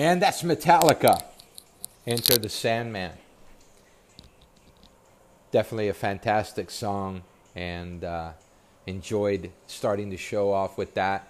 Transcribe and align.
And 0.00 0.22
that's 0.22 0.42
Metallica. 0.42 1.22
Enter 2.06 2.38
the 2.38 2.48
Sandman. 2.48 3.12
Definitely 5.50 5.88
a 5.88 5.92
fantastic 5.92 6.70
song, 6.70 7.20
and 7.54 8.02
uh, 8.02 8.30
enjoyed 8.86 9.50
starting 9.66 10.08
the 10.08 10.16
show 10.16 10.54
off 10.54 10.78
with 10.78 10.94
that. 10.94 11.28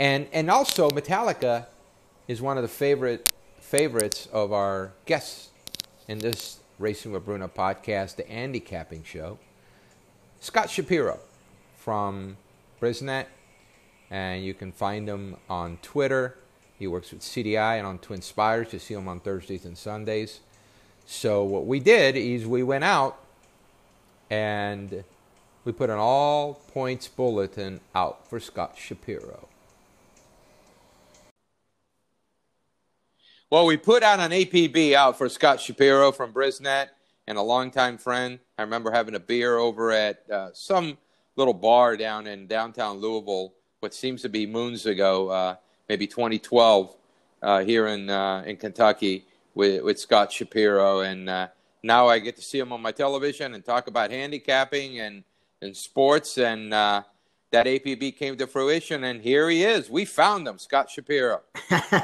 And 0.00 0.26
and 0.32 0.50
also 0.50 0.90
Metallica 0.90 1.66
is 2.26 2.42
one 2.42 2.56
of 2.56 2.64
the 2.64 2.68
favorite 2.68 3.24
favorites 3.60 4.26
of 4.32 4.52
our 4.52 4.90
guests 5.06 5.50
in 6.08 6.18
this 6.18 6.58
Racing 6.80 7.12
with 7.12 7.24
Bruno 7.24 7.46
podcast, 7.46 8.16
the 8.16 8.24
handicapping 8.24 9.04
show. 9.04 9.38
Scott 10.40 10.70
Shapiro 10.70 11.20
from 11.76 12.36
Brisnet, 12.80 13.26
and 14.10 14.44
you 14.44 14.54
can 14.54 14.72
find 14.72 15.08
him 15.08 15.36
on 15.48 15.78
Twitter 15.82 16.36
he 16.82 16.88
works 16.88 17.12
with 17.12 17.20
CDI 17.20 17.78
and 17.78 17.86
on 17.86 18.00
TwinSpires. 18.00 18.72
You 18.72 18.80
see 18.80 18.94
him 18.94 19.06
on 19.06 19.20
Thursdays 19.20 19.64
and 19.64 19.78
Sundays. 19.78 20.40
So 21.06 21.44
what 21.44 21.64
we 21.64 21.78
did 21.78 22.16
is 22.16 22.44
we 22.44 22.64
went 22.64 22.82
out 22.82 23.20
and 24.28 25.04
we 25.64 25.70
put 25.70 25.90
an 25.90 25.98
all 25.98 26.54
points 26.54 27.06
bulletin 27.06 27.80
out 27.94 28.28
for 28.28 28.40
Scott 28.40 28.76
Shapiro. 28.76 29.48
Well, 33.48 33.66
we 33.66 33.76
put 33.76 34.02
out 34.02 34.18
an 34.18 34.32
APB 34.32 34.94
out 34.94 35.16
for 35.16 35.28
Scott 35.28 35.60
Shapiro 35.60 36.10
from 36.10 36.32
Brisnet 36.32 36.88
and 37.28 37.38
a 37.38 37.42
longtime 37.42 37.96
friend. 37.96 38.40
I 38.58 38.62
remember 38.62 38.90
having 38.90 39.14
a 39.14 39.20
beer 39.20 39.56
over 39.56 39.92
at 39.92 40.28
uh, 40.28 40.50
some 40.52 40.98
little 41.36 41.54
bar 41.54 41.96
down 41.96 42.26
in 42.26 42.48
downtown 42.48 42.98
Louisville, 42.98 43.54
what 43.78 43.94
seems 43.94 44.22
to 44.22 44.28
be 44.28 44.46
moons 44.46 44.84
ago. 44.86 45.28
Uh, 45.28 45.56
maybe 45.92 46.06
2012 46.06 46.96
uh, 47.42 47.62
here 47.62 47.86
in 47.88 48.08
uh, 48.08 48.42
in 48.46 48.56
Kentucky 48.56 49.26
with 49.54 49.84
with 49.84 50.00
Scott 50.00 50.32
Shapiro, 50.32 51.00
and 51.00 51.28
uh, 51.28 51.48
now 51.82 52.08
I 52.08 52.18
get 52.18 52.34
to 52.36 52.42
see 52.42 52.58
him 52.58 52.72
on 52.72 52.80
my 52.80 52.92
television 52.92 53.52
and 53.52 53.62
talk 53.62 53.88
about 53.88 54.10
handicapping 54.10 55.00
and 55.00 55.22
and 55.60 55.76
sports, 55.76 56.38
and 56.38 56.72
uh, 56.72 57.02
that 57.50 57.66
APB 57.66 58.16
came 58.16 58.38
to 58.38 58.46
fruition, 58.46 59.04
and 59.04 59.20
here 59.20 59.50
he 59.50 59.64
is. 59.64 59.90
We 59.90 60.06
found 60.06 60.48
him, 60.48 60.58
Scott 60.58 60.88
Shapiro. 60.88 61.42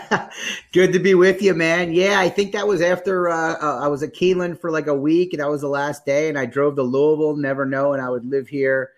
Good 0.74 0.92
to 0.92 0.98
be 0.98 1.14
with 1.14 1.40
you, 1.40 1.54
man. 1.54 1.94
Yeah, 1.94 2.20
I 2.20 2.28
think 2.28 2.52
that 2.52 2.66
was 2.66 2.82
after 2.82 3.30
uh, 3.30 3.54
uh, 3.54 3.78
I 3.82 3.88
was 3.88 4.02
at 4.02 4.12
Keeneland 4.12 4.60
for 4.60 4.70
like 4.70 4.88
a 4.88 4.94
week, 4.94 5.32
and 5.32 5.40
that 5.40 5.48
was 5.48 5.62
the 5.62 5.68
last 5.68 6.04
day, 6.04 6.28
and 6.28 6.38
I 6.38 6.44
drove 6.44 6.76
to 6.76 6.82
Louisville, 6.82 7.36
never 7.36 7.64
knowing 7.64 8.00
I 8.02 8.10
would 8.10 8.26
live 8.26 8.48
here 8.48 8.90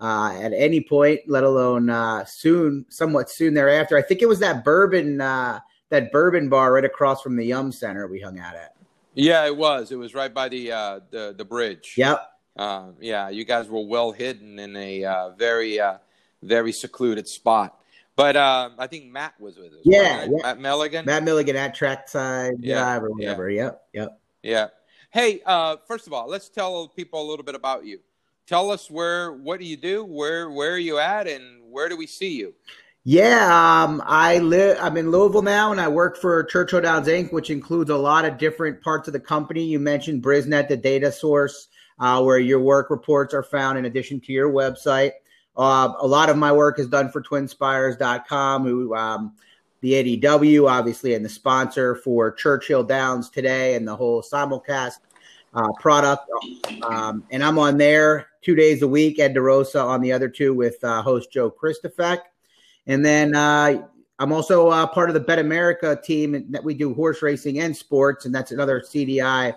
uh, 0.00 0.36
at 0.40 0.52
any 0.52 0.80
point, 0.80 1.20
let 1.26 1.44
alone 1.44 1.88
uh, 1.88 2.24
soon, 2.24 2.84
somewhat 2.88 3.30
soon 3.30 3.54
thereafter. 3.54 3.96
I 3.96 4.02
think 4.02 4.22
it 4.22 4.26
was 4.26 4.38
that 4.40 4.64
bourbon, 4.64 5.20
uh, 5.20 5.60
that 5.88 6.12
bourbon 6.12 6.48
bar 6.48 6.74
right 6.74 6.84
across 6.84 7.22
from 7.22 7.36
the 7.36 7.44
Yum 7.44 7.72
Center 7.72 8.06
we 8.06 8.20
hung 8.20 8.38
out 8.38 8.54
at. 8.54 8.74
Yeah, 9.14 9.46
it 9.46 9.56
was. 9.56 9.92
It 9.92 9.96
was 9.96 10.14
right 10.14 10.32
by 10.32 10.50
the 10.50 10.72
uh, 10.72 11.00
the 11.10 11.34
the 11.36 11.44
bridge. 11.44 11.94
Yep. 11.96 12.30
Uh, 12.54 12.88
yeah, 13.00 13.30
you 13.30 13.44
guys 13.44 13.68
were 13.68 13.86
well 13.86 14.12
hidden 14.12 14.58
in 14.58 14.76
a 14.76 15.04
uh, 15.04 15.30
very 15.30 15.80
very 16.42 16.72
secluded 16.72 17.26
spot. 17.26 17.78
But 18.14 18.36
I 18.36 18.86
think 18.86 19.06
Matt 19.06 19.40
was 19.40 19.56
with 19.56 19.72
us. 19.72 19.80
Yeah, 19.84 20.18
right? 20.18 20.30
yeah. 20.30 20.42
Matt 20.42 20.60
Milligan. 20.60 21.06
Matt 21.06 21.24
Milligan 21.24 21.56
at 21.56 21.74
Trackside 21.74 22.56
yeah, 22.60 22.80
Drive 22.80 23.04
or 23.04 23.10
whatever. 23.12 23.48
Yeah. 23.48 23.62
Yep. 23.62 23.88
Yep. 23.94 24.20
Yeah. 24.42 24.66
Hey, 25.10 25.40
first 25.86 26.06
of 26.06 26.12
all, 26.12 26.28
let's 26.28 26.50
tell 26.50 26.88
people 26.88 27.22
a 27.22 27.26
little 27.26 27.44
bit 27.44 27.54
about 27.54 27.86
you 27.86 28.00
tell 28.46 28.70
us 28.70 28.90
where 28.90 29.32
what 29.32 29.60
do 29.60 29.66
you 29.66 29.76
do? 29.76 30.04
Where 30.04 30.50
where 30.50 30.72
are 30.72 30.78
you 30.78 30.98
at? 30.98 31.26
And 31.26 31.62
where 31.70 31.88
do 31.88 31.96
we 31.96 32.06
see 32.06 32.36
you? 32.36 32.54
Yeah 33.08 33.84
um, 33.84 34.02
i 34.04 34.38
live 34.38 34.78
i'm 34.80 34.96
in 34.96 35.12
louisville 35.12 35.40
now 35.40 35.70
and 35.70 35.80
i 35.80 35.86
work 35.86 36.16
for 36.16 36.42
churchill 36.42 36.80
downs 36.80 37.06
inc 37.06 37.32
which 37.32 37.50
includes 37.50 37.88
a 37.88 37.96
lot 37.96 38.24
of 38.24 38.36
different 38.36 38.82
parts 38.82 39.06
of 39.06 39.12
the 39.12 39.20
company. 39.20 39.62
You 39.62 39.78
mentioned 39.78 40.24
brisnet 40.24 40.66
the 40.66 40.76
data 40.76 41.12
source 41.12 41.68
uh, 42.00 42.20
where 42.22 42.40
your 42.40 42.58
work 42.58 42.90
reports 42.90 43.32
are 43.32 43.44
found 43.44 43.78
in 43.78 43.84
addition 43.84 44.20
to 44.20 44.32
your 44.32 44.50
website. 44.50 45.12
Uh, 45.56 45.92
a 46.00 46.06
lot 46.06 46.28
of 46.28 46.36
my 46.36 46.52
work 46.52 46.78
is 46.78 46.88
done 46.88 47.10
for 47.10 47.22
twinspires.com 47.22 48.64
who 48.64 48.94
um, 48.94 49.34
the 49.80 50.18
ADW, 50.18 50.68
obviously, 50.68 51.14
and 51.14 51.24
the 51.24 51.28
sponsor 51.28 51.94
for 51.94 52.32
Churchill 52.32 52.82
Downs 52.82 53.30
today 53.30 53.74
and 53.74 53.86
the 53.86 53.94
whole 53.94 54.22
simulcast 54.22 54.98
uh, 55.56 55.72
product. 55.80 56.28
Um, 56.82 57.24
and 57.30 57.42
I'm 57.42 57.58
on 57.58 57.78
there 57.78 58.28
two 58.42 58.54
days 58.54 58.82
a 58.82 58.88
week. 58.88 59.18
Ed 59.18 59.34
DeRosa 59.34 59.82
on 59.82 60.00
the 60.00 60.12
other 60.12 60.28
two 60.28 60.54
with 60.54 60.82
uh, 60.84 61.02
host 61.02 61.32
Joe 61.32 61.50
Kristufek. 61.50 62.20
And 62.86 63.04
then 63.04 63.34
uh, 63.34 63.86
I'm 64.18 64.32
also 64.32 64.68
uh, 64.68 64.86
part 64.86 65.10
of 65.10 65.14
the 65.14 65.20
Bet 65.20 65.38
America 65.38 65.98
team 66.02 66.46
that 66.50 66.62
we 66.62 66.74
do 66.74 66.94
horse 66.94 67.22
racing 67.22 67.58
and 67.58 67.76
sports, 67.76 68.26
and 68.26 68.34
that's 68.34 68.52
another 68.52 68.80
CDI 68.80 69.54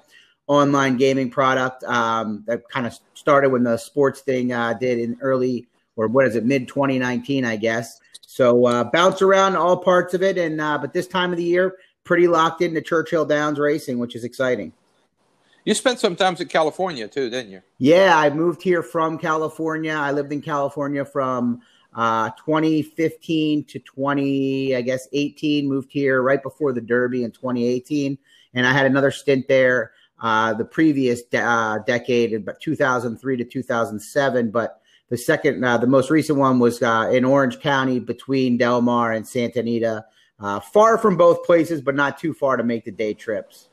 online 0.47 0.97
gaming 0.97 1.29
product 1.29 1.83
um, 1.83 2.43
that 2.47 2.67
kind 2.69 2.87
of 2.87 2.97
started 3.13 3.51
when 3.51 3.63
the 3.63 3.77
sports 3.77 4.21
thing 4.21 4.51
uh, 4.51 4.73
did 4.73 4.97
in 4.97 5.15
early 5.21 5.67
or 5.95 6.07
what 6.07 6.25
is 6.25 6.35
it 6.35 6.45
mid 6.45 6.67
2019, 6.67 7.45
I 7.45 7.55
guess. 7.55 7.99
So 8.21 8.65
uh, 8.65 8.85
bounce 8.85 9.21
around 9.21 9.55
all 9.55 9.77
parts 9.77 10.13
of 10.13 10.23
it, 10.23 10.37
and 10.37 10.59
uh, 10.59 10.77
but 10.77 10.93
this 10.93 11.07
time 11.07 11.31
of 11.31 11.37
the 11.37 11.43
year, 11.43 11.77
pretty 12.03 12.27
locked 12.27 12.61
into 12.61 12.81
Churchill 12.81 13.25
Downs 13.25 13.59
racing, 13.59 13.99
which 13.99 14.15
is 14.15 14.23
exciting. 14.23 14.73
You 15.65 15.73
spent 15.73 15.99
some 15.99 16.15
time 16.15 16.35
in 16.39 16.47
California 16.47 17.07
too, 17.07 17.29
didn't 17.29 17.51
you? 17.51 17.61
Yeah, 17.77 18.17
I 18.17 18.29
moved 18.29 18.61
here 18.61 18.81
from 18.81 19.17
California. 19.17 19.93
I 19.93 20.11
lived 20.11 20.31
in 20.31 20.41
California 20.41 21.05
from 21.05 21.61
uh, 21.93 22.29
2015 22.31 23.65
to 23.65 23.79
20, 23.79 24.75
I 24.75 24.81
guess 24.81 25.07
18. 25.13 25.67
Moved 25.67 25.91
here 25.91 26.21
right 26.21 26.41
before 26.41 26.73
the 26.73 26.81
Derby 26.81 27.23
in 27.23 27.31
2018, 27.31 28.17
and 28.53 28.65
I 28.65 28.71
had 28.71 28.85
another 28.85 29.11
stint 29.11 29.47
there 29.47 29.91
uh, 30.21 30.53
the 30.53 30.65
previous 30.65 31.23
de- 31.23 31.41
uh, 31.41 31.79
decade, 31.79 32.33
about 32.33 32.59
2003 32.59 33.37
to 33.37 33.43
2007. 33.43 34.51
But 34.51 34.81
the 35.09 35.17
second, 35.17 35.63
uh, 35.63 35.77
the 35.77 35.87
most 35.87 36.09
recent 36.09 36.37
one 36.37 36.59
was 36.59 36.81
uh, 36.81 37.09
in 37.11 37.25
Orange 37.25 37.59
County 37.59 37.99
between 37.99 38.57
Del 38.57 38.81
Mar 38.81 39.13
and 39.13 39.27
Santa 39.27 39.59
Anita. 39.59 40.05
Uh, 40.39 40.59
far 40.59 40.97
from 40.97 41.17
both 41.17 41.45
places, 41.45 41.81
but 41.81 41.95
not 41.95 42.17
too 42.17 42.33
far 42.33 42.57
to 42.57 42.63
make 42.63 42.85
the 42.85 42.91
day 42.91 43.13
trips. 43.13 43.69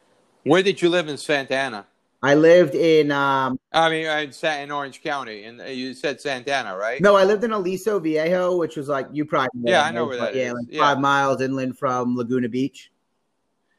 Where 0.46 0.62
did 0.62 0.80
you 0.80 0.88
live 0.88 1.08
in 1.08 1.16
Santa 1.16 1.56
Ana? 1.56 1.86
I 2.22 2.34
lived 2.34 2.74
in. 2.74 3.10
Um, 3.10 3.58
I 3.72 3.90
mean, 3.90 4.06
I 4.06 4.30
sat 4.30 4.60
in 4.60 4.70
Orange 4.70 5.02
County, 5.02 5.44
and 5.44 5.60
you 5.76 5.92
said 5.92 6.20
Santa 6.20 6.54
Ana, 6.54 6.76
right? 6.76 7.00
No, 7.00 7.16
I 7.16 7.24
lived 7.24 7.42
in 7.42 7.50
Aliso 7.50 7.98
Viejo, 7.98 8.56
which 8.56 8.76
was 8.76 8.88
like 8.88 9.08
you 9.12 9.24
probably. 9.24 9.48
Know 9.54 9.72
yeah, 9.72 9.82
I 9.82 9.90
know 9.90 10.06
where 10.06 10.18
that 10.18 10.34
yeah, 10.34 10.48
is. 10.48 10.52
Like 10.54 10.66
yeah, 10.68 10.80
five 10.80 11.00
miles 11.00 11.40
inland 11.40 11.76
from 11.76 12.16
Laguna 12.16 12.48
Beach. 12.48 12.92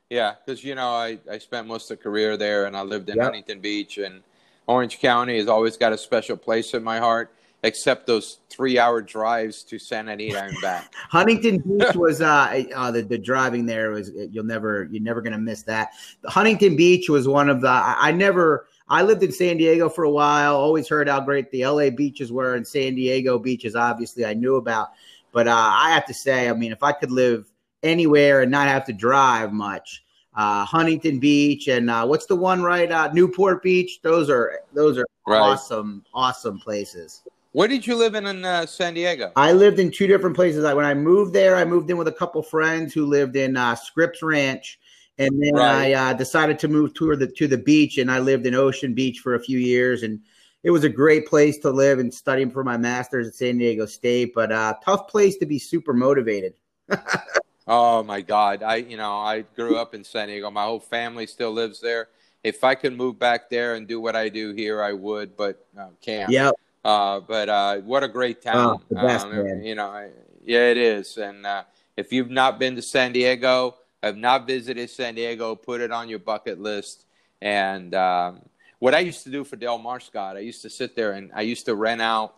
Yeah, 0.10 0.36
because 0.46 0.64
you 0.64 0.76
know 0.76 0.90
I, 0.90 1.20
I 1.32 1.38
spent 1.38 1.68
most 1.68 1.90
of 1.90 1.98
the 1.98 2.04
career 2.04 2.36
there, 2.36 2.66
and 2.66 2.76
I 2.76 2.82
lived 2.82 3.10
in 3.10 3.16
yep. 3.16 3.26
Huntington 3.26 3.62
Beach, 3.62 3.98
and 3.98 4.22
Orange 4.68 5.00
County 5.00 5.38
has 5.38 5.48
always 5.48 5.78
got 5.78 5.94
a 5.94 5.98
special 5.98 6.36
place 6.36 6.74
in 6.74 6.84
my 6.84 7.00
heart 7.00 7.34
except 7.64 8.08
those 8.08 8.40
three 8.50 8.78
hour 8.78 9.02
drives 9.02 9.64
to 9.64 9.80
Santa 9.80 10.14
Anita 10.14 10.44
and 10.44 10.62
back. 10.62 10.94
Huntington 11.10 11.60
Beach 11.60 11.96
was 11.96 12.22
uh, 12.22 12.64
uh, 12.76 12.92
the, 12.92 13.02
the 13.02 13.18
driving 13.18 13.66
there 13.66 13.92
was 13.92 14.12
you'll 14.32 14.44
never 14.44 14.88
you're 14.92 15.04
never 15.04 15.22
gonna 15.22 15.38
miss 15.38 15.64
that. 15.64 15.90
Huntington 16.26 16.76
Beach 16.76 17.10
was 17.10 17.28
one 17.28 17.50
of 17.50 17.62
the 17.62 17.70
I, 17.70 17.96
I, 18.00 18.12
never 18.12 18.68
I 18.88 19.02
lived 19.02 19.24
in 19.24 19.32
San 19.32 19.58
Diego 19.58 19.90
for 19.90 20.04
a 20.04 20.12
while, 20.12 20.56
always 20.56 20.88
heard 20.88 21.10
how 21.10 21.20
great 21.20 21.52
the 21.52 21.66
LA 21.66 21.90
beaches 21.90 22.32
were 22.32 22.56
and 22.56 22.68
San 22.68 22.96
Diego 22.96 23.40
beaches 23.40 23.76
obviously 23.76 24.26
I 24.26 24.34
knew 24.34 24.56
about. 24.56 24.90
But 25.34 25.48
uh, 25.48 25.54
I 25.54 25.92
have 25.92 26.06
to 26.06 26.14
say, 26.14 26.50
I 26.50 26.54
mean, 26.54 26.72
if 26.72 26.84
I 26.84 26.94
could 26.94 27.12
live 27.12 27.52
anywhere 27.84 28.42
and 28.42 28.52
not 28.52 28.68
have 28.68 28.86
to 28.86 28.94
drive 28.94 29.52
much, 29.52 30.04
uh, 30.36 30.64
Huntington 30.66 31.20
Beach 31.20 31.68
and 31.68 31.90
uh, 31.90 32.06
what's 32.06 32.28
the 32.28 32.36
one 32.36 32.62
right? 32.62 32.92
Uh, 32.92 33.12
Newport 33.12 33.62
Beach. 33.64 34.00
Those 34.04 34.30
are 34.30 34.62
those 34.74 34.98
are 34.98 35.06
right. 35.26 35.40
awesome, 35.40 36.06
awesome 36.14 36.60
places. 36.60 37.24
Where 37.58 37.68
did 37.68 37.88
you 37.88 37.96
live 37.96 38.14
in 38.14 38.28
in 38.28 38.46
uh, 38.46 38.68
San 38.68 38.94
Diego? 38.94 39.32
I 39.36 39.52
lived 39.52 39.80
in 39.80 39.90
two 39.90 40.06
different 40.06 40.36
places. 40.36 40.64
I, 40.64 40.76
when 40.76 40.86
I 40.86 40.94
moved 40.94 41.34
there, 41.34 41.56
I 41.56 41.66
moved 41.66 41.90
in 41.90 41.98
with 41.98 42.08
a 42.08 42.12
couple 42.12 42.44
friends 42.44 42.94
who 42.94 43.08
lived 43.08 43.36
in 43.36 43.58
uh, 43.58 43.74
Scripps 43.74 44.22
Ranch, 44.22 44.80
and 45.18 45.32
then 45.42 45.56
right. 45.56 45.92
I 45.92 45.94
uh, 45.94 46.14
decided 46.14 46.60
to 46.60 46.68
move 46.68 46.94
to 46.94 47.16
the 47.16 47.26
to 47.26 47.48
the 47.48 47.58
beach, 47.58 47.98
and 47.98 48.12
I 48.12 48.20
lived 48.20 48.46
in 48.46 48.54
Ocean 48.54 48.94
Beach 48.94 49.22
for 49.22 49.34
a 49.34 49.40
few 49.40 49.58
years, 49.58 50.04
and 50.04 50.20
it 50.62 50.70
was 50.70 50.84
a 50.84 50.90
great 50.90 51.26
place 51.26 51.58
to 51.62 51.72
live 51.72 51.98
and 51.98 52.14
studying 52.14 52.52
for 52.52 52.64
my 52.64 52.78
master's 52.78 53.28
at 53.28 53.34
San 53.34 53.58
Diego 53.58 53.88
State, 53.88 54.36
but 54.36 54.52
uh, 54.52 54.76
tough 54.86 55.08
place 55.08 55.38
to 55.38 55.48
be 55.48 55.58
super 55.58 55.94
motivated. 55.94 56.54
oh 57.68 58.04
my 58.04 58.22
God! 58.22 58.62
I 58.62 58.76
you 58.76 58.98
know 58.98 59.18
I 59.18 59.46
grew 59.56 59.78
up 59.78 59.96
in 59.96 60.04
San 60.04 60.28
Diego. 60.28 60.52
My 60.52 60.66
whole 60.66 60.80
family 60.80 61.26
still 61.26 61.54
lives 61.54 61.82
there. 61.82 62.10
If 62.44 62.64
I 62.64 62.76
could 62.76 62.96
move 62.96 63.18
back 63.18 63.50
there 63.50 63.74
and 63.74 63.88
do 63.88 64.00
what 64.00 64.16
I 64.16 64.30
do 64.30 64.54
here, 64.54 64.84
I 64.84 64.94
would, 64.94 65.36
but 65.36 65.66
uh, 65.76 65.88
can't. 66.04 66.30
Yep. 66.30 66.54
Uh, 66.84 67.20
but 67.20 67.50
uh, 67.50 67.78
what 67.78 68.04
a 68.04 68.08
great 68.08 68.38
oh, 68.46 68.52
town! 68.52 68.82
Oh, 68.92 68.96
best, 68.96 69.26
um, 69.26 69.62
you 69.62 69.76
know, 69.76 70.10
yeah, 70.46 70.70
it 70.70 70.78
is. 70.78 71.18
And 71.18 71.46
uh, 71.46 71.64
if 71.96 72.14
you've 72.14 72.30
not 72.30 72.60
been 72.60 72.76
to 72.76 72.82
San 72.82 73.12
Diego, 73.12 73.76
have 74.02 74.18
not 74.18 74.48
visited 74.48 74.90
San 74.90 75.16
Diego, 75.16 75.56
put 75.56 75.82
it 75.82 75.92
on 75.92 76.08
your 76.08 76.20
bucket 76.20 76.60
list. 76.60 77.06
And 77.42 77.94
um, 77.94 78.42
what 78.80 78.96
I 78.96 79.00
used 79.00 79.24
to 79.24 79.30
do 79.30 79.44
for 79.44 79.56
Del 79.56 79.78
Mar, 79.78 80.00
Scott, 80.00 80.38
I 80.38 80.42
used 80.42 80.62
to 80.62 80.70
sit 80.70 80.96
there 80.96 81.14
and 81.14 81.32
I 81.34 81.42
used 81.42 81.66
to 81.66 81.76
rent 81.76 82.02
out 82.02 82.36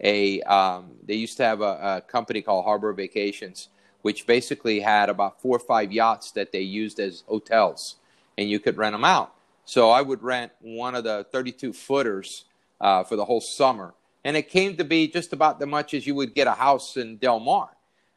a. 0.00 0.40
Um, 0.42 0.92
they 1.04 1.14
used 1.14 1.36
to 1.36 1.44
have 1.44 1.60
a, 1.60 1.64
a 1.96 2.00
company 2.00 2.42
called 2.42 2.64
Harbor 2.64 2.92
Vacations 2.92 3.68
which 4.04 4.26
basically 4.26 4.80
had 4.80 5.08
about 5.08 5.40
four 5.40 5.56
or 5.56 5.58
five 5.58 5.90
yachts 5.90 6.30
that 6.32 6.52
they 6.52 6.60
used 6.60 7.00
as 7.00 7.24
hotels, 7.26 7.96
and 8.36 8.50
you 8.50 8.60
could 8.60 8.76
rent 8.76 8.92
them 8.92 9.02
out. 9.02 9.32
So 9.64 9.88
I 9.88 10.02
would 10.02 10.22
rent 10.22 10.52
one 10.60 10.94
of 10.94 11.04
the 11.04 11.26
32 11.32 11.72
footers 11.72 12.44
uh, 12.80 13.04
for 13.04 13.16
the 13.16 13.24
whole 13.24 13.40
summer, 13.40 13.94
and 14.24 14.36
it 14.36 14.48
came 14.48 14.76
to 14.76 14.84
be 14.84 15.08
just 15.08 15.32
about 15.32 15.58
the 15.58 15.66
much 15.66 15.94
as 15.94 16.06
you 16.06 16.14
would 16.14 16.34
get 16.34 16.46
a 16.46 16.52
house 16.52 16.96
in 16.96 17.16
Del 17.16 17.40
Mar. 17.40 17.70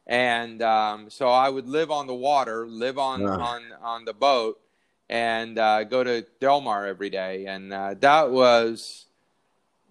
And 0.06 0.62
um, 0.62 1.10
so 1.10 1.28
I 1.28 1.50
would 1.50 1.68
live 1.68 1.92
on 1.92 2.08
the 2.08 2.14
water, 2.14 2.66
live 2.68 2.98
on 2.98 3.28
on 3.28 3.64
on 3.82 4.06
the 4.06 4.14
boat, 4.14 4.60
and 5.10 5.58
uh, 5.58 5.84
go 5.84 6.04
to 6.04 6.26
Del 6.40 6.62
Mar 6.62 6.86
every 6.86 7.10
day, 7.10 7.46
and 7.46 7.74
uh, 7.74 7.94
that 8.00 8.32
was, 8.32 9.06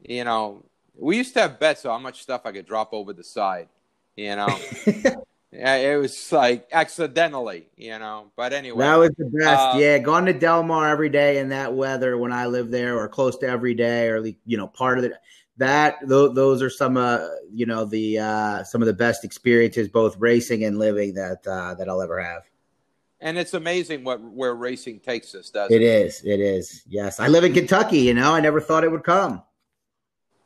you 0.03 0.25
know, 0.25 0.65
we 0.95 1.17
used 1.17 1.35
to 1.35 1.41
have 1.41 1.61
bets 1.61 1.85
on 1.85 1.93
how 1.93 2.03
much 2.03 2.23
stuff 2.23 2.43
I 2.45 2.53
could 2.53 2.67
drop 2.67 2.93
over 2.93 3.13
the 3.13 3.25
side, 3.25 3.69
you 4.17 4.37
know. 4.37 4.59
it 5.59 5.97
was 6.01 6.33
like 6.33 6.69
accidentally, 6.73 7.69
you 7.77 7.99
know. 7.99 8.31
But 8.37 8.53
anyway, 8.53 8.85
that 8.85 8.97
was 8.97 9.11
the 9.17 9.25
best. 9.25 9.61
Uh, 9.61 9.79
yeah, 9.79 9.99
going 9.99 10.27
to 10.27 10.33
Del 10.33 10.63
Mar 10.63 10.89
every 10.89 11.09
day 11.09 11.39
in 11.39 11.49
that 11.51 11.75
weather 11.75 12.19
when 12.19 12.33
I 12.33 12.47
lived 12.47 12.71
there, 12.71 12.99
or 12.99 13.09
close 13.09 13.37
to 13.39 13.49
every 13.49 13.75
day, 13.75 14.09
or 14.09 14.25
you 14.45 14.57
know, 14.57 14.67
part 14.67 14.99
of 14.99 15.05
it. 15.05 15.13
That 15.59 15.97
those, 16.07 16.35
those 16.35 16.61
are 16.63 16.69
some, 16.69 16.99
uh, 16.99 17.27
you 17.51 17.65
know, 17.65 17.87
the 17.87 18.19
uh, 18.19 18.65
some 18.65 18.83
of 18.83 18.87
the 18.87 18.93
best 18.93 19.25
experiences, 19.25 19.89
both 19.89 20.17
racing 20.19 20.65
and 20.65 20.79
living 20.79 21.15
that 21.15 21.47
uh, 21.47 21.75
that 21.75 21.89
I'll 21.89 22.03
ever 22.03 22.23
have. 22.23 22.43
And 23.21 23.39
it's 23.39 23.55
amazing 23.55 24.05
what 24.05 24.21
where 24.21 24.55
racing 24.55 25.01
takes 25.01 25.35
us, 25.35 25.49
doesn't 25.49 25.75
it? 25.75 25.83
It 25.83 25.85
is. 25.85 26.23
It 26.25 26.41
is. 26.41 26.83
Yes, 26.87 27.19
I 27.19 27.29
live 27.29 27.45
in 27.45 27.55
Kentucky. 27.55 28.01
You 28.01 28.15
know, 28.15 28.35
I 28.35 28.41
never 28.41 28.61
thought 28.61 28.85
it 28.85 28.91
would 28.91 29.05
come. 29.05 29.43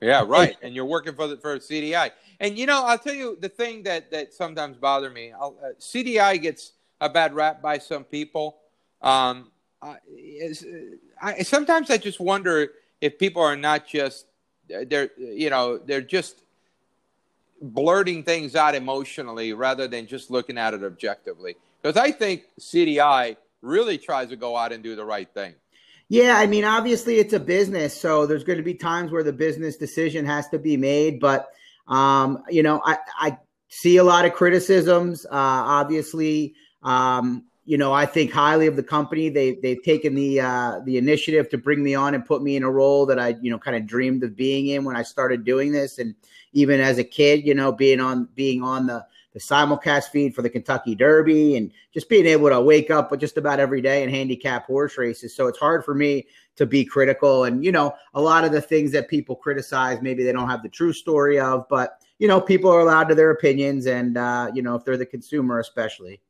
Yeah, 0.00 0.24
right. 0.26 0.56
and 0.62 0.74
you're 0.74 0.86
working 0.86 1.14
for 1.14 1.26
the 1.26 1.36
for 1.36 1.58
CDI. 1.58 2.10
And 2.40 2.58
you 2.58 2.64
know, 2.64 2.84
I'll 2.86 2.98
tell 2.98 3.14
you 3.14 3.36
the 3.38 3.50
thing 3.50 3.82
that 3.84 4.10
that 4.10 4.32
sometimes 4.32 4.78
bother 4.78 5.10
me. 5.10 5.32
Uh, 5.32 5.50
CDI 5.78 6.40
gets 6.40 6.72
a 7.00 7.08
bad 7.08 7.34
rap 7.34 7.60
by 7.60 7.78
some 7.78 8.02
people. 8.02 8.56
Um, 9.02 9.50
uh, 9.82 9.94
I, 11.20 11.42
sometimes 11.42 11.90
I 11.90 11.98
just 11.98 12.18
wonder 12.18 12.72
if 13.00 13.18
people 13.18 13.42
are 13.42 13.56
not 13.56 13.86
just 13.86 14.26
they're 14.68 15.10
you 15.18 15.50
know 15.50 15.78
they're 15.78 16.00
just 16.00 16.42
blurting 17.60 18.22
things 18.22 18.56
out 18.56 18.74
emotionally 18.74 19.52
rather 19.52 19.86
than 19.86 20.06
just 20.06 20.30
looking 20.30 20.56
at 20.56 20.72
it 20.72 20.82
objectively. 20.82 21.56
Because 21.82 21.96
I 21.96 22.10
think 22.10 22.44
CDI 22.58 23.36
really 23.60 23.98
tries 23.98 24.28
to 24.30 24.36
go 24.36 24.56
out 24.56 24.72
and 24.72 24.82
do 24.82 24.96
the 24.96 25.04
right 25.04 25.28
thing. 25.32 25.54
Yeah, 26.08 26.36
I 26.36 26.46
mean, 26.46 26.64
obviously 26.64 27.18
it's 27.18 27.34
a 27.34 27.40
business, 27.40 27.98
so 27.98 28.26
there's 28.26 28.44
going 28.44 28.56
to 28.56 28.64
be 28.64 28.74
times 28.74 29.12
where 29.12 29.22
the 29.22 29.32
business 29.32 29.76
decision 29.76 30.26
has 30.26 30.48
to 30.48 30.58
be 30.58 30.76
made. 30.76 31.20
But 31.20 31.50
um, 31.90 32.42
you 32.48 32.62
know, 32.62 32.80
I, 32.84 32.98
I 33.18 33.38
see 33.68 33.98
a 33.98 34.04
lot 34.04 34.24
of 34.24 34.32
criticisms. 34.32 35.26
Uh, 35.26 35.28
obviously, 35.32 36.54
um, 36.82 37.44
you 37.64 37.76
know, 37.76 37.92
I 37.92 38.06
think 38.06 38.32
highly 38.32 38.66
of 38.66 38.76
the 38.76 38.82
company. 38.82 39.28
They 39.28 39.56
they've 39.56 39.82
taken 39.82 40.14
the 40.14 40.40
uh, 40.40 40.80
the 40.84 40.96
initiative 40.96 41.50
to 41.50 41.58
bring 41.58 41.82
me 41.82 41.94
on 41.94 42.14
and 42.14 42.24
put 42.24 42.42
me 42.42 42.56
in 42.56 42.62
a 42.62 42.70
role 42.70 43.06
that 43.06 43.18
I 43.18 43.36
you 43.42 43.50
know 43.50 43.58
kind 43.58 43.76
of 43.76 43.86
dreamed 43.86 44.24
of 44.24 44.36
being 44.36 44.68
in 44.68 44.84
when 44.84 44.96
I 44.96 45.02
started 45.02 45.44
doing 45.44 45.72
this, 45.72 45.98
and 45.98 46.14
even 46.52 46.80
as 46.80 46.98
a 46.98 47.04
kid, 47.04 47.46
you 47.46 47.54
know, 47.54 47.72
being 47.72 48.00
on 48.00 48.28
being 48.34 48.62
on 48.62 48.86
the 48.86 49.04
the 49.32 49.40
simulcast 49.40 50.08
feed 50.10 50.34
for 50.34 50.42
the 50.42 50.50
Kentucky 50.50 50.94
Derby 50.94 51.56
and 51.56 51.70
just 51.94 52.08
being 52.08 52.26
able 52.26 52.48
to 52.48 52.60
wake 52.60 52.90
up 52.90 53.16
just 53.20 53.36
about 53.36 53.60
every 53.60 53.80
day 53.80 54.02
and 54.02 54.12
handicap 54.12 54.66
horse 54.66 54.98
races. 54.98 55.36
So 55.36 55.46
it's 55.46 55.58
hard 55.58 55.84
for 55.84 55.94
me 55.94 56.26
to 56.56 56.66
be 56.66 56.84
critical. 56.84 57.44
And, 57.44 57.64
you 57.64 57.72
know, 57.72 57.94
a 58.14 58.20
lot 58.20 58.44
of 58.44 58.52
the 58.52 58.60
things 58.60 58.92
that 58.92 59.08
people 59.08 59.34
criticize, 59.36 60.02
maybe 60.02 60.24
they 60.24 60.32
don't 60.32 60.48
have 60.48 60.62
the 60.62 60.68
true 60.68 60.92
story 60.92 61.38
of, 61.38 61.66
but, 61.68 61.98
you 62.18 62.28
know, 62.28 62.40
people 62.40 62.70
are 62.70 62.80
allowed 62.80 63.08
to 63.08 63.14
their 63.14 63.30
opinions. 63.30 63.86
And, 63.86 64.16
uh, 64.18 64.50
you 64.54 64.62
know, 64.62 64.74
if 64.74 64.84
they're 64.84 64.96
the 64.96 65.06
consumer, 65.06 65.58
especially. 65.58 66.20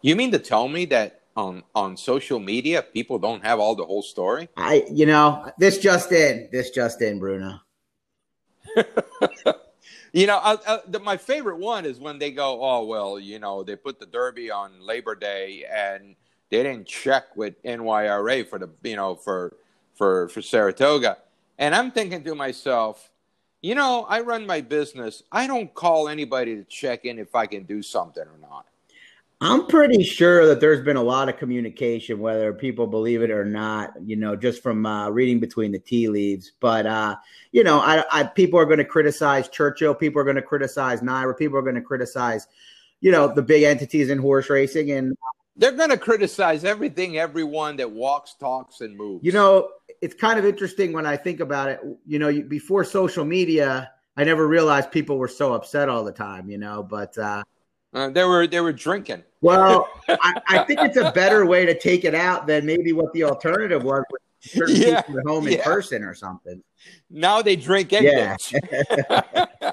You 0.00 0.16
mean 0.16 0.32
to 0.32 0.38
tell 0.38 0.68
me 0.68 0.84
that 0.86 1.20
on 1.34 1.62
on 1.74 1.96
social 1.96 2.38
media 2.38 2.82
people 2.82 3.18
don't 3.18 3.42
have 3.42 3.58
all 3.58 3.74
the 3.74 3.84
whole 3.84 4.02
story? 4.02 4.48
I, 4.56 4.84
you 4.90 5.06
know, 5.06 5.50
this 5.58 5.78
just 5.78 6.12
in, 6.12 6.48
this 6.52 6.70
just 6.70 7.00
in, 7.02 7.18
Bruno. 7.18 7.60
You 10.12 10.26
know, 10.26 10.36
I, 10.36 10.58
I, 10.66 10.80
the, 10.86 11.00
my 11.00 11.16
favorite 11.16 11.56
one 11.56 11.86
is 11.86 11.98
when 11.98 12.18
they 12.18 12.32
go, 12.32 12.62
"Oh 12.62 12.84
well, 12.84 13.18
you 13.18 13.38
know, 13.38 13.62
they 13.62 13.76
put 13.76 13.98
the 13.98 14.04
Derby 14.04 14.50
on 14.50 14.82
Labor 14.82 15.14
Day 15.14 15.64
and 15.72 16.16
they 16.52 16.62
didn't 16.62 16.86
check 16.86 17.34
with 17.34 17.60
NYRA 17.64 18.46
for 18.46 18.58
the, 18.60 18.68
you 18.84 18.94
know, 18.94 19.16
for 19.16 19.56
for 19.94 20.28
for 20.28 20.42
Saratoga," 20.42 21.18
and 21.58 21.74
I'm 21.74 21.90
thinking 21.90 22.22
to 22.22 22.34
myself, 22.34 23.10
you 23.62 23.74
know, 23.74 24.06
I 24.08 24.20
run 24.20 24.46
my 24.46 24.60
business. 24.60 25.22
I 25.32 25.46
don't 25.46 25.72
call 25.74 26.08
anybody 26.08 26.54
to 26.56 26.64
check 26.64 27.04
in 27.06 27.18
if 27.18 27.34
I 27.34 27.46
can 27.46 27.64
do 27.64 27.82
something 27.82 28.22
or 28.22 28.38
not. 28.40 28.66
I'm 29.40 29.66
pretty 29.66 30.04
sure 30.04 30.46
that 30.46 30.60
there's 30.60 30.84
been 30.84 30.96
a 30.96 31.02
lot 31.02 31.28
of 31.28 31.36
communication, 31.36 32.20
whether 32.20 32.52
people 32.52 32.86
believe 32.86 33.22
it 33.22 33.30
or 33.32 33.44
not, 33.44 33.92
you 34.06 34.14
know, 34.14 34.36
just 34.36 34.62
from 34.62 34.86
uh, 34.86 35.10
reading 35.10 35.40
between 35.40 35.72
the 35.72 35.80
tea 35.80 36.08
leaves. 36.08 36.52
But, 36.60 36.86
uh, 36.86 37.16
you 37.50 37.64
know, 37.64 37.80
I, 37.80 38.04
I, 38.12 38.22
people 38.22 38.60
are 38.60 38.64
going 38.64 38.78
to 38.78 38.84
criticize 38.84 39.48
Churchill. 39.48 39.96
People 39.96 40.20
are 40.20 40.24
going 40.24 40.36
to 40.36 40.42
criticize 40.42 41.00
NYRA. 41.00 41.36
People 41.36 41.58
are 41.58 41.62
going 41.62 41.74
to 41.74 41.80
criticize, 41.80 42.46
you 43.00 43.10
know, 43.10 43.26
the 43.26 43.42
big 43.42 43.64
entities 43.64 44.10
in 44.10 44.18
horse 44.18 44.48
racing. 44.48 44.92
And 44.92 45.16
they're 45.56 45.72
going 45.72 45.90
to 45.90 45.98
criticize 45.98 46.64
everything, 46.64 47.18
everyone 47.18 47.76
that 47.76 47.90
walks, 47.90 48.34
talks, 48.34 48.80
and 48.80 48.96
moves. 48.96 49.24
You 49.24 49.32
know, 49.32 49.70
it's 50.00 50.14
kind 50.14 50.38
of 50.38 50.44
interesting 50.44 50.92
when 50.92 51.06
I 51.06 51.16
think 51.16 51.40
about 51.40 51.68
it. 51.68 51.80
You 52.06 52.18
know, 52.18 52.42
before 52.42 52.84
social 52.84 53.24
media, 53.24 53.90
I 54.16 54.24
never 54.24 54.48
realized 54.48 54.90
people 54.90 55.18
were 55.18 55.28
so 55.28 55.52
upset 55.52 55.88
all 55.88 56.04
the 56.04 56.12
time, 56.12 56.48
you 56.48 56.58
know, 56.58 56.82
but, 56.82 57.16
uh, 57.18 57.42
uh, 57.94 58.08
they 58.08 58.24
were 58.24 58.46
they 58.46 58.60
were 58.60 58.72
drinking. 58.72 59.22
Well, 59.42 59.86
I, 60.08 60.40
I, 60.48 60.64
think 60.64 60.80
it's 60.80 60.96
a 60.96 61.12
better 61.12 61.44
way 61.52 61.66
to 61.66 61.78
take 61.78 62.04
it 62.04 62.14
out 62.14 62.46
than 62.46 62.64
maybe 62.64 62.92
what 62.92 63.12
the 63.12 63.24
alternative 63.24 63.82
was 63.82 64.02
with 64.10 64.22
certain 64.40 64.76
yeah, 64.76 65.02
people 65.02 65.20
at 65.20 65.26
home 65.26 65.46
in 65.46 65.60
person 65.60 66.02
or 66.02 66.14
something. 66.14 66.62
Now 67.10 67.42
they 67.42 67.56
drink 67.56 67.92
yeah. 67.92 68.36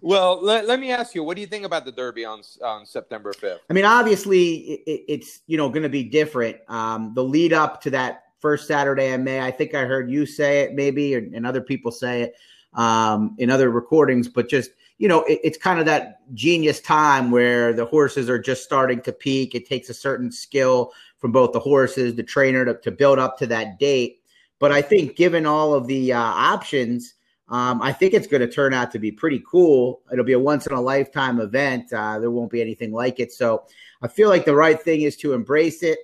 well, 0.00 0.42
let, 0.42 0.66
let 0.66 0.80
me 0.80 0.90
ask 0.90 1.14
you, 1.14 1.22
what 1.22 1.36
do 1.36 1.40
you 1.40 1.46
think 1.46 1.64
about 1.64 1.84
the 1.84 1.92
Derby 1.92 2.24
on 2.24 2.42
on 2.62 2.86
September 2.86 3.32
fifth? 3.32 3.60
I 3.68 3.72
mean, 3.72 3.84
obviously, 3.84 4.82
it, 4.86 5.04
it's 5.08 5.40
you 5.46 5.56
know 5.56 5.68
going 5.68 5.82
to 5.82 5.88
be 5.88 6.04
different. 6.04 6.56
Um, 6.68 7.12
the 7.14 7.24
lead 7.24 7.52
up 7.52 7.80
to 7.82 7.90
that 7.90 8.24
first 8.38 8.68
Saturday 8.68 9.12
in 9.12 9.24
May, 9.24 9.40
I 9.40 9.50
think 9.50 9.74
I 9.74 9.84
heard 9.84 10.10
you 10.10 10.26
say 10.26 10.60
it, 10.60 10.74
maybe, 10.74 11.14
and, 11.14 11.34
and 11.34 11.46
other 11.46 11.62
people 11.62 11.90
say 11.90 12.22
it 12.22 12.34
um, 12.74 13.34
in 13.38 13.50
other 13.50 13.70
recordings, 13.70 14.28
but 14.28 14.48
just 14.48 14.70
you 14.98 15.08
know, 15.08 15.22
it, 15.24 15.40
it's 15.42 15.58
kind 15.58 15.80
of 15.80 15.86
that 15.86 16.20
genius 16.34 16.80
time 16.80 17.30
where 17.30 17.72
the 17.72 17.84
horses 17.84 18.30
are 18.30 18.38
just 18.38 18.62
starting 18.62 19.00
to 19.02 19.12
peak. 19.12 19.54
It 19.54 19.68
takes 19.68 19.88
a 19.88 19.94
certain 19.94 20.30
skill 20.30 20.92
from 21.18 21.32
both 21.32 21.52
the 21.52 21.60
horses, 21.60 22.14
the 22.14 22.22
trainer 22.22 22.64
to, 22.64 22.74
to 22.74 22.90
build 22.90 23.18
up 23.18 23.38
to 23.38 23.46
that 23.48 23.78
date. 23.78 24.20
But 24.58 24.72
I 24.72 24.82
think, 24.82 25.16
given 25.16 25.46
all 25.46 25.74
of 25.74 25.86
the 25.86 26.12
uh, 26.12 26.18
options, 26.18 27.14
um, 27.48 27.82
I 27.82 27.92
think 27.92 28.14
it's 28.14 28.26
going 28.26 28.40
to 28.40 28.50
turn 28.50 28.72
out 28.72 28.90
to 28.92 28.98
be 28.98 29.12
pretty 29.12 29.42
cool. 29.48 30.00
It'll 30.10 30.24
be 30.24 30.32
a 30.32 30.38
once 30.38 30.66
in 30.66 30.72
a 30.72 30.80
lifetime 30.80 31.40
event. 31.40 31.92
Uh, 31.92 32.18
there 32.18 32.30
won't 32.30 32.50
be 32.50 32.62
anything 32.62 32.92
like 32.92 33.20
it. 33.20 33.32
So 33.32 33.64
I 34.02 34.08
feel 34.08 34.28
like 34.28 34.44
the 34.44 34.54
right 34.54 34.80
thing 34.80 35.02
is 35.02 35.16
to 35.18 35.34
embrace 35.34 35.82
it, 35.82 35.98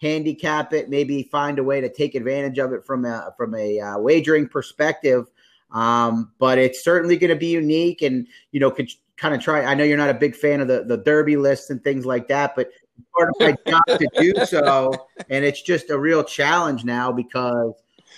handicap 0.00 0.72
it, 0.72 0.88
maybe 0.88 1.24
find 1.24 1.58
a 1.58 1.64
way 1.64 1.80
to 1.80 1.92
take 1.92 2.14
advantage 2.14 2.58
of 2.58 2.72
it 2.72 2.84
from 2.84 3.04
a 3.04 3.34
from 3.36 3.54
a 3.54 3.78
uh, 3.78 3.98
wagering 3.98 4.48
perspective. 4.48 5.26
Um, 5.70 6.32
but 6.38 6.58
it's 6.58 6.82
certainly 6.82 7.16
going 7.16 7.30
to 7.30 7.36
be 7.36 7.48
unique 7.48 8.00
and, 8.00 8.26
you 8.52 8.60
know, 8.60 8.70
could 8.70 8.90
kind 9.16 9.34
of 9.34 9.40
try. 9.40 9.64
I 9.64 9.74
know 9.74 9.84
you're 9.84 9.98
not 9.98 10.10
a 10.10 10.14
big 10.14 10.34
fan 10.34 10.60
of 10.60 10.68
the, 10.68 10.84
the 10.84 10.96
Derby 10.96 11.36
lists 11.36 11.70
and 11.70 11.82
things 11.82 12.06
like 12.06 12.28
that, 12.28 12.54
but 12.56 12.70
part 13.14 13.28
of 13.28 13.34
my 13.40 13.56
job 13.70 13.82
to 13.86 14.08
do 14.18 14.32
so. 14.46 14.92
And 15.28 15.44
it's 15.44 15.60
just 15.60 15.90
a 15.90 15.98
real 15.98 16.22
challenge 16.22 16.84
now 16.84 17.10
because, 17.10 17.72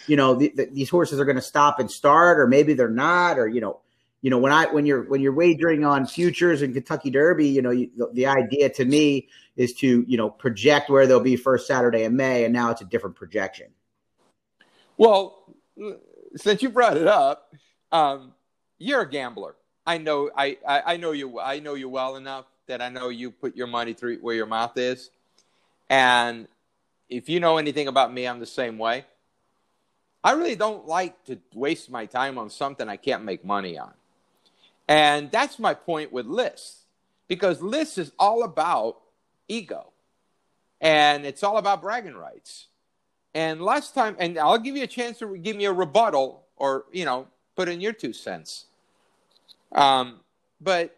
you 0.08 0.16
know, 0.16 0.34
the, 0.34 0.52
the, 0.54 0.66
these 0.66 0.90
horses 0.90 1.20
are 1.20 1.24
going 1.24 1.36
to 1.36 1.42
stop 1.42 1.78
and 1.78 1.90
start, 1.90 2.38
or 2.38 2.46
maybe 2.46 2.74
they're 2.74 2.88
not, 2.88 3.38
or, 3.38 3.46
you 3.46 3.60
know, 3.60 3.80
you 4.20 4.30
know 4.30 4.38
when 4.38 4.50
I 4.50 4.66
when 4.66 4.84
you're 4.84 5.02
when 5.04 5.20
you're 5.20 5.32
wagering 5.32 5.84
on 5.84 6.06
futures 6.06 6.62
and 6.62 6.74
Kentucky 6.74 7.10
Derby, 7.10 7.48
you 7.48 7.62
know 7.62 7.70
you, 7.70 7.90
the, 7.96 8.10
the, 8.12 8.26
idea 8.26 8.68
to 8.70 8.84
me 8.84 9.28
is 9.56 9.74
to 9.74 10.04
you 10.08 10.16
know 10.16 10.28
project 10.28 10.90
where 10.90 11.06
they'll 11.06 11.20
be 11.20 11.36
first 11.36 11.68
Saturday 11.68 12.02
in 12.02 12.16
May, 12.16 12.44
and 12.44 12.52
now 12.52 12.70
it's 12.70 12.80
a 12.80 12.84
different 12.84 13.14
projection. 13.14 13.68
Well, 14.96 15.54
since 16.34 16.62
you 16.62 16.70
brought 16.70 16.96
it 16.96 17.06
up, 17.06 17.54
um, 17.92 18.32
you're 18.78 19.02
a 19.02 19.08
gambler. 19.08 19.54
I 19.86 19.98
know. 19.98 20.30
I, 20.36 20.58
I, 20.66 20.82
I 20.94 20.96
know 20.96 21.12
you. 21.12 21.38
I 21.38 21.60
know 21.60 21.74
you 21.74 21.88
well 21.88 22.16
enough 22.16 22.46
that 22.66 22.82
I 22.82 22.88
know 22.88 23.10
you 23.10 23.30
put 23.30 23.56
your 23.56 23.68
money 23.68 23.92
through 23.92 24.18
where 24.18 24.34
your 24.34 24.46
mouth 24.46 24.76
is. 24.76 25.10
And 25.88 26.48
if 27.08 27.28
you 27.28 27.38
know 27.38 27.56
anything 27.56 27.86
about 27.86 28.12
me, 28.12 28.26
I'm 28.26 28.40
the 28.40 28.46
same 28.46 28.78
way. 28.78 29.04
I 30.22 30.32
really 30.32 30.56
don't 30.56 30.86
like 30.86 31.24
to 31.24 31.38
waste 31.54 31.90
my 31.90 32.06
time 32.06 32.38
on 32.38 32.50
something 32.50 32.88
I 32.88 32.96
can't 32.96 33.24
make 33.24 33.44
money 33.44 33.78
on. 33.78 33.92
And 34.88 35.30
that's 35.30 35.58
my 35.58 35.74
point 35.74 36.12
with 36.12 36.26
lists, 36.26 36.86
because 37.28 37.60
lists 37.60 37.98
is 37.98 38.12
all 38.18 38.42
about 38.42 38.98
ego, 39.46 39.92
and 40.80 41.26
it's 41.26 41.42
all 41.42 41.58
about 41.58 41.82
bragging 41.82 42.16
rights. 42.16 42.68
And 43.34 43.60
last 43.60 43.94
time, 43.94 44.16
and 44.18 44.38
I'll 44.38 44.58
give 44.58 44.76
you 44.76 44.82
a 44.82 44.88
chance 44.88 45.18
to 45.18 45.36
give 45.36 45.56
me 45.56 45.66
a 45.66 45.72
rebuttal 45.72 46.44
or, 46.56 46.86
you 46.90 47.04
know, 47.04 47.28
put 47.54 47.68
in 47.68 47.80
your 47.80 47.92
two 47.92 48.12
cents. 48.12 48.64
Um, 49.72 50.20
but 50.60 50.96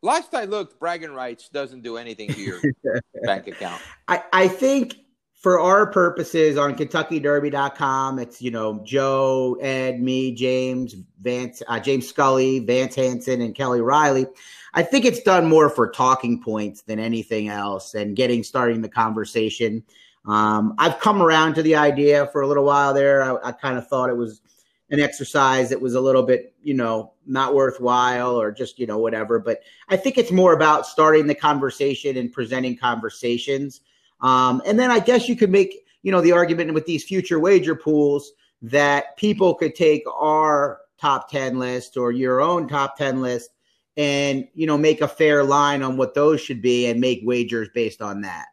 last 0.00 0.32
I 0.32 0.44
looked, 0.44 0.78
bragging 0.78 1.12
rights 1.12 1.48
doesn't 1.48 1.82
do 1.82 1.96
anything 1.96 2.32
to 2.32 2.40
your 2.40 2.60
bank 3.24 3.48
account. 3.48 3.82
I, 4.06 4.22
I 4.32 4.48
think 4.48 4.96
for 5.40 5.58
our 5.58 5.86
purposes 5.86 6.58
on 6.58 6.76
KentuckyDerby.com, 6.76 8.18
it's 8.18 8.42
you 8.42 8.50
know 8.50 8.82
Joe, 8.84 9.56
Ed, 9.60 10.00
me, 10.00 10.32
James, 10.32 10.94
Vance, 11.22 11.62
uh, 11.66 11.80
James 11.80 12.06
Scully, 12.06 12.60
Vance 12.60 12.94
Hanson, 12.94 13.40
and 13.40 13.54
Kelly 13.54 13.80
Riley. 13.80 14.26
I 14.74 14.82
think 14.82 15.06
it's 15.06 15.22
done 15.22 15.48
more 15.48 15.70
for 15.70 15.90
talking 15.90 16.42
points 16.42 16.82
than 16.82 16.98
anything 16.98 17.48
else, 17.48 17.94
and 17.94 18.14
getting 18.14 18.42
starting 18.42 18.82
the 18.82 18.88
conversation. 18.88 19.82
Um, 20.26 20.74
I've 20.78 21.00
come 21.00 21.22
around 21.22 21.54
to 21.54 21.62
the 21.62 21.74
idea 21.74 22.26
for 22.26 22.42
a 22.42 22.46
little 22.46 22.64
while 22.64 22.92
there. 22.92 23.22
I, 23.22 23.48
I 23.48 23.52
kind 23.52 23.78
of 23.78 23.88
thought 23.88 24.10
it 24.10 24.16
was 24.16 24.42
an 24.90 25.00
exercise 25.00 25.70
that 25.70 25.80
was 25.80 25.94
a 25.94 26.00
little 26.00 26.22
bit, 26.22 26.52
you 26.62 26.74
know, 26.74 27.12
not 27.24 27.54
worthwhile 27.54 28.38
or 28.38 28.52
just, 28.52 28.78
you 28.78 28.86
know, 28.86 28.98
whatever. 28.98 29.38
But 29.38 29.62
I 29.88 29.96
think 29.96 30.18
it's 30.18 30.32
more 30.32 30.52
about 30.52 30.84
starting 30.84 31.26
the 31.26 31.34
conversation 31.34 32.18
and 32.18 32.30
presenting 32.30 32.76
conversations. 32.76 33.80
Um, 34.22 34.62
and 34.66 34.78
then 34.78 34.90
I 34.90 34.98
guess 34.98 35.28
you 35.28 35.36
could 35.36 35.50
make, 35.50 35.86
you 36.02 36.12
know, 36.12 36.20
the 36.20 36.32
argument 36.32 36.74
with 36.74 36.86
these 36.86 37.04
future 37.04 37.38
wager 37.40 37.74
pools 37.74 38.32
that 38.62 39.16
people 39.16 39.54
could 39.54 39.74
take 39.74 40.02
our 40.14 40.80
top 41.00 41.30
10 41.30 41.58
list 41.58 41.96
or 41.96 42.12
your 42.12 42.40
own 42.40 42.68
top 42.68 42.96
10 42.96 43.22
list 43.22 43.50
and, 43.96 44.46
you 44.54 44.66
know, 44.66 44.76
make 44.76 45.00
a 45.00 45.08
fair 45.08 45.42
line 45.42 45.82
on 45.82 45.96
what 45.96 46.14
those 46.14 46.40
should 46.40 46.62
be 46.62 46.86
and 46.86 47.00
make 47.00 47.20
wagers 47.24 47.68
based 47.74 48.02
on 48.02 48.20
that. 48.22 48.46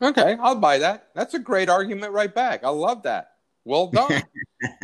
Okay, 0.00 0.36
I'll 0.40 0.56
buy 0.56 0.78
that. 0.78 1.08
That's 1.14 1.34
a 1.34 1.38
great 1.38 1.68
argument 1.68 2.12
right 2.12 2.34
back. 2.34 2.64
I 2.64 2.68
love 2.68 3.02
that. 3.04 3.32
Well 3.64 3.86
done. 3.90 4.22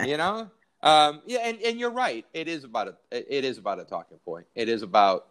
you 0.05 0.17
know, 0.17 0.50
um, 0.83 1.23
yeah, 1.26 1.41
and, 1.41 1.61
and 1.61 1.79
you're 1.79 1.91
right. 1.91 2.25
It 2.33 2.49
is 2.49 2.64
about 2.64 2.88
a 2.88 3.37
it 3.37 3.45
is 3.45 3.59
about 3.59 3.79
a 3.79 3.85
talking 3.85 4.19
point. 4.25 4.47
It 4.55 4.69
is 4.69 4.83
about 4.83 5.29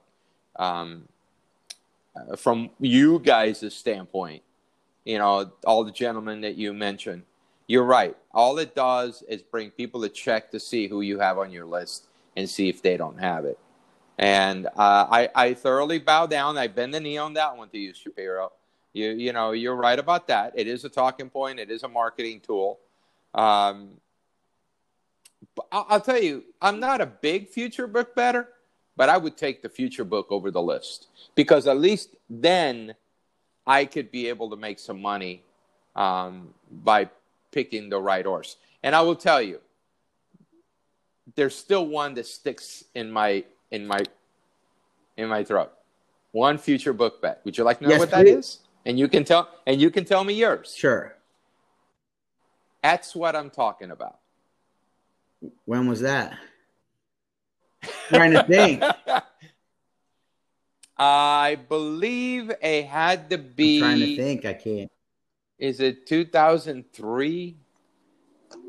um, 0.55 1.07
uh, 2.15 2.35
from 2.35 2.69
you 2.79 3.19
guys' 3.19 3.73
standpoint. 3.73 4.43
You 5.05 5.17
know, 5.17 5.51
all 5.65 5.83
the 5.83 5.91
gentlemen 5.91 6.41
that 6.41 6.55
you 6.55 6.73
mentioned. 6.73 7.23
You're 7.67 7.85
right. 7.85 8.15
All 8.33 8.57
it 8.57 8.75
does 8.75 9.23
is 9.27 9.41
bring 9.41 9.71
people 9.71 10.01
to 10.01 10.09
check 10.09 10.51
to 10.51 10.59
see 10.59 10.87
who 10.87 11.01
you 11.01 11.19
have 11.19 11.37
on 11.37 11.51
your 11.51 11.65
list 11.65 12.07
and 12.35 12.49
see 12.49 12.69
if 12.69 12.81
they 12.81 12.97
don't 12.97 13.19
have 13.19 13.45
it. 13.45 13.57
And 14.17 14.67
uh, 14.67 15.07
I, 15.09 15.29
I 15.33 15.53
thoroughly 15.53 15.97
bow 15.97 16.27
down. 16.27 16.57
I 16.57 16.67
bend 16.67 16.93
the 16.93 16.99
knee 16.99 17.17
on 17.17 17.33
that 17.33 17.55
one 17.57 17.69
to 17.69 17.77
you, 17.77 17.93
Shapiro. 17.93 18.51
You, 18.93 19.11
you 19.11 19.33
know, 19.33 19.51
you're 19.51 19.75
right 19.75 19.97
about 19.97 20.27
that. 20.27 20.53
It 20.55 20.67
is 20.67 20.83
a 20.83 20.89
talking 20.89 21.29
point. 21.29 21.59
It 21.59 21.71
is 21.71 21.83
a 21.83 21.87
marketing 21.87 22.41
tool. 22.41 22.79
Um, 23.33 23.91
I'll 25.71 26.01
tell 26.01 26.21
you, 26.21 26.43
I'm 26.61 26.79
not 26.79 27.01
a 27.01 27.05
big 27.05 27.49
future 27.49 27.87
book 27.87 28.15
better, 28.15 28.49
but 28.95 29.09
I 29.09 29.17
would 29.17 29.37
take 29.37 29.61
the 29.61 29.69
future 29.69 30.03
book 30.03 30.27
over 30.29 30.51
the 30.51 30.61
list 30.61 31.07
because 31.35 31.67
at 31.67 31.77
least 31.77 32.15
then 32.29 32.95
I 33.65 33.85
could 33.85 34.11
be 34.11 34.27
able 34.27 34.49
to 34.49 34.55
make 34.55 34.79
some 34.79 35.01
money 35.01 35.43
um, 35.95 36.53
by 36.71 37.09
picking 37.51 37.89
the 37.89 37.99
right 37.99 38.25
horse. 38.25 38.57
And 38.83 38.95
I 38.95 39.01
will 39.01 39.15
tell 39.15 39.41
you, 39.41 39.59
there's 41.35 41.55
still 41.55 41.87
one 41.87 42.13
that 42.15 42.25
sticks 42.25 42.83
in 42.95 43.11
my 43.11 43.45
in 43.69 43.87
my 43.87 43.99
in 45.17 45.29
my 45.29 45.43
throat. 45.43 45.71
One 46.31 46.57
future 46.57 46.93
book 46.93 47.21
bet. 47.21 47.41
Would 47.45 47.57
you 47.57 47.63
like 47.63 47.79
to 47.79 47.83
know 47.85 47.91
yes, 47.91 47.99
what 47.99 48.11
that 48.11 48.25
please. 48.25 48.35
is? 48.35 48.59
And 48.85 48.97
you 48.97 49.07
can 49.07 49.23
tell 49.23 49.49
and 49.67 49.79
you 49.79 49.91
can 49.91 50.05
tell 50.05 50.23
me 50.23 50.33
yours. 50.33 50.73
Sure. 50.75 51.15
That's 52.83 53.15
what 53.15 53.35
I'm 53.35 53.51
talking 53.51 53.91
about. 53.91 54.17
When 55.65 55.87
was 55.87 56.01
that? 56.01 56.37
Trying 58.13 58.33
to 58.33 58.43
think. 58.43 58.83
I 60.97 61.57
believe 61.67 62.51
it 62.61 62.85
had 62.85 63.29
to 63.31 63.37
be. 63.37 63.77
I'm 63.77 63.97
trying 63.97 63.99
to 63.99 64.15
think. 64.17 64.45
I 64.45 64.53
can't. 64.53 64.91
Is 65.57 65.79
it 65.79 66.05
2003? 66.05 67.57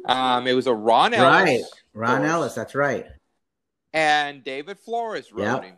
Um, 0.07 0.47
it 0.47 0.53
was 0.55 0.67
a 0.67 0.75
Ron 0.75 1.15
Ellis. 1.15 1.31
Right, 1.31 1.63
Ron 1.95 2.19
course. 2.19 2.31
Ellis. 2.31 2.55
That's 2.55 2.75
right. 2.75 3.07
And 3.93 4.43
David 4.43 4.79
Flores 4.79 5.33
rode 5.33 5.45
yep. 5.45 5.65
him. 5.65 5.77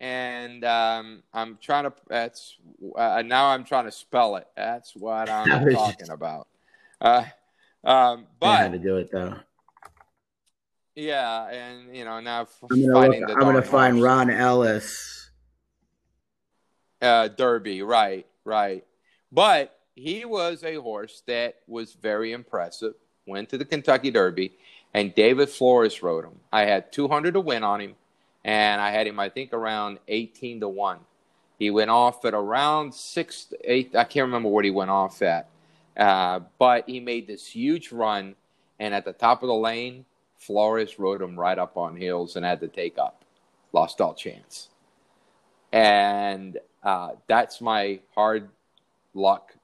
And 0.00 0.64
um, 0.64 1.22
I'm 1.32 1.58
trying 1.60 1.84
to. 1.84 1.92
That's 2.08 2.56
uh, 2.96 3.22
now 3.24 3.46
I'm 3.46 3.64
trying 3.64 3.84
to 3.84 3.92
spell 3.92 4.36
it. 4.36 4.46
That's 4.56 4.94
what 4.96 5.30
I'm 5.30 5.70
talking 5.72 6.10
about. 6.10 6.48
Uh, 7.00 7.24
um, 7.84 8.26
but 8.40 8.46
I 8.46 8.56
had 8.56 8.72
to 8.72 8.78
do 8.78 8.96
it 8.96 9.10
though. 9.10 9.34
Yeah, 10.94 11.48
and 11.48 11.96
you 11.96 12.04
know 12.04 12.20
now 12.20 12.46
I'm 12.70 12.82
gonna, 12.82 13.08
look, 13.08 13.30
I'm 13.30 13.40
gonna 13.40 13.62
find 13.62 14.00
Ron 14.00 14.30
Ellis. 14.30 15.30
Uh, 17.02 17.28
Derby, 17.28 17.82
right, 17.82 18.26
right. 18.44 18.84
But 19.32 19.76
he 19.94 20.24
was 20.24 20.62
a 20.62 20.76
horse 20.76 21.22
that 21.26 21.56
was 21.66 21.94
very 21.94 22.32
impressive. 22.32 22.94
Went 23.26 23.48
to 23.50 23.58
the 23.58 23.64
Kentucky 23.64 24.10
Derby, 24.10 24.52
and 24.92 25.14
David 25.14 25.48
Flores 25.48 26.02
rode 26.02 26.24
him. 26.24 26.40
I 26.52 26.64
had 26.64 26.92
200 26.92 27.34
to 27.34 27.40
win 27.40 27.64
on 27.64 27.80
him, 27.80 27.94
and 28.44 28.80
I 28.80 28.90
had 28.90 29.06
him, 29.06 29.18
I 29.18 29.28
think, 29.28 29.52
around 29.52 29.98
18 30.06 30.60
to 30.60 30.68
one. 30.68 31.00
He 31.58 31.70
went 31.70 31.90
off 31.90 32.24
at 32.24 32.34
around 32.34 32.94
six, 32.94 33.52
eight. 33.64 33.94
I 33.96 34.04
can't 34.04 34.26
remember 34.26 34.48
what 34.48 34.64
he 34.64 34.70
went 34.70 34.90
off 34.90 35.22
at. 35.22 35.48
Uh, 35.96 36.40
but 36.58 36.88
he 36.88 37.00
made 37.00 37.26
this 37.26 37.46
huge 37.46 37.92
run, 37.92 38.34
and 38.78 38.94
at 38.94 39.04
the 39.04 39.12
top 39.12 39.42
of 39.42 39.48
the 39.48 39.54
lane, 39.54 40.04
Flores 40.46 40.98
rode 40.98 41.22
him 41.22 41.38
right 41.38 41.58
up 41.58 41.76
on 41.76 41.96
hills 41.96 42.36
and 42.36 42.44
had 42.44 42.60
to 42.60 42.68
take 42.68 42.98
up. 42.98 43.24
Lost 43.72 44.00
all 44.00 44.14
chance. 44.14 44.68
And 45.72 46.58
uh, 46.82 47.12
that's 47.26 47.60
my 47.60 48.00
hard 48.14 48.50
luck, 49.14 49.54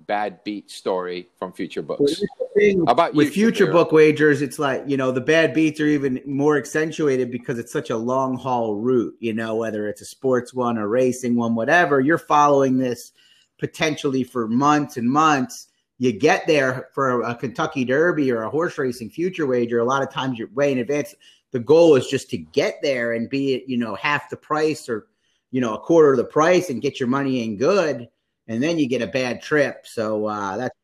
bad 0.00 0.42
beat 0.42 0.70
story 0.70 1.28
from 1.38 1.52
Future 1.52 1.82
Books. 1.82 2.20
Well, 2.56 2.88
about 2.88 3.14
with 3.14 3.36
you, 3.36 3.46
Future 3.46 3.70
Book 3.70 3.92
wagers, 3.92 4.42
it's 4.42 4.58
like 4.58 4.82
you 4.86 4.96
know 4.96 5.12
the 5.12 5.20
bad 5.20 5.54
beats 5.54 5.80
are 5.80 5.86
even 5.86 6.20
more 6.26 6.58
accentuated 6.58 7.30
because 7.30 7.58
it's 7.58 7.72
such 7.72 7.90
a 7.90 7.96
long 7.96 8.36
haul 8.36 8.74
route. 8.74 9.16
You 9.20 9.32
know 9.32 9.54
whether 9.54 9.88
it's 9.88 10.02
a 10.02 10.04
sports 10.04 10.52
one, 10.52 10.78
a 10.78 10.86
racing 10.86 11.36
one, 11.36 11.54
whatever. 11.54 12.00
You're 12.00 12.18
following 12.18 12.76
this 12.76 13.12
potentially 13.58 14.24
for 14.24 14.48
months 14.48 14.96
and 14.96 15.08
months 15.08 15.68
you 15.98 16.12
get 16.12 16.46
there 16.46 16.88
for 16.92 17.22
a 17.22 17.34
Kentucky 17.34 17.84
Derby 17.84 18.30
or 18.32 18.42
a 18.42 18.50
horse 18.50 18.78
racing 18.78 19.10
future 19.10 19.46
wager, 19.46 19.78
a 19.78 19.84
lot 19.84 20.02
of 20.02 20.10
times 20.10 20.38
you're 20.38 20.48
way 20.48 20.72
in 20.72 20.78
advance. 20.78 21.14
The 21.52 21.60
goal 21.60 21.94
is 21.94 22.08
just 22.08 22.30
to 22.30 22.38
get 22.38 22.80
there 22.82 23.12
and 23.12 23.30
be 23.30 23.54
it, 23.54 23.64
you 23.68 23.76
know, 23.76 23.94
half 23.94 24.28
the 24.28 24.36
price 24.36 24.88
or, 24.88 25.06
you 25.52 25.60
know, 25.60 25.74
a 25.74 25.78
quarter 25.78 26.10
of 26.10 26.16
the 26.16 26.24
price 26.24 26.68
and 26.68 26.82
get 26.82 26.98
your 26.98 27.08
money 27.08 27.44
in 27.44 27.56
good. 27.56 28.08
And 28.48 28.62
then 28.62 28.78
you 28.78 28.88
get 28.88 29.02
a 29.02 29.06
bad 29.06 29.40
trip. 29.40 29.86
So 29.86 30.26
uh, 30.26 30.56
that's 30.56 30.76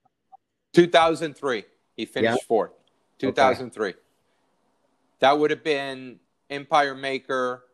2003. 0.74 1.64
He 1.96 2.06
finished 2.06 2.34
yep. 2.34 2.46
fourth. 2.46 2.70
2003. 3.18 3.88
Okay. 3.88 3.98
That 5.18 5.38
would 5.38 5.50
have 5.50 5.64
been 5.64 6.20
Empire 6.48 6.94
Maker, 6.94 7.64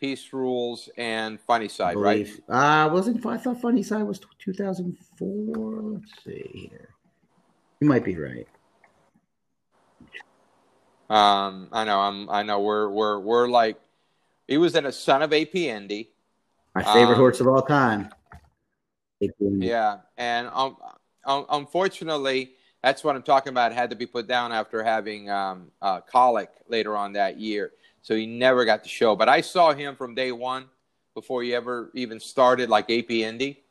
Peace 0.00 0.32
Rules, 0.32 0.88
and 0.96 1.38
Funny 1.40 1.68
Cide, 1.68 1.96
right? 1.96 2.26
Uh 2.48 2.88
wasn't 2.90 3.24
I 3.26 3.36
thought 3.36 3.60
Funny 3.60 3.82
Cide 3.82 4.02
was 4.02 4.20
2004. 4.38 5.82
Let's 5.82 6.24
see 6.24 6.68
here. 6.70 6.88
You 7.80 7.88
might 7.88 8.04
be 8.04 8.16
right. 8.16 8.48
Um, 11.10 11.68
I 11.72 11.84
know. 11.84 12.00
I'm. 12.00 12.30
I 12.30 12.42
know. 12.42 12.60
We're 12.60 12.88
we're 12.88 13.18
we're 13.18 13.48
like. 13.48 13.76
He 14.46 14.56
was 14.58 14.74
in 14.74 14.86
a 14.86 14.92
son 14.92 15.22
of 15.22 15.32
AP 15.32 15.54
Indy. 15.54 16.10
My 16.74 16.82
favorite 16.82 17.14
um, 17.14 17.20
horse 17.20 17.40
of 17.40 17.48
all 17.48 17.62
time. 17.62 18.10
Yeah, 19.40 19.98
and 20.16 20.48
um, 20.52 20.76
um, 21.26 21.46
unfortunately, 21.50 22.52
that's 22.82 23.02
what 23.04 23.16
I'm 23.16 23.22
talking 23.22 23.50
about. 23.50 23.72
Had 23.72 23.90
to 23.90 23.96
be 23.96 24.06
put 24.06 24.28
down 24.28 24.52
after 24.52 24.82
having 24.82 25.28
um, 25.30 25.70
uh, 25.82 26.00
colic 26.00 26.50
later 26.68 26.96
on 26.96 27.12
that 27.14 27.38
year 27.38 27.72
so 28.02 28.14
he 28.14 28.26
never 28.26 28.64
got 28.64 28.82
to 28.84 28.88
show. 28.88 29.16
But 29.16 29.28
I 29.28 29.40
saw 29.40 29.72
him 29.72 29.96
from 29.96 30.14
day 30.14 30.32
one 30.32 30.66
before 31.14 31.42
he 31.42 31.54
ever 31.54 31.90
even 31.94 32.20
started 32.20 32.68
like 32.68 32.90
AP 32.90 33.10
Indy. 33.10 33.62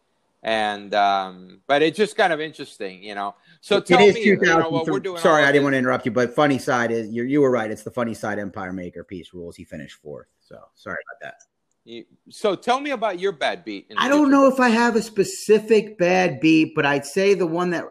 And 0.42 0.94
um, 0.94 1.60
but 1.68 1.82
it's 1.82 1.98
just 1.98 2.16
kind 2.16 2.32
of 2.32 2.40
interesting, 2.40 3.04
you 3.04 3.14
know. 3.14 3.36
So 3.60 3.82
tell 3.82 4.00
me, 4.00 4.24
you 4.24 4.38
know, 4.38 4.70
what 4.70 4.88
we're 4.88 5.02
doing. 5.02 5.20
Sorry, 5.20 5.44
I 5.44 5.52
didn't 5.52 5.64
want 5.64 5.74
to 5.74 5.78
interrupt 5.78 6.06
you, 6.06 6.14
but 6.14 6.34
Funny 6.34 6.58
Cide 6.58 6.92
is 6.92 7.10
you 7.10 7.24
you 7.24 7.42
were 7.42 7.52
right. 7.52 7.70
It's 7.70 7.84
the 7.84 7.92
Funny 7.92 8.14
Cide 8.14 8.40
Empire 8.40 8.72
Maker 8.72 9.04
Peace 9.04 9.34
Rules. 9.34 9.58
He 9.58 9.66
finished 9.66 9.98
fourth, 10.02 10.28
so 10.40 10.58
sorry 10.76 11.00
about 11.12 11.22
that. 11.22 11.44
You, 11.84 12.06
so 12.30 12.56
tell 12.56 12.80
me 12.80 12.92
about 12.92 13.20
your 13.20 13.34
bad 13.34 13.66
beat. 13.66 13.92
I 13.98 14.08
don't 14.08 14.32
know 14.32 14.48
if 14.48 14.62
I 14.62 14.70
have 14.70 14.96
a 14.96 15.02
specific 15.02 15.98
bad 15.98 16.40
beat, 16.40 16.74
but 16.74 16.86
I'd 16.86 17.06
say 17.06 17.34
the 17.34 17.48
one 17.48 17.72
that 17.72 17.84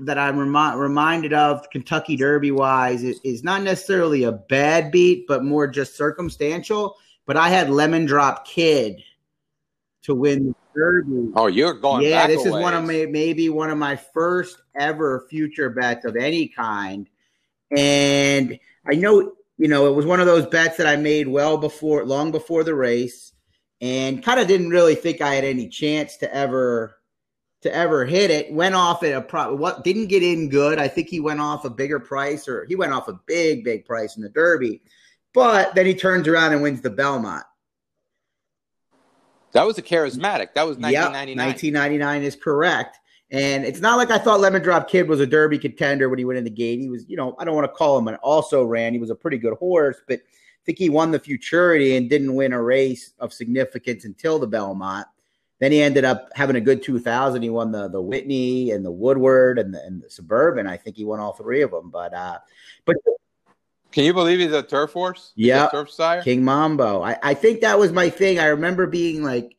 that 0.00 0.18
I'm 0.18 0.38
remi- 0.38 0.78
reminded 0.78 1.32
of 1.32 1.68
Kentucky 1.70 2.16
Derby 2.16 2.50
wise 2.50 3.02
is, 3.02 3.20
is, 3.24 3.42
not 3.42 3.62
necessarily 3.62 4.24
a 4.24 4.32
bad 4.32 4.90
beat, 4.90 5.26
but 5.26 5.44
more 5.44 5.66
just 5.66 5.96
circumstantial. 5.96 6.96
But 7.26 7.36
I 7.36 7.48
had 7.48 7.70
Lemon 7.70 8.04
Drop 8.04 8.46
Kid 8.46 9.02
to 10.02 10.14
win 10.14 10.48
the 10.48 10.54
Derby. 10.74 11.32
Oh, 11.34 11.46
you're 11.46 11.74
going. 11.74 12.06
Yeah, 12.06 12.26
this 12.26 12.44
is 12.44 12.52
one 12.52 12.74
of 12.74 12.84
my 12.84 13.06
maybe 13.08 13.48
one 13.48 13.70
of 13.70 13.78
my 13.78 13.96
first 13.96 14.60
ever 14.74 15.26
future 15.30 15.70
bets 15.70 16.04
of 16.04 16.16
any 16.16 16.48
kind, 16.48 17.08
and 17.70 18.58
I 18.86 18.94
know 18.94 19.32
you 19.62 19.68
know, 19.68 19.86
it 19.86 19.94
was 19.94 20.06
one 20.06 20.18
of 20.18 20.26
those 20.26 20.46
bets 20.46 20.76
that 20.78 20.88
I 20.88 20.96
made 20.96 21.28
well 21.28 21.56
before, 21.56 22.04
long 22.04 22.32
before 22.32 22.64
the 22.64 22.74
race, 22.74 23.32
and 23.80 24.20
kind 24.20 24.40
of 24.40 24.48
didn't 24.48 24.70
really 24.70 24.96
think 24.96 25.20
I 25.20 25.36
had 25.36 25.44
any 25.44 25.68
chance 25.68 26.16
to 26.16 26.34
ever 26.34 26.96
to 27.62 27.74
ever 27.74 28.04
hit 28.04 28.30
it. 28.30 28.52
Went 28.52 28.74
off 28.74 29.02
at 29.02 29.14
a 29.14 29.20
pro. 29.20 29.54
What 29.54 29.84
didn't 29.84 30.06
get 30.06 30.22
in 30.22 30.48
good. 30.48 30.78
I 30.78 30.88
think 30.88 31.08
he 31.08 31.20
went 31.20 31.40
off 31.40 31.64
a 31.64 31.70
bigger 31.70 31.98
price, 31.98 32.46
or 32.46 32.64
he 32.66 32.76
went 32.76 32.92
off 32.92 33.08
a 33.08 33.18
big, 33.26 33.64
big 33.64 33.84
price 33.84 34.16
in 34.16 34.22
the 34.22 34.28
Derby. 34.28 34.82
But 35.32 35.74
then 35.74 35.86
he 35.86 35.94
turns 35.94 36.28
around 36.28 36.52
and 36.52 36.62
wins 36.62 36.82
the 36.82 36.90
Belmont. 36.90 37.44
That 39.52 39.66
was 39.66 39.78
a 39.78 39.82
charismatic. 39.82 40.54
That 40.54 40.66
was 40.66 40.78
1999. 40.78 41.36
Yep, 41.36 41.36
1999 41.36 42.22
is 42.22 42.36
correct. 42.36 42.98
And 43.30 43.64
it's 43.64 43.80
not 43.80 43.96
like 43.96 44.10
I 44.10 44.18
thought 44.18 44.40
Lemon 44.40 44.62
Drop 44.62 44.90
Kid 44.90 45.08
was 45.08 45.20
a 45.20 45.26
Derby 45.26 45.58
contender 45.58 46.10
when 46.10 46.18
he 46.18 46.24
went 46.24 46.38
in 46.38 46.44
the 46.44 46.50
gate. 46.50 46.80
He 46.80 46.90
was, 46.90 47.08
you 47.08 47.16
know, 47.16 47.34
I 47.38 47.44
don't 47.44 47.54
want 47.54 47.64
to 47.64 47.72
call 47.72 47.96
him 47.98 48.08
an 48.08 48.16
also 48.16 48.62
ran. 48.64 48.92
He 48.92 48.98
was 48.98 49.08
a 49.08 49.14
pretty 49.14 49.38
good 49.38 49.54
horse, 49.54 49.96
but 50.06 50.18
I 50.18 50.64
think 50.66 50.78
he 50.78 50.90
won 50.90 51.10
the 51.10 51.18
Futurity 51.18 51.96
and 51.96 52.10
didn't 52.10 52.34
win 52.34 52.52
a 52.52 52.62
race 52.62 53.14
of 53.18 53.32
significance 53.32 54.04
until 54.04 54.38
the 54.38 54.46
Belmont. 54.46 55.06
Then 55.62 55.70
he 55.70 55.80
ended 55.80 56.04
up 56.04 56.28
having 56.34 56.56
a 56.56 56.60
good 56.60 56.82
2000. 56.82 57.40
He 57.40 57.48
won 57.48 57.70
the 57.70 57.86
the 57.86 58.02
Whitney 58.02 58.72
and 58.72 58.84
the 58.84 58.90
Woodward 58.90 59.60
and 59.60 59.72
the, 59.72 59.80
and 59.84 60.02
the 60.02 60.10
Suburban. 60.10 60.66
I 60.66 60.76
think 60.76 60.96
he 60.96 61.04
won 61.04 61.20
all 61.20 61.34
three 61.34 61.62
of 61.62 61.70
them. 61.70 61.88
But 61.88 62.12
uh, 62.12 62.38
but 62.84 62.96
can 63.92 64.02
you 64.02 64.12
believe 64.12 64.40
he's 64.40 64.50
a 64.50 64.64
turf 64.64 64.92
horse? 64.92 65.30
Yeah, 65.36 65.68
turf 65.68 65.88
sire. 65.88 66.20
King 66.20 66.42
Mambo. 66.42 67.00
I, 67.00 67.16
I 67.22 67.34
think 67.34 67.60
that 67.60 67.78
was 67.78 67.92
my 67.92 68.10
thing. 68.10 68.40
I 68.40 68.46
remember 68.46 68.88
being 68.88 69.22
like 69.22 69.54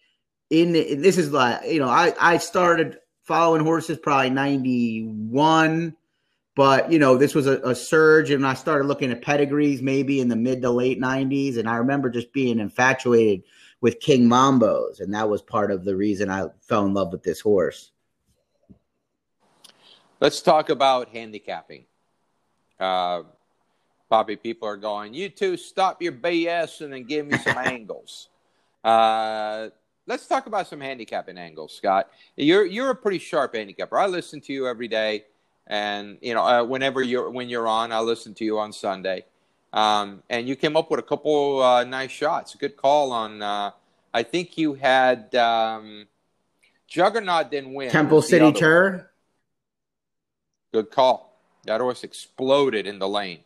in 0.49 0.73
this 0.73 1.17
is 1.17 1.31
like 1.31 1.71
you 1.71 1.79
know 1.79 1.87
I 1.87 2.13
I 2.19 2.37
started 2.37 2.97
following 3.21 3.63
horses 3.63 3.97
probably 3.97 4.29
91 4.29 5.95
but 6.53 6.91
you 6.91 6.99
know 6.99 7.15
this 7.15 7.33
was 7.33 7.47
a, 7.47 7.61
a, 7.61 7.73
surge 7.73 8.31
and 8.31 8.45
i 8.45 8.53
started 8.53 8.85
looking 8.85 9.13
at 9.13 9.21
pedigrees 9.21 9.81
maybe 9.81 10.19
in 10.19 10.27
the 10.27 10.35
mid 10.35 10.61
to 10.61 10.69
late 10.69 10.99
90s 10.99 11.57
and 11.57 11.69
i 11.69 11.77
remember 11.77 12.09
just 12.09 12.33
being 12.33 12.59
infatuated 12.59 13.43
with 13.83 13.99
king 13.99 14.27
mambos 14.27 14.99
and 14.99 15.13
that 15.13 15.29
was 15.29 15.43
part 15.43 15.69
of 15.69 15.85
the 15.85 15.95
reason 15.95 16.29
i 16.29 16.47
fell 16.61 16.85
in 16.87 16.93
love 16.95 17.11
with 17.11 17.21
this 17.21 17.39
horse 17.39 17.91
let's 20.19 20.41
talk 20.41 20.69
about 20.69 21.09
handicapping 21.09 21.85
uh, 22.79 23.21
Bobby, 24.13 24.35
people 24.35 24.67
are 24.67 24.77
going, 24.77 25.13
you 25.13 25.27
two 25.27 25.57
stop 25.57 25.99
your 25.99 26.11
BS 26.11 26.81
and 26.81 26.93
then 26.93 27.03
give 27.03 27.25
me 27.25 27.35
some 27.39 27.57
angles. 27.65 28.29
Uh, 28.83 29.69
let's 30.05 30.27
talk 30.27 30.45
about 30.45 30.67
some 30.67 30.81
handicapping 30.81 31.37
angles, 31.37 31.73
Scott. 31.73 32.11
You're 32.35 32.63
you're 32.63 32.91
a 32.91 32.95
pretty 32.95 33.17
sharp 33.17 33.55
handicapper. 33.55 33.97
I 33.97 34.05
listen 34.05 34.39
to 34.41 34.53
you 34.53 34.67
every 34.67 34.87
day, 34.87 35.25
and 35.65 36.19
you 36.21 36.35
know 36.35 36.43
uh, 36.43 36.63
whenever 36.63 37.01
you're 37.01 37.31
when 37.31 37.49
you're 37.49 37.67
on, 37.67 37.91
I 37.91 38.01
listen 38.01 38.35
to 38.35 38.45
you 38.45 38.59
on 38.59 38.71
Sunday. 38.71 39.25
Um, 39.73 40.21
and 40.29 40.47
you 40.47 40.55
came 40.55 40.77
up 40.77 40.91
with 40.91 40.99
a 40.99 41.03
couple 41.03 41.61
uh, 41.61 41.83
nice 41.83 42.11
shots. 42.11 42.55
Good 42.55 42.77
call 42.77 43.11
on. 43.11 43.41
Uh, 43.41 43.71
I 44.13 44.21
think 44.23 44.57
you 44.57 44.75
had 44.75 45.33
um, 45.33 46.07
Juggernaut 46.87 47.49
didn't 47.49 47.73
win. 47.73 47.89
Temple 47.89 48.21
City 48.21 48.51
Tour. 48.53 49.09
Good 50.71 50.91
call. 50.91 51.39
That 51.65 51.81
horse 51.81 52.03
exploded 52.03 52.85
in 52.85 52.99
the 52.99 53.07
lane. 53.07 53.39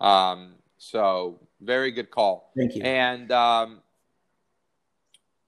Um, 0.00 0.54
so 0.78 1.40
very 1.60 1.90
good 1.90 2.10
call. 2.10 2.52
Thank 2.56 2.76
you. 2.76 2.82
And 2.82 3.32
um, 3.32 3.80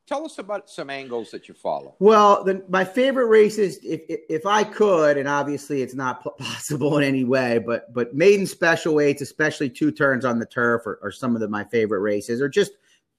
tell 0.06 0.24
us 0.24 0.38
about 0.38 0.70
some 0.70 0.88
angles 0.88 1.30
that 1.30 1.48
you 1.48 1.54
follow. 1.54 1.94
Well, 1.98 2.44
the, 2.44 2.64
my 2.68 2.84
favorite 2.84 3.26
races, 3.26 3.78
if, 3.82 4.02
if, 4.08 4.20
if 4.28 4.46
I 4.46 4.64
could, 4.64 5.18
and 5.18 5.28
obviously 5.28 5.82
it's 5.82 5.94
not 5.94 6.22
possible 6.38 6.98
in 6.98 7.04
any 7.04 7.24
way, 7.24 7.58
but 7.58 7.92
but 7.92 8.14
maiden 8.14 8.46
special 8.46 8.94
weights, 8.94 9.22
especially 9.22 9.68
two 9.68 9.90
turns 9.90 10.24
on 10.24 10.38
the 10.38 10.46
turf, 10.46 10.86
are, 10.86 10.98
are 11.02 11.10
some 11.10 11.34
of 11.34 11.40
the, 11.40 11.48
my 11.48 11.64
favorite 11.64 12.00
races, 12.00 12.40
or 12.40 12.48
just 12.48 12.72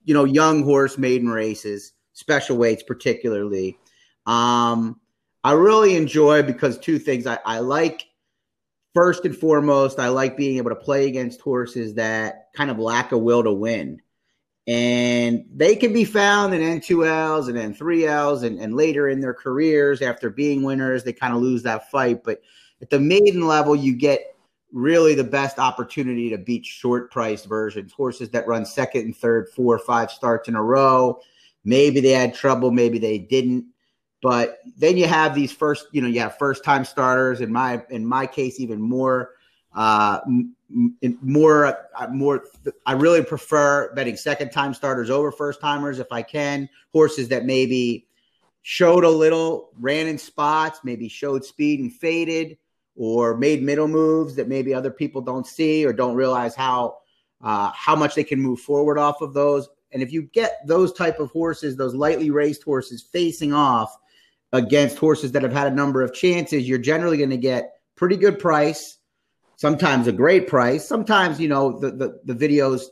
you 0.05 0.13
know 0.13 0.23
young 0.23 0.63
horse 0.63 0.97
maiden 0.97 1.29
races, 1.29 1.93
special 2.13 2.57
weights 2.57 2.83
particularly. 2.83 3.77
Um, 4.25 4.99
I 5.43 5.53
really 5.53 5.95
enjoy 5.95 6.43
because 6.43 6.77
two 6.77 6.99
things 6.99 7.27
I, 7.27 7.39
I 7.45 7.59
like. 7.59 8.05
First 8.93 9.25
and 9.25 9.37
foremost, 9.37 9.99
I 9.99 10.07
like 10.07 10.35
being 10.35 10.57
able 10.57 10.71
to 10.71 10.75
play 10.75 11.07
against 11.07 11.39
horses 11.39 11.93
that 11.95 12.47
kind 12.55 12.71
of 12.71 12.79
lack 12.79 13.11
a 13.11 13.17
will 13.17 13.43
to 13.43 13.53
win 13.53 14.01
and 14.67 15.45
they 15.55 15.77
can 15.77 15.93
be 15.93 16.03
found 16.03 16.53
in 16.53 16.61
N2Ls 16.61 17.47
and 17.47 17.75
N3Ls 17.75 18.43
and, 18.43 18.59
and 18.59 18.75
later 18.75 19.07
in 19.07 19.21
their 19.21 19.33
careers 19.33 20.01
after 20.01 20.29
being 20.29 20.61
winners, 20.61 21.05
they 21.05 21.13
kind 21.13 21.33
of 21.33 21.41
lose 21.41 21.63
that 21.63 21.89
fight. 21.89 22.21
But 22.23 22.41
at 22.81 22.89
the 22.89 22.99
maiden 22.99 23.47
level, 23.47 23.77
you 23.77 23.95
get 23.95 24.35
really 24.73 25.15
the 25.15 25.23
best 25.23 25.57
opportunity 25.57 26.29
to 26.29 26.37
beat 26.37 26.65
short 26.65 27.09
priced 27.11 27.45
versions, 27.45 27.93
horses 27.93 28.29
that 28.31 28.45
run 28.45 28.65
second 28.65 29.05
and 29.05 29.15
third, 29.15 29.47
four 29.55 29.75
or 29.75 29.79
five 29.79 30.11
starts 30.11 30.49
in 30.49 30.55
a 30.55 30.61
row. 30.61 31.21
Maybe 31.63 32.01
they 32.01 32.11
had 32.11 32.33
trouble, 32.33 32.69
maybe 32.69 32.99
they 32.99 33.17
didn't. 33.17 33.65
But 34.21 34.59
then 34.77 34.97
you 34.97 35.07
have 35.07 35.33
these 35.33 35.53
first, 35.53 35.87
you 35.93 36.01
know, 36.01 36.09
you 36.09 36.19
have 36.19 36.37
first 36.37 36.65
time 36.65 36.83
starters. 36.83 37.39
In 37.39 37.53
my 37.53 37.83
in 37.89 38.05
my 38.05 38.25
case, 38.25 38.59
even 38.59 38.81
more 38.81 39.31
uh, 39.73 40.19
more, 40.69 41.65
uh, 41.65 42.07
more. 42.11 42.43
I 42.85 42.93
really 42.93 43.23
prefer 43.23 43.93
betting 43.93 44.15
second 44.17 44.51
time 44.51 44.73
starters 44.73 45.09
over 45.09 45.31
first 45.31 45.61
timers 45.61 45.99
if 45.99 46.11
I 46.11 46.21
can. 46.21 46.69
Horses 46.93 47.29
that 47.29 47.45
maybe 47.45 48.07
showed 48.63 49.03
a 49.03 49.09
little, 49.09 49.69
ran 49.79 50.07
in 50.07 50.17
spots, 50.17 50.81
maybe 50.83 51.07
showed 51.07 51.45
speed 51.45 51.79
and 51.79 51.93
faded, 51.93 52.57
or 52.95 53.37
made 53.37 53.63
middle 53.63 53.87
moves 53.87 54.35
that 54.35 54.49
maybe 54.49 54.73
other 54.73 54.91
people 54.91 55.21
don't 55.21 55.47
see 55.47 55.85
or 55.85 55.93
don't 55.93 56.15
realize 56.15 56.55
how 56.55 56.97
uh, 57.41 57.71
how 57.73 57.95
much 57.95 58.15
they 58.15 58.23
can 58.23 58.41
move 58.41 58.59
forward 58.59 58.97
off 58.97 59.21
of 59.21 59.33
those. 59.33 59.69
And 59.91 60.03
if 60.03 60.11
you 60.11 60.23
get 60.23 60.59
those 60.65 60.91
type 60.91 61.19
of 61.19 61.31
horses, 61.31 61.77
those 61.77 61.93
lightly 61.93 62.29
raced 62.29 62.63
horses 62.63 63.01
facing 63.01 63.53
off 63.53 63.95
against 64.51 64.97
horses 64.97 65.31
that 65.31 65.43
have 65.43 65.53
had 65.53 65.71
a 65.71 65.75
number 65.75 66.01
of 66.01 66.13
chances, 66.13 66.67
you're 66.67 66.77
generally 66.77 67.17
going 67.17 67.29
to 67.29 67.37
get 67.37 67.75
pretty 67.95 68.17
good 68.17 68.39
price 68.39 68.96
sometimes 69.57 70.07
a 70.07 70.13
great 70.13 70.47
price. 70.47 70.87
Sometimes, 70.87 71.39
you 71.39 71.49
know, 71.49 71.77
the 71.77 71.91
the, 71.91 72.33
the 72.33 72.47
videos, 72.47 72.83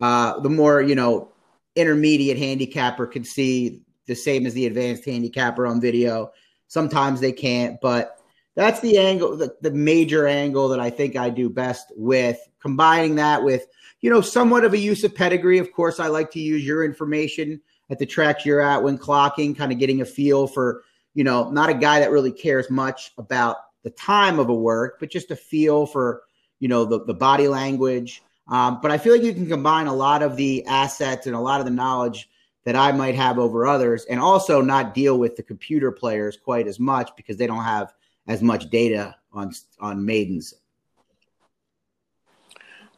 uh, 0.00 0.38
the 0.40 0.50
more 0.50 0.82
you 0.82 0.94
know, 0.94 1.32
intermediate 1.74 2.36
handicapper 2.36 3.06
can 3.06 3.24
see 3.24 3.82
the 4.06 4.14
same 4.14 4.44
as 4.44 4.52
the 4.52 4.66
advanced 4.66 5.04
handicapper 5.06 5.66
on 5.66 5.80
video. 5.80 6.30
Sometimes 6.68 7.20
they 7.20 7.32
can't, 7.32 7.80
but 7.80 8.18
that's 8.54 8.80
the 8.80 8.98
angle, 8.98 9.36
the, 9.36 9.54
the 9.62 9.70
major 9.70 10.26
angle 10.26 10.68
that 10.68 10.80
I 10.80 10.90
think 10.90 11.16
I 11.16 11.30
do 11.30 11.48
best 11.48 11.92
with 11.96 12.38
combining 12.60 13.14
that 13.16 13.42
with, 13.42 13.66
you 14.00 14.10
know, 14.10 14.20
somewhat 14.20 14.64
of 14.64 14.72
a 14.72 14.78
use 14.78 15.04
of 15.04 15.14
pedigree. 15.14 15.58
Of 15.58 15.72
course, 15.72 16.00
I 16.00 16.08
like 16.08 16.30
to 16.32 16.40
use 16.40 16.64
your 16.64 16.84
information 16.84 17.60
at 17.90 17.98
the 17.98 18.06
track 18.06 18.44
you're 18.44 18.60
at 18.60 18.82
when 18.82 18.98
clocking, 18.98 19.56
kind 19.56 19.72
of 19.72 19.78
getting 19.78 20.00
a 20.00 20.04
feel 20.04 20.46
for, 20.46 20.82
you 21.14 21.24
know, 21.24 21.50
not 21.50 21.70
a 21.70 21.74
guy 21.74 22.00
that 22.00 22.10
really 22.10 22.32
cares 22.32 22.68
much 22.70 23.12
about 23.18 23.56
the 23.82 23.90
time 23.90 24.38
of 24.38 24.48
a 24.48 24.54
work, 24.54 24.98
but 25.00 25.10
just 25.10 25.30
a 25.30 25.36
feel 25.36 25.86
for 25.86 26.22
you 26.60 26.68
know 26.68 26.84
the, 26.84 27.04
the 27.04 27.14
body 27.14 27.48
language. 27.48 28.22
Um, 28.48 28.80
but 28.82 28.90
I 28.90 28.98
feel 28.98 29.12
like 29.12 29.22
you 29.22 29.32
can 29.32 29.46
combine 29.46 29.86
a 29.86 29.94
lot 29.94 30.22
of 30.22 30.36
the 30.36 30.64
assets 30.66 31.26
and 31.26 31.36
a 31.36 31.40
lot 31.40 31.60
of 31.60 31.66
the 31.66 31.72
knowledge 31.72 32.28
that 32.64 32.76
I 32.76 32.92
might 32.92 33.14
have 33.14 33.38
over 33.38 33.66
others, 33.66 34.04
and 34.04 34.20
also 34.20 34.60
not 34.60 34.94
deal 34.94 35.18
with 35.18 35.36
the 35.36 35.42
computer 35.42 35.90
players 35.90 36.36
quite 36.36 36.66
as 36.66 36.78
much 36.78 37.10
because 37.16 37.36
they 37.36 37.46
don't 37.46 37.64
have 37.64 37.92
as 38.28 38.42
much 38.42 38.70
data 38.70 39.16
on 39.32 39.52
on 39.80 40.04
maidens. 40.04 40.54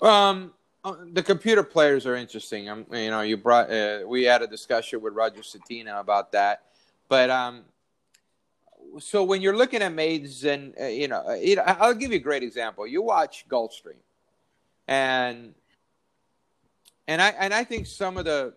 Um, 0.02 0.52
uh, 0.84 0.96
the 1.12 1.22
computer 1.22 1.62
players 1.62 2.04
are 2.06 2.14
interesting. 2.14 2.68
Um, 2.68 2.84
you 2.92 3.10
know, 3.10 3.22
you 3.22 3.38
brought 3.38 3.70
uh, 3.70 4.00
we 4.06 4.24
had 4.24 4.42
a 4.42 4.46
discussion 4.46 5.00
with 5.00 5.14
Roger 5.14 5.40
Satina 5.40 5.98
about 5.98 6.32
that, 6.32 6.64
but 7.08 7.30
um, 7.30 7.64
so 8.98 9.24
when 9.24 9.42
you're 9.42 9.56
looking 9.56 9.82
at 9.82 9.92
maids, 9.92 10.44
and 10.44 10.74
uh, 10.80 10.86
you 10.86 11.08
know, 11.08 11.22
uh, 11.26 11.34
know, 11.56 11.62
I'll 11.66 11.94
give 11.94 12.10
you 12.10 12.18
a 12.18 12.22
great 12.22 12.42
example. 12.42 12.86
You 12.86 13.02
watch 13.02 13.46
Gulfstream, 13.48 13.96
and 14.88 15.54
and 17.06 17.20
I 17.20 17.28
and 17.30 17.52
I 17.52 17.64
think 17.64 17.86
some 17.86 18.16
of 18.16 18.24
the 18.24 18.54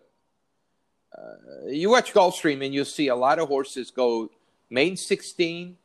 uh, 1.16 1.66
you 1.66 1.90
watch 1.90 2.12
Gulfstream 2.12 2.64
and 2.64 2.72
you'll 2.74 2.84
see 2.84 3.08
a 3.08 3.16
lot 3.16 3.38
of 3.38 3.48
horses 3.48 3.90
go 3.90 4.30
main 4.70 4.96
16 4.96 5.76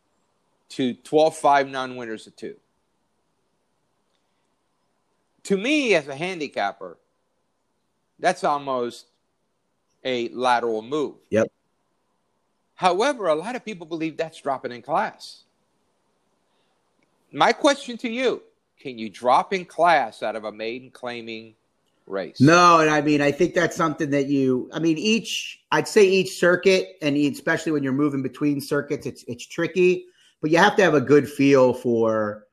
to 0.69 0.93
12 0.93 1.37
5 1.37 1.69
non 1.69 1.95
winners 1.95 2.27
of 2.27 2.35
two. 2.35 2.55
To 5.43 5.57
me, 5.57 5.93
as 5.93 6.07
a 6.07 6.15
handicapper, 6.15 6.97
that's 8.19 8.43
almost 8.43 9.07
a 10.03 10.29
lateral 10.29 10.81
move. 10.81 11.15
Yep. 11.29 11.51
However, 12.75 13.27
a 13.27 13.35
lot 13.35 13.55
of 13.55 13.63
people 13.63 13.85
believe 13.85 14.17
that's 14.17 14.41
dropping 14.41 14.71
in 14.71 14.81
class. 14.81 15.43
My 17.31 17.51
question 17.51 17.97
to 17.97 18.09
you 18.09 18.41
can 18.79 18.97
you 18.97 19.09
drop 19.09 19.53
in 19.53 19.65
class 19.65 20.21
out 20.23 20.35
of 20.35 20.43
a 20.43 20.51
maiden 20.51 20.91
claiming 20.91 21.55
race? 22.05 22.41
No, 22.41 22.79
and 22.79 22.89
I 22.89 23.01
mean, 23.01 23.21
I 23.21 23.31
think 23.31 23.53
that's 23.53 23.75
something 23.75 24.09
that 24.09 24.27
you, 24.27 24.69
I 24.73 24.79
mean, 24.79 24.97
each, 24.97 25.61
I'd 25.71 25.87
say 25.87 26.05
each 26.05 26.37
circuit, 26.37 26.97
and 27.01 27.15
especially 27.15 27.71
when 27.71 27.81
you're 27.81 27.93
moving 27.93 28.21
between 28.21 28.59
circuits, 28.59 29.05
it's, 29.05 29.23
it's 29.23 29.45
tricky, 29.45 30.05
but 30.41 30.51
you 30.51 30.57
have 30.57 30.75
to 30.75 30.83
have 30.83 30.95
a 30.95 31.01
good 31.01 31.29
feel 31.29 31.73
for 31.73 32.45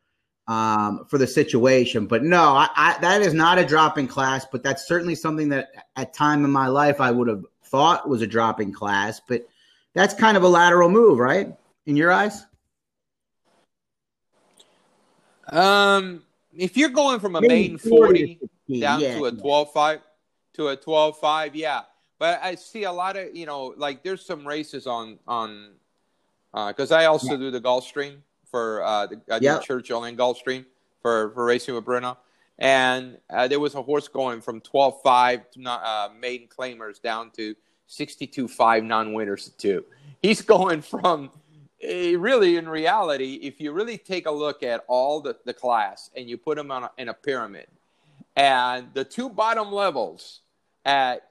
um, 0.50 1.04
for 1.08 1.16
the 1.16 1.28
situation. 1.28 2.06
But 2.06 2.24
no, 2.24 2.42
I, 2.42 2.68
I, 2.74 2.98
that 3.00 3.22
is 3.22 3.32
not 3.32 3.58
a 3.58 3.64
drop 3.64 3.96
in 3.98 4.08
class. 4.08 4.44
But 4.50 4.64
that's 4.64 4.86
certainly 4.86 5.14
something 5.14 5.48
that 5.50 5.68
at 5.94 6.12
time 6.12 6.44
in 6.44 6.50
my 6.50 6.66
life 6.66 7.00
I 7.00 7.12
would 7.12 7.28
have 7.28 7.44
thought 7.64 8.08
was 8.08 8.20
a 8.20 8.26
drop 8.26 8.60
in 8.60 8.72
class. 8.72 9.20
But 9.20 9.46
that's 9.94 10.14
kind 10.14 10.36
of 10.36 10.42
a 10.42 10.48
lateral 10.48 10.88
move, 10.88 11.18
right? 11.18 11.52
In 11.86 11.96
your 11.96 12.12
eyes? 12.12 12.44
Um, 15.48 16.22
if 16.56 16.76
you're 16.76 16.90
going 16.90 17.20
from 17.20 17.36
a 17.36 17.40
main 17.40 17.78
40 17.78 18.38
down 18.80 19.00
yeah. 19.00 19.16
to 19.16 19.26
a 19.26 19.32
12.5 19.32 20.00
to 20.54 20.68
a 20.68 20.76
12.5, 20.76 21.50
yeah. 21.54 21.82
But 22.18 22.40
I 22.42 22.54
see 22.54 22.84
a 22.84 22.92
lot 22.92 23.16
of, 23.16 23.34
you 23.34 23.46
know, 23.46 23.74
like 23.76 24.02
there's 24.02 24.24
some 24.24 24.46
races 24.46 24.86
on, 24.86 25.18
on, 25.26 25.70
because 26.52 26.92
uh, 26.92 26.96
I 26.96 27.06
also 27.06 27.32
yeah. 27.32 27.38
do 27.38 27.50
the 27.50 27.60
Gulfstream 27.60 28.18
for, 28.44 28.84
uh, 28.84 29.06
the, 29.06 29.20
I 29.30 29.38
do 29.38 29.46
yep. 29.46 29.62
Churchill 29.62 30.04
and 30.04 30.18
Gulfstream 30.18 30.66
for, 31.02 31.30
for 31.30 31.44
racing 31.44 31.74
with 31.74 31.84
Bruno. 31.84 32.18
And 32.58 33.16
uh, 33.30 33.48
there 33.48 33.58
was 33.58 33.74
a 33.74 33.82
horse 33.82 34.06
going 34.06 34.42
from 34.42 34.60
12.5 34.60 35.42
uh, 35.64 36.08
maiden 36.20 36.46
claimers 36.46 37.00
down 37.00 37.30
to 37.30 37.54
62.5 37.90 38.84
non 38.84 39.12
winners 39.12 39.50
to 39.50 39.56
two. 39.56 39.84
He's 40.22 40.42
going 40.42 40.82
from 40.82 41.30
Eh, 41.82 42.14
really, 42.18 42.56
in 42.56 42.68
reality, 42.68 43.40
if 43.42 43.60
you 43.60 43.72
really 43.72 43.96
take 43.96 44.26
a 44.26 44.30
look 44.30 44.62
at 44.62 44.84
all 44.86 45.20
the, 45.20 45.36
the 45.46 45.54
class 45.54 46.10
and 46.14 46.28
you 46.28 46.36
put 46.36 46.56
them 46.56 46.70
on 46.70 46.84
a, 46.84 46.90
in 46.98 47.08
a 47.08 47.14
pyramid, 47.14 47.66
and 48.36 48.88
the 48.92 49.04
two 49.04 49.30
bottom 49.30 49.72
levels 49.72 50.40
at 50.84 51.22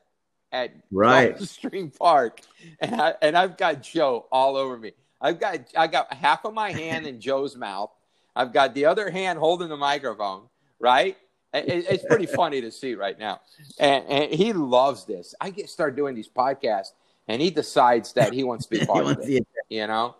at 0.52 0.72
right 0.91 1.39
Stream 1.41 1.91
Park, 1.91 2.41
and 2.80 3.00
I, 3.00 3.13
and 3.22 3.38
I've 3.38 3.58
got 3.58 3.84
Joe 3.84 4.26
all 4.32 4.56
over 4.56 4.76
me. 4.78 4.93
I've 5.22 5.39
got 5.39 5.60
I 5.78 5.86
got 5.86 6.12
half 6.12 6.45
of 6.45 6.56
my 6.56 6.72
hand 6.72 7.06
in 7.06 7.22
Joe's 7.22 7.56
mouth. 7.56 7.91
I've 8.36 8.52
got 8.52 8.74
the 8.74 8.86
other 8.86 9.12
hand 9.12 9.38
holding 9.38 9.69
the 9.69 9.78
microphone. 9.78 10.43
Right, 10.80 11.17
it's 11.53 12.05
pretty 12.05 12.27
funny 12.27 12.62
to 12.62 12.71
see 12.71 12.95
right 12.95 13.17
now, 13.17 13.41
and, 13.79 14.05
and 14.07 14.33
he 14.33 14.53
loves 14.53 15.05
this. 15.05 15.33
I 15.41 15.49
get 15.49 15.69
start 15.69 15.95
doing 15.95 16.15
these 16.15 16.29
podcasts, 16.29 16.91
and 17.27 17.41
he 17.41 17.49
decides 17.49 18.13
that 18.13 18.33
he 18.33 18.43
wants 18.43 18.67
to 18.67 18.79
be 18.79 18.85
part 18.85 19.05
of 19.05 19.19
it. 19.21 19.47
You 19.69 19.88
know, 19.88 20.15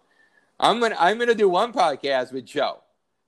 I'm 0.60 0.80
gonna 0.80 0.96
I'm 0.98 1.20
gonna 1.20 1.36
do 1.36 1.48
one 1.48 1.72
podcast 1.72 2.34
with 2.34 2.46
Joe, 2.46 2.80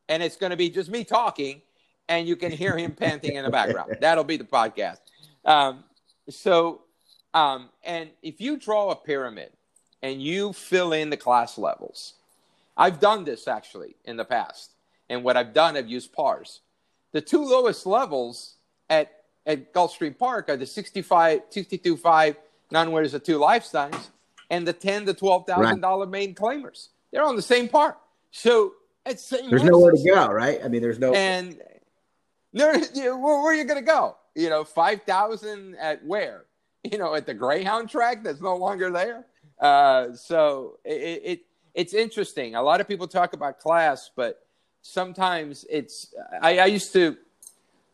and 0.10 0.24
it's 0.24 0.36
gonna 0.36 0.58
be 0.58 0.70
just 0.70 0.90
me 0.90 1.04
talking, 1.04 1.62
and 2.10 2.28
you 2.28 2.36
can 2.36 2.52
hear 2.52 2.76
him 2.76 2.94
panting 2.94 3.36
in 3.36 3.46
the 3.46 3.52
background. 3.52 3.98
That'll 4.02 4.24
be 4.24 4.38
the 4.38 4.46
podcast. 4.46 5.00
Um, 5.46 5.84
so, 6.30 6.82
um, 7.34 7.70
and 7.84 8.10
if 8.24 8.42
you 8.42 8.58
draw 8.58 8.90
a 8.92 8.96
pyramid 8.96 9.52
and 10.02 10.22
you 10.22 10.54
fill 10.54 10.94
in 10.94 11.10
the 11.12 11.18
class 11.18 11.58
levels, 11.58 12.16
I've 12.76 13.00
done 13.00 13.26
this 13.26 13.48
actually 13.48 13.96
in 14.06 14.18
the 14.18 14.26
past, 14.26 14.72
and 15.08 15.24
what 15.24 15.38
I've 15.38 15.54
done, 15.54 15.78
I've 15.78 15.88
used 15.88 16.14
pars. 16.14 16.62
The 17.12 17.22
two 17.22 17.44
lowest 17.44 17.86
levels 17.86 18.56
at 18.90 19.12
at 19.46 19.74
Gulfstream 19.74 20.18
Park 20.18 20.50
are 20.50 20.58
the 20.58 20.68
65, 20.68 21.50
62.5 21.50 22.36
non-winners 22.72 23.14
of 23.16 23.24
two 23.24 23.38
lifetimes 23.38 24.12
and 24.52 24.68
the 24.68 24.74
ten 24.74 25.06
to 25.06 25.14
twelve 25.14 25.48
thousand 25.48 25.82
dollar 25.82 26.06
main 26.06 26.36
claimers. 26.36 26.90
They're 27.12 27.26
on 27.26 27.36
the 27.36 27.42
same 27.42 27.68
park. 27.68 27.98
So 28.32 28.74
it's 29.06 29.30
there's 29.30 29.64
nowhere 29.64 29.92
to 29.92 30.04
go, 30.04 30.28
right? 30.28 30.60
I 30.64 30.68
mean, 30.68 30.82
there's 30.82 31.00
no 31.00 31.14
and 31.14 31.60
there, 32.54 32.78
where, 32.78 33.18
where 33.18 33.52
are 33.52 33.54
you 33.54 33.64
going 33.64 33.80
to 33.80 33.86
go? 33.86 34.18
You 34.36 34.50
know, 34.50 34.64
five 34.64 35.04
thousand 35.04 35.76
at 35.76 36.06
where? 36.06 36.46
You 36.84 36.98
know, 36.98 37.14
at 37.14 37.28
the 37.28 37.34
Greyhound 37.36 37.92
track 37.92 38.24
that's 38.24 38.42
no 38.42 38.56
longer 38.56 38.90
there. 38.90 39.28
Uh, 39.60 40.14
so 40.14 40.80
it, 40.84 41.22
it 41.24 41.42
it's 41.76 41.94
interesting. 41.94 42.56
A 42.56 42.62
lot 42.62 42.82
of 42.82 42.88
people 42.88 43.08
talk 43.08 43.34
about 43.34 43.60
class, 43.60 44.10
but 44.16 44.48
sometimes 44.82 45.66
it's. 45.70 46.14
I, 46.42 46.60
I 46.60 46.66
used 46.66 46.94
to 46.94 47.18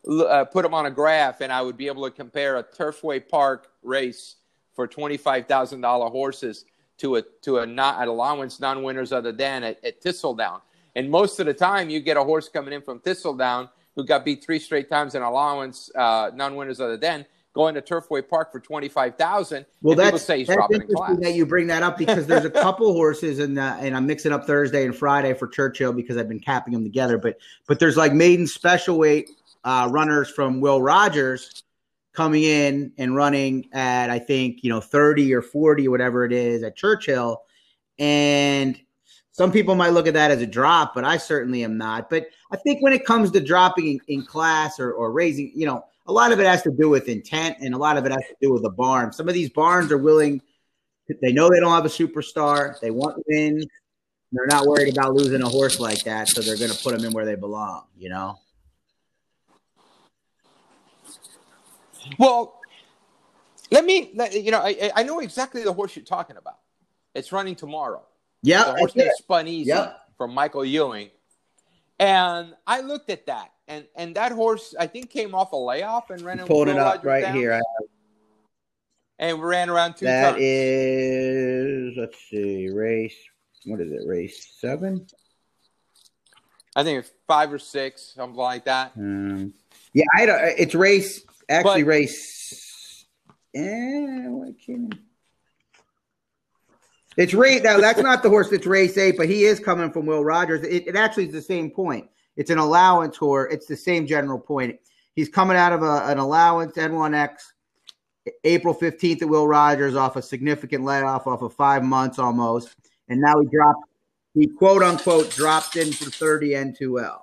uh, 0.09 0.45
put 0.45 0.63
them 0.63 0.73
on 0.73 0.85
a 0.85 0.91
graph, 0.91 1.41
and 1.41 1.51
I 1.51 1.61
would 1.61 1.77
be 1.77 1.87
able 1.87 2.03
to 2.05 2.11
compare 2.11 2.57
a 2.57 2.63
Turfway 2.63 3.27
Park 3.27 3.69
race 3.83 4.35
for 4.75 4.87
twenty 4.87 5.17
five 5.17 5.47
thousand 5.47 5.81
dollar 5.81 6.09
horses 6.09 6.65
to 6.97 7.17
a 7.17 7.21
to 7.41 7.59
a 7.59 7.65
not 7.65 8.01
an 8.01 8.07
allowance 8.07 8.59
non-winners 8.59 9.11
other 9.11 9.31
than 9.31 9.63
at, 9.63 9.83
at 9.83 10.01
Thistledown. 10.01 10.61
And 10.95 11.11
most 11.11 11.39
of 11.39 11.45
the 11.45 11.53
time, 11.53 11.89
you 11.89 11.99
get 11.99 12.17
a 12.17 12.23
horse 12.23 12.49
coming 12.49 12.73
in 12.73 12.81
from 12.81 12.99
Thistledown 12.99 13.69
who 13.95 14.03
got 14.03 14.25
beat 14.25 14.43
three 14.43 14.59
straight 14.59 14.89
times 14.89 15.15
in 15.15 15.21
allowance 15.21 15.91
uh, 15.95 16.31
non-winners 16.33 16.79
other 16.79 16.97
than 16.97 17.25
going 17.57 17.75
to 17.75 17.81
Turfway 17.81 18.27
Park 18.27 18.51
for 18.51 18.59
twenty 18.59 18.87
five 18.87 19.17
thousand. 19.17 19.65
Well, 19.81 19.95
that's, 19.95 20.23
say 20.23 20.39
he's 20.39 20.47
that's 20.47 20.71
interesting 20.71 21.19
that 21.21 21.33
you 21.33 21.45
bring 21.45 21.67
that 21.67 21.83
up 21.83 21.97
because 21.97 22.27
there's 22.27 22.45
a 22.45 22.49
couple 22.49 22.93
horses 22.93 23.39
and 23.39 23.59
and 23.59 23.97
I'm 23.97 24.05
mixing 24.05 24.31
up 24.31 24.45
Thursday 24.45 24.85
and 24.85 24.95
Friday 24.95 25.33
for 25.33 25.47
Churchill 25.47 25.91
because 25.91 26.17
I've 26.17 26.29
been 26.29 26.39
capping 26.39 26.73
them 26.73 26.83
together. 26.83 27.17
But 27.17 27.37
but 27.67 27.79
there's 27.79 27.97
like 27.97 28.13
maiden 28.13 28.47
special 28.47 28.97
weight 28.97 29.29
uh, 29.63 29.89
runners 29.91 30.29
from 30.29 30.61
Will 30.61 30.81
Rogers 30.81 31.63
coming 32.13 32.43
in 32.43 32.91
and 32.97 33.15
running 33.15 33.67
at 33.73 34.09
I 34.09 34.17
think 34.17 34.63
you 34.63 34.71
know 34.71 34.81
30 34.81 35.35
or 35.35 35.43
40 35.43 35.87
whatever 35.87 36.25
it 36.25 36.31
is 36.33 36.63
at 36.63 36.75
Churchill 36.75 37.43
and 37.99 38.79
some 39.33 39.51
people 39.51 39.75
might 39.75 39.89
look 39.89 40.07
at 40.07 40.15
that 40.15 40.31
as 40.31 40.41
a 40.41 40.47
drop 40.47 40.95
but 40.95 41.03
I 41.03 41.17
certainly 41.17 41.63
am 41.63 41.77
not 41.77 42.09
but 42.09 42.25
I 42.51 42.57
think 42.57 42.81
when 42.81 42.91
it 42.91 43.05
comes 43.05 43.29
to 43.31 43.39
dropping 43.39 43.87
in, 43.87 43.99
in 44.07 44.25
class 44.25 44.79
or, 44.79 44.93
or 44.93 45.11
raising 45.11 45.51
you 45.53 45.67
know 45.67 45.85
a 46.07 46.11
lot 46.11 46.31
of 46.31 46.39
it 46.39 46.45
has 46.45 46.61
to 46.63 46.71
do 46.71 46.89
with 46.89 47.07
intent 47.09 47.57
and 47.59 47.73
a 47.73 47.77
lot 47.77 47.97
of 47.97 48.05
it 48.05 48.11
has 48.11 48.21
to 48.21 48.35
do 48.41 48.53
with 48.53 48.63
the 48.63 48.69
barn 48.69 49.11
some 49.11 49.27
of 49.27 49.33
these 49.33 49.49
barns 49.49 49.91
are 49.91 49.97
willing 49.97 50.41
they 51.21 51.31
know 51.31 51.49
they 51.49 51.59
don't 51.59 51.73
have 51.73 51.85
a 51.85 51.89
superstar 51.89 52.79
they 52.79 52.91
want 52.91 53.21
wins 53.27 53.65
they're 54.31 54.47
not 54.47 54.65
worried 54.65 54.91
about 54.95 55.13
losing 55.13 55.41
a 55.41 55.49
horse 55.49 55.79
like 55.79 56.03
that 56.03 56.27
so 56.27 56.41
they're 56.41 56.57
going 56.57 56.71
to 56.71 56.83
put 56.83 56.95
them 56.95 57.05
in 57.05 57.13
where 57.13 57.25
they 57.25 57.35
belong 57.35 57.83
you 57.97 58.09
know 58.09 58.37
Well, 62.17 62.59
let 63.71 63.85
me, 63.85 64.11
you 64.31 64.51
know, 64.51 64.59
I, 64.59 64.91
I 64.95 65.03
know 65.03 65.19
exactly 65.19 65.63
the 65.63 65.73
horse 65.73 65.95
you're 65.95 66.05
talking 66.05 66.37
about. 66.37 66.59
It's 67.13 67.31
running 67.31 67.55
tomorrow. 67.55 68.03
Yeah. 68.43 68.65
The 68.65 68.73
horse 68.73 68.95
named 68.95 69.11
Spun 69.17 69.47
Easy 69.47 69.69
yep. 69.69 69.99
from 70.17 70.33
Michael 70.33 70.63
Ewing. 70.63 71.09
And 71.99 72.53
I 72.65 72.81
looked 72.81 73.09
at 73.09 73.25
that, 73.25 73.51
and 73.67 73.85
and 73.95 74.15
that 74.15 74.31
horse, 74.31 74.75
I 74.79 74.87
think, 74.87 75.09
came 75.09 75.35
off 75.35 75.51
a 75.51 75.57
layoff 75.57 76.09
and 76.09 76.21
ran. 76.21 76.39
Pulling 76.39 76.69
it 76.69 76.77
up 76.77 77.03
right 77.03 77.21
down, 77.21 77.35
here. 77.35 77.61
and 79.19 79.41
ran 79.41 79.69
around 79.69 79.95
two. 79.95 80.05
That 80.05 80.31
times. 80.31 80.43
is, 80.43 81.97
let's 81.97 82.17
see, 82.29 82.69
race. 82.69 83.15
What 83.65 83.81
is 83.81 83.91
it? 83.91 84.07
Race 84.07 84.55
seven. 84.59 85.07
I 86.75 86.83
think 86.83 86.99
it's 86.99 87.11
five 87.25 87.51
or 87.51 87.59
six, 87.59 88.13
something 88.15 88.37
like 88.37 88.65
that. 88.65 88.91
Um, 88.95 89.53
yeah, 89.93 90.05
I 90.15 90.25
don't, 90.27 90.39
it's 90.59 90.75
race 90.75 91.23
actually 91.49 91.83
but, 91.83 91.89
race. 91.89 93.05
Eh, 93.55 94.27
what 94.27 94.59
kidding? 94.59 94.93
It's 97.17 97.33
race 97.33 97.63
now. 97.63 97.79
That's 97.79 97.99
not 97.99 98.21
the 98.21 98.29
horse 98.29 98.51
that's 98.51 98.67
race 98.67 98.95
eight, 98.95 99.17
but 99.17 99.27
he 99.27 99.43
is 99.43 99.59
coming 99.59 99.91
from 99.91 100.05
Will 100.05 100.23
Rogers. 100.23 100.61
It, 100.63 100.87
it 100.87 100.95
actually 100.95 101.25
is 101.25 101.33
the 101.33 101.41
same 101.41 101.71
point. 101.71 102.09
It's 102.37 102.49
an 102.49 102.59
allowance 102.59 103.17
horse. 103.17 103.53
It's 103.53 103.65
the 103.65 103.75
same 103.75 104.07
general 104.07 104.39
point. 104.39 104.79
He's 105.15 105.27
coming 105.27 105.57
out 105.57 105.73
of 105.73 105.83
a, 105.83 106.05
an 106.05 106.19
allowance 106.19 106.73
N1X 106.73 107.37
April 108.43 108.73
15th 108.75 109.21
at 109.21 109.29
Will 109.29 109.47
Rogers 109.47 109.95
off 109.95 110.15
a 110.15 110.21
significant 110.21 110.83
layoff 110.85 111.27
off 111.27 111.41
of 111.41 111.53
five 111.53 111.83
months 111.83 112.19
almost. 112.19 112.75
And 113.09 113.19
now 113.19 113.39
he 113.41 113.47
dropped, 113.47 113.83
he 114.33 114.47
quote 114.47 114.83
unquote 114.83 115.31
dropped 115.31 115.75
in 115.75 115.91
for 115.91 116.09
30 116.09 116.51
N2L 116.51 117.19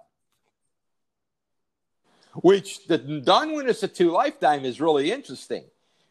which 2.43 2.87
the 2.87 2.99
Don 2.99 3.55
winners 3.55 3.83
of 3.83 3.93
two 3.93 4.11
lifetime 4.11 4.65
is 4.65 4.81
really 4.81 5.13
interesting 5.13 5.65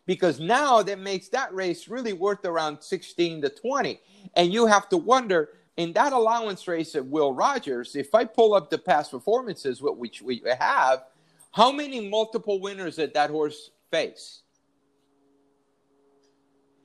because 0.05 0.39
now 0.39 0.81
that 0.81 0.99
makes 0.99 1.29
that 1.29 1.53
race 1.53 1.87
really 1.87 2.13
worth 2.13 2.45
around 2.45 2.81
16 2.81 3.41
to 3.41 3.49
20. 3.49 3.99
And 4.35 4.53
you 4.53 4.65
have 4.65 4.89
to 4.89 4.97
wonder 4.97 5.49
in 5.77 5.93
that 5.93 6.13
allowance 6.13 6.67
race 6.67 6.95
at 6.95 7.05
Will 7.05 7.33
Rogers, 7.33 7.95
if 7.95 8.13
I 8.13 8.25
pull 8.25 8.53
up 8.53 8.69
the 8.69 8.77
past 8.77 9.11
performances, 9.11 9.81
which 9.81 10.21
we 10.21 10.41
have, 10.59 11.03
how 11.51 11.71
many 11.71 12.09
multiple 12.09 12.59
winners 12.59 12.97
did 12.97 13.13
that 13.13 13.29
horse 13.29 13.71
face? 13.91 14.41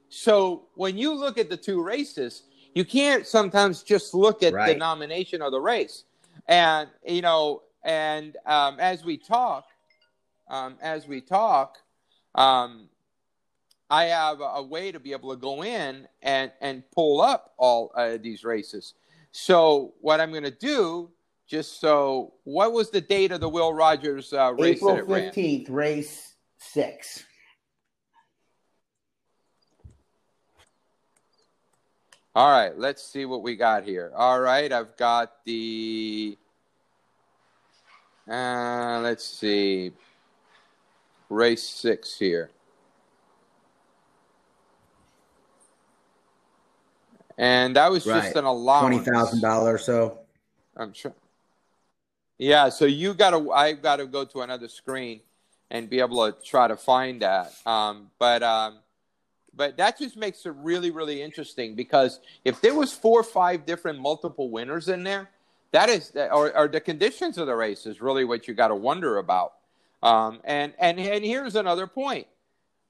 So 0.08 0.66
when 0.74 0.96
you 0.96 1.14
look 1.14 1.38
at 1.38 1.50
the 1.50 1.56
two 1.56 1.82
races, 1.82 2.44
you 2.74 2.84
can't 2.84 3.26
sometimes 3.26 3.82
just 3.82 4.14
look 4.14 4.42
at 4.42 4.52
right. 4.52 4.72
the 4.72 4.78
nomination 4.78 5.42
of 5.42 5.52
the 5.52 5.60
race. 5.60 6.04
And, 6.46 6.88
you 7.06 7.22
know, 7.22 7.62
and 7.84 8.36
um, 8.46 8.80
as 8.80 9.04
we 9.04 9.18
talk, 9.18 9.66
um, 10.48 10.76
as 10.80 11.06
we 11.06 11.20
talk, 11.20 11.78
um, 12.34 12.88
I 13.90 14.04
have 14.04 14.40
a, 14.40 14.62
way 14.62 14.92
to 14.92 15.00
be 15.00 15.12
able 15.12 15.30
to 15.30 15.36
go 15.36 15.64
in 15.64 16.06
and, 16.22 16.52
and 16.60 16.82
pull 16.90 17.22
up 17.22 17.54
all 17.56 17.90
uh, 17.94 18.18
these 18.20 18.44
races. 18.44 18.94
So 19.32 19.94
what 20.00 20.20
I'm 20.20 20.30
going 20.30 20.42
to 20.42 20.50
do, 20.50 21.10
just 21.46 21.80
so, 21.80 22.34
what 22.44 22.72
was 22.72 22.90
the 22.90 23.00
date 23.00 23.32
of 23.32 23.40
the 23.40 23.48
Will 23.48 23.72
Rogers 23.72 24.32
uh, 24.34 24.52
race? 24.52 24.76
April 24.76 24.96
15th, 24.96 25.70
race 25.70 26.34
six. 26.58 27.24
All 32.34 32.50
right, 32.50 32.78
let's 32.78 33.02
see 33.02 33.24
what 33.24 33.42
we 33.42 33.56
got 33.56 33.84
here. 33.84 34.12
All 34.14 34.38
right, 34.40 34.70
I've 34.70 34.96
got 34.96 35.44
the 35.44 36.36
Uh, 38.28 39.00
let's 39.02 39.24
see. 39.24 39.92
Race 41.30 41.62
six 41.62 42.18
here. 42.18 42.50
And 47.38 47.76
that 47.76 47.90
was 47.90 48.04
Right. 48.04 48.22
just 48.22 48.36
an 48.36 48.44
allowance. 48.44 48.96
Twenty 48.96 49.10
thousand 49.10 49.40
dollars. 49.40 49.84
So 49.84 50.18
I'm 50.76 50.92
sure. 50.92 51.14
Yeah, 52.36 52.68
so 52.68 52.84
you 52.84 53.14
got 53.14 53.30
to. 53.30 53.52
I 53.52 53.72
got 53.72 53.96
to 53.96 54.06
go 54.06 54.24
to 54.24 54.42
another 54.42 54.68
screen 54.68 55.20
and 55.70 55.88
be 55.88 56.00
able 56.00 56.30
to 56.30 56.36
try 56.44 56.68
to 56.68 56.76
find 56.76 57.22
that. 57.22 57.52
Um, 57.64 58.10
but 58.18 58.42
um, 58.42 58.78
but 59.54 59.76
that 59.76 59.98
just 59.98 60.16
makes 60.16 60.46
it 60.46 60.54
really 60.56 60.90
really 60.90 61.22
interesting 61.22 61.74
because 61.74 62.20
if 62.44 62.60
there 62.60 62.74
was 62.74 62.92
four 62.92 63.20
or 63.20 63.24
five 63.24 63.66
different 63.66 64.00
multiple 64.00 64.50
winners 64.50 64.88
in 64.88 65.02
there, 65.04 65.30
that 65.72 65.88
is 65.88 66.12
or, 66.14 66.56
or 66.56 66.68
the 66.68 66.80
conditions 66.80 67.38
of 67.38 67.46
the 67.46 67.54
race 67.54 67.86
is 67.86 68.00
really 68.00 68.24
what 68.24 68.46
you 68.48 68.54
got 68.54 68.68
to 68.68 68.76
wonder 68.76 69.18
about. 69.18 69.54
Um, 70.02 70.40
and 70.44 70.72
and 70.78 70.98
and 70.98 71.24
here's 71.24 71.56
another 71.56 71.86
point. 71.88 72.26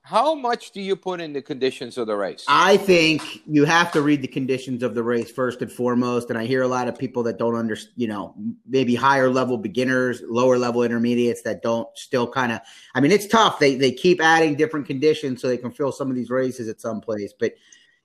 How 0.09 0.35
much 0.35 0.71
do 0.71 0.81
you 0.81 0.97
put 0.97 1.21
in 1.21 1.35
the 1.35 1.43
conditions 1.43 1.99
of 1.99 2.07
the 2.07 2.17
race? 2.17 2.43
I 2.49 2.79
think 2.79 3.43
you 3.47 3.67
have 3.67 3.93
to 3.93 4.01
read 4.01 4.23
the 4.23 4.27
conditions 4.29 4.83
of 4.83 4.95
the 4.95 5.03
race 5.03 5.31
first 5.31 5.61
and 5.61 5.71
foremost. 5.71 6.31
And 6.31 6.39
I 6.39 6.47
hear 6.47 6.63
a 6.63 6.67
lot 6.67 6.89
of 6.89 6.97
people 6.99 7.23
that 7.25 7.37
don't 7.37 7.55
understand, 7.55 7.93
you 7.97 8.09
know, 8.09 8.35
maybe 8.67 8.95
higher 8.95 9.29
level 9.29 9.59
beginners, 9.59 10.23
lower 10.27 10.57
level 10.57 10.83
intermediates 10.83 11.43
that 11.43 11.61
don't 11.61 11.87
still 11.95 12.27
kind 12.27 12.53
of. 12.53 12.61
I 12.95 13.03
mean, 13.03 13.13
it's 13.13 13.27
tough. 13.27 13.59
They 13.59 13.75
they 13.75 13.93
keep 13.93 14.23
adding 14.23 14.55
different 14.55 14.87
conditions 14.87 15.43
so 15.43 15.49
they 15.49 15.59
can 15.59 15.71
fill 15.73 15.93
some 15.93 16.09
of 16.09 16.17
these 16.17 16.31
races 16.31 16.69
at 16.69 16.81
some 16.81 17.03
place. 17.03 17.35
But 17.39 17.53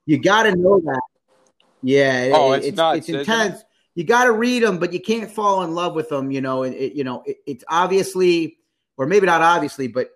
you 0.06 0.22
got 0.22 0.44
to 0.44 0.54
know 0.58 0.82
that. 0.84 1.02
Yeah, 1.84 2.32
Oh, 2.34 2.52
it- 2.52 2.58
it's 2.58 2.68
it's, 2.68 2.78
nuts, 2.78 2.98
it's 2.98 3.10
isn't 3.10 3.16
it? 3.16 3.20
intense. 3.22 3.64
You 3.96 4.04
got 4.04 4.26
to 4.26 4.34
read 4.34 4.62
them, 4.64 4.78
but 4.78 4.92
you 4.92 5.00
can't 5.00 5.32
fall 5.32 5.64
in 5.64 5.74
love 5.74 5.96
with 5.96 6.10
them. 6.10 6.32
You 6.32 6.42
know, 6.42 6.64
it, 6.64 6.72
it- 6.74 6.94
you 6.96 7.06
know, 7.06 7.24
it, 7.26 7.38
it's 7.48 7.64
obviously, 7.70 8.58
or 8.98 9.06
maybe 9.06 9.26
not 9.26 9.42
obviously, 9.42 9.88
but 9.88 10.10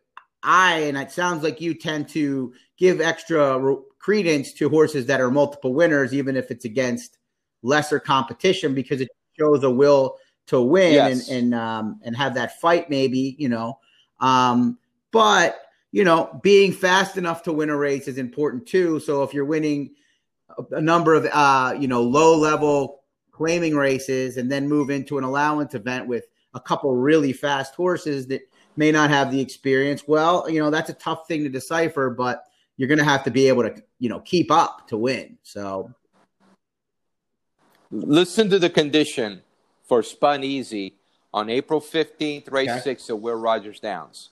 I 0.43 0.79
and 0.81 0.97
it 0.97 1.11
sounds 1.11 1.43
like 1.43 1.59
you 1.61 1.73
tend 1.73 2.09
to 2.09 2.53
give 2.77 3.01
extra 3.01 3.59
re- 3.59 3.77
credence 3.99 4.53
to 4.53 4.69
horses 4.69 5.05
that 5.07 5.21
are 5.21 5.31
multiple 5.31 5.73
winners, 5.73 6.13
even 6.13 6.35
if 6.35 6.51
it's 6.51 6.65
against 6.65 7.17
lesser 7.63 7.99
competition, 7.99 8.73
because 8.73 9.01
it 9.01 9.09
shows 9.37 9.63
a 9.63 9.71
will 9.71 10.17
to 10.47 10.61
win 10.61 10.93
Yes. 10.93 11.29
and 11.29 11.37
and 11.37 11.55
um, 11.55 11.99
and 12.03 12.15
have 12.15 12.33
that 12.35 12.59
fight, 12.59 12.89
maybe 12.89 13.35
you 13.37 13.49
know. 13.49 13.79
Um, 14.19 14.77
but 15.11 15.59
you 15.91 16.03
know, 16.03 16.39
being 16.43 16.71
fast 16.71 17.17
enough 17.17 17.43
to 17.43 17.53
win 17.53 17.69
a 17.69 17.75
race 17.75 18.07
is 18.07 18.17
important 18.17 18.67
too. 18.67 18.99
So 18.99 19.23
if 19.23 19.33
you're 19.33 19.45
winning 19.45 19.95
a, 20.57 20.75
a 20.75 20.81
number 20.81 21.13
of 21.13 21.25
uh, 21.31 21.75
you 21.79 21.87
know 21.87 22.01
low 22.01 22.37
level 22.37 23.01
claiming 23.31 23.75
races 23.75 24.37
and 24.37 24.51
then 24.51 24.67
move 24.67 24.89
into 24.89 25.17
an 25.17 25.23
allowance 25.23 25.75
event 25.75 26.07
with 26.07 26.25
a 26.53 26.59
couple 26.59 26.95
really 26.95 27.33
fast 27.33 27.75
horses 27.75 28.25
that 28.27 28.41
may 28.77 28.91
not 28.91 29.09
have 29.09 29.31
the 29.31 29.41
experience. 29.41 30.07
Well, 30.07 30.49
you 30.49 30.59
know, 30.59 30.69
that's 30.69 30.89
a 30.89 30.93
tough 30.93 31.27
thing 31.27 31.43
to 31.43 31.49
decipher, 31.49 32.09
but 32.09 32.45
you're 32.77 32.87
going 32.87 32.99
to 32.99 33.03
have 33.03 33.23
to 33.23 33.31
be 33.31 33.47
able 33.47 33.63
to, 33.63 33.75
you 33.99 34.07
know, 34.07 34.19
keep 34.21 34.51
up 34.51 34.87
to 34.89 34.97
win. 34.97 35.37
So, 35.43 35.93
Listen 37.89 38.49
to 38.49 38.59
the 38.59 38.69
condition 38.69 39.41
for 39.87 40.03
Spun 40.03 40.43
Easy 40.43 40.95
on 41.33 41.49
April 41.49 41.79
15th, 41.79 42.51
race 42.51 42.69
Okay. 42.69 42.79
six 42.81 43.09
at 43.09 43.19
Will 43.19 43.35
Rogers 43.35 43.79
Downs. 43.79 44.31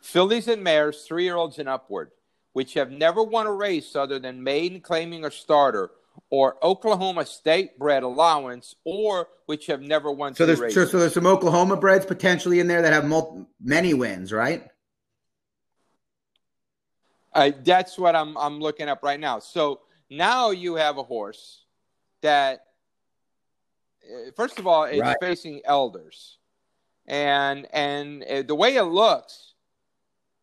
Fillies 0.00 0.48
and 0.48 0.62
mares, 0.62 1.04
three 1.04 1.22
year 1.24 1.36
olds 1.36 1.58
and 1.60 1.68
upward, 1.68 2.10
which 2.52 2.74
have 2.74 2.90
never 2.90 3.22
won 3.22 3.46
a 3.46 3.52
race 3.52 3.94
other 3.94 4.18
than 4.18 4.42
maiden, 4.42 4.80
claiming, 4.80 5.24
or 5.24 5.30
starter, 5.30 5.92
or 6.30 6.56
Oklahoma 6.64 7.24
State 7.26 7.78
bred 7.78 8.02
allowance, 8.02 8.74
or 8.84 9.28
which 9.46 9.66
have 9.66 9.80
never 9.80 10.10
won 10.10 10.34
so 10.34 10.44
there's 10.46 10.60
races. 10.60 10.90
so 10.90 10.98
there's 10.98 11.14
some 11.14 11.26
Oklahoma 11.26 11.76
breds 11.76 12.04
potentially 12.04 12.58
in 12.60 12.66
there 12.66 12.82
that 12.82 12.92
have 12.92 13.04
mul- 13.04 13.48
many 13.60 13.94
wins, 13.94 14.32
right? 14.32 14.68
Uh, 17.32 17.50
that's 17.64 17.98
what 17.98 18.16
I'm 18.16 18.36
I'm 18.38 18.60
looking 18.60 18.88
up 18.88 19.02
right 19.02 19.20
now. 19.20 19.38
So 19.38 19.80
now 20.10 20.50
you 20.50 20.74
have 20.76 20.96
a 20.98 21.02
horse 21.02 21.64
that, 22.22 22.64
uh, 24.02 24.30
first 24.34 24.58
of 24.58 24.66
all, 24.66 24.84
it's 24.84 25.00
Right. 25.00 25.16
facing 25.20 25.60
elders, 25.64 26.38
and 27.06 27.66
and 27.72 28.24
uh, 28.24 28.42
the 28.42 28.54
way 28.54 28.76
it 28.76 28.84
looks, 28.84 29.52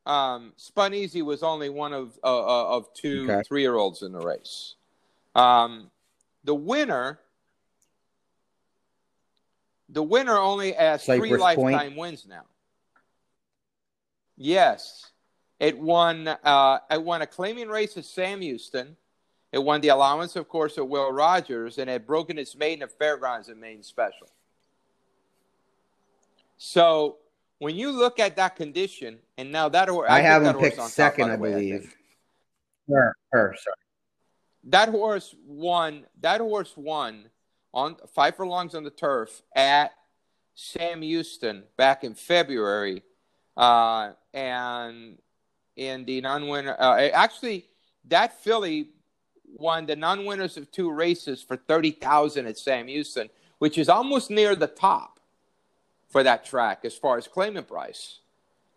um, 0.06 0.54
Spun 0.56 0.94
Easy 0.94 1.22
was 1.24 1.42
only 1.44 1.70
one 1.70 1.94
of 1.94 2.18
uh, 2.24 2.28
uh, 2.28 2.78
of 2.78 2.94
two 2.94 3.28
Okay. 3.32 3.42
three 3.44 3.62
year 3.62 3.76
olds 3.76 4.04
in 4.04 4.12
the 4.12 4.20
race. 4.20 4.76
Um, 5.36 5.90
the 6.44 6.56
winner. 6.56 7.20
The 9.90 10.04
winner 10.04 10.38
only 10.38 10.72
has 10.72 11.06
three 11.06 11.18
Cypress 11.30 11.56
Point. 11.56 11.76
lifetime 11.76 11.96
wins 11.96 12.26
now. 12.28 12.46
Yes. 14.38 15.12
It 15.60 15.78
won. 15.78 16.28
Uh, 16.28 16.80
it 16.90 17.02
won 17.02 17.22
a 17.22 17.28
claiming 17.28 17.70
race 17.70 17.96
at 17.98 18.06
Sam 18.06 18.42
Houston. 18.42 18.98
It 19.52 19.60
won 19.60 19.82
the 19.82 19.90
allowance, 19.90 20.36
of 20.36 20.50
course, 20.50 20.80
at 20.80 20.88
Will 20.88 21.12
Rogers, 21.12 21.78
and 21.78 21.88
had 21.88 22.08
broken 22.08 22.40
its 22.40 22.56
maiden 22.56 22.82
at 22.82 22.92
Fairgrounds 22.98 23.50
and 23.50 23.62
Maine 23.62 23.84
Special. 23.84 24.28
So 26.58 27.18
when 27.60 27.76
you 27.76 27.92
look 27.92 28.20
at 28.20 28.36
that 28.38 28.56
condition, 28.56 29.20
and 29.38 29.52
now 29.52 29.70
that 29.70 29.90
horse, 29.90 30.10
I, 30.10 30.22
have 30.22 30.44
put 30.44 30.56
him 30.56 30.62
picked 30.62 30.82
second, 30.90 31.30
I 31.30 31.36
believe. 31.36 31.96
her, 32.90 33.16
sorry. 33.32 33.76
That 34.66 34.90
horse 34.90 35.36
won. 35.46 36.06
That 36.22 36.42
horse 36.42 36.74
won 36.76 37.30
on 37.74 37.96
five 38.14 38.36
furlongs 38.36 38.76
on 38.76 38.84
the 38.84 38.90
turf 38.90 39.42
at 39.56 39.94
Sam 40.56 41.02
Houston 41.02 41.64
back 41.78 42.04
in 42.04 42.14
February, 42.14 43.04
uh, 43.58 44.12
and 44.34 45.18
in 45.76 46.06
the 46.06 46.22
non-winner. 46.22 46.76
Uh, 46.80 47.10
actually, 47.14 47.66
that 48.06 48.42
filly 48.44 48.90
won 49.56 49.86
the 49.86 49.96
non-winners 49.96 50.58
of 50.58 50.72
two 50.72 50.92
races 50.92 51.42
for 51.42 51.58
thirty 51.58 51.92
thousand 51.92 52.48
at 52.48 52.58
Sam 52.58 52.88
Houston, 52.88 53.30
which 53.60 53.78
is 53.78 53.90
almost 53.90 54.30
near 54.30 54.56
the 54.56 54.68
top 54.68 55.20
for 56.10 56.24
that 56.24 56.46
track 56.46 56.86
as 56.86 56.96
far 56.96 57.18
as 57.18 57.28
claimant 57.28 57.68
price, 57.68 58.20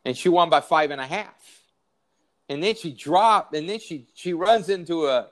and 0.05 0.17
she 0.17 0.29
won 0.29 0.49
by 0.49 0.61
five 0.61 0.91
and 0.91 1.01
a 1.01 1.07
half. 1.07 1.63
And 2.49 2.63
then 2.63 2.77
she 2.77 2.93
dropped, 2.93 3.55
and 3.55 3.69
then 3.69 3.79
she 3.79 4.07
she 4.15 4.33
runs 4.33 4.69
into 4.69 5.07
a 5.07 5.29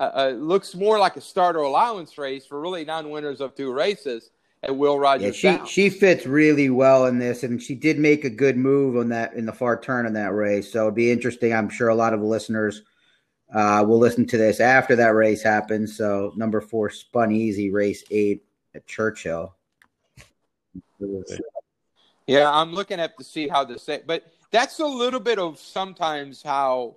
uh, 0.00 0.10
uh, 0.14 0.28
looks 0.30 0.74
more 0.74 0.98
like 0.98 1.16
a 1.16 1.20
starter 1.20 1.58
allowance 1.58 2.16
race 2.16 2.46
for 2.46 2.58
really 2.58 2.86
non-winners 2.86 3.42
of 3.42 3.54
two 3.54 3.70
races 3.70 4.30
at 4.62 4.74
Will 4.74 4.98
Rogers. 4.98 5.26
Yeah, 5.26 5.52
she 5.52 5.58
Downs. 5.58 5.68
she 5.68 5.90
fits 5.90 6.24
really 6.26 6.70
well 6.70 7.04
in 7.04 7.18
this, 7.18 7.42
and 7.42 7.62
she 7.62 7.74
did 7.74 7.98
make 7.98 8.24
a 8.24 8.30
good 8.30 8.56
move 8.56 8.96
on 8.96 9.10
that 9.10 9.34
in 9.34 9.44
the 9.44 9.52
far 9.52 9.78
turn 9.78 10.06
in 10.06 10.14
that 10.14 10.32
race. 10.32 10.72
So 10.72 10.84
it'd 10.84 10.94
be 10.94 11.10
interesting. 11.10 11.52
I'm 11.52 11.68
sure 11.68 11.88
a 11.88 11.94
lot 11.94 12.14
of 12.14 12.22
listeners 12.22 12.82
uh, 13.54 13.84
will 13.86 13.98
listen 13.98 14.26
to 14.28 14.38
this 14.38 14.58
after 14.58 14.96
that 14.96 15.14
race 15.14 15.42
happens. 15.42 15.98
So 15.98 16.32
number 16.34 16.62
four, 16.62 16.88
Spun 16.88 17.30
Easy, 17.30 17.70
race 17.70 18.02
eight 18.10 18.42
at 18.74 18.86
Churchill. 18.86 19.54
yeah, 22.26 22.50
I'm 22.50 22.72
looking 22.72 23.00
at 23.00 23.18
to 23.18 23.24
see 23.24 23.48
how 23.48 23.66
to 23.66 23.78
say, 23.78 24.00
but 24.06 24.24
that's 24.50 24.78
a 24.78 24.86
little 24.86 25.20
bit 25.20 25.38
of 25.38 25.58
sometimes 25.58 26.42
how 26.42 26.96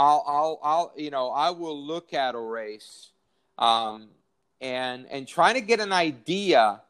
I'll 0.00 0.24
I'll 0.26 0.60
I'll 0.62 0.92
you 0.96 1.10
know 1.10 1.28
I 1.30 1.50
will 1.50 1.78
look 1.78 2.14
at 2.14 2.34
a 2.34 2.40
race, 2.40 3.10
um, 3.58 4.08
and 4.62 5.06
and 5.10 5.28
trying 5.28 5.54
to 5.54 5.60
get 5.60 5.78
an 5.78 5.92
idea 5.92 6.80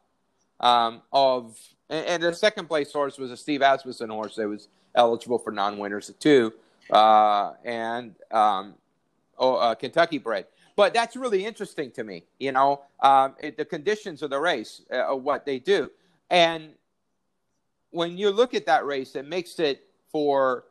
um, 0.61 1.01
of 1.11 1.59
and, 1.89 2.05
and 2.05 2.23
the 2.23 2.33
second 2.33 2.67
place 2.67 2.93
horse 2.93 3.17
was 3.17 3.29
a 3.29 3.35
Steve 3.35 3.61
Asmussen 3.61 4.09
horse 4.09 4.37
that 4.37 4.47
was 4.47 4.69
eligible 4.95 5.37
for 5.37 5.51
non-winners 5.51 6.09
too, 6.21 6.53
uh, 6.89 7.51
and 7.65 8.15
um, 8.31 8.75
oh, 9.37 9.55
uh, 9.55 9.75
Kentucky 9.75 10.17
bred. 10.17 10.45
But 10.77 10.93
that's 10.93 11.17
really 11.17 11.45
interesting 11.45 11.91
to 11.91 12.05
me, 12.05 12.23
you 12.39 12.53
know, 12.53 12.81
um, 13.01 13.35
it, 13.41 13.57
the 13.57 13.65
conditions 13.65 14.21
of 14.23 14.29
the 14.29 14.39
race, 14.39 14.83
uh, 14.89 15.13
what 15.13 15.45
they 15.45 15.59
do, 15.59 15.91
and 16.29 16.69
when 17.89 18.17
you 18.17 18.29
look 18.31 18.53
at 18.53 18.65
that 18.67 18.85
race, 18.85 19.17
it 19.17 19.27
makes 19.27 19.59
it 19.59 19.85
for 20.13 20.63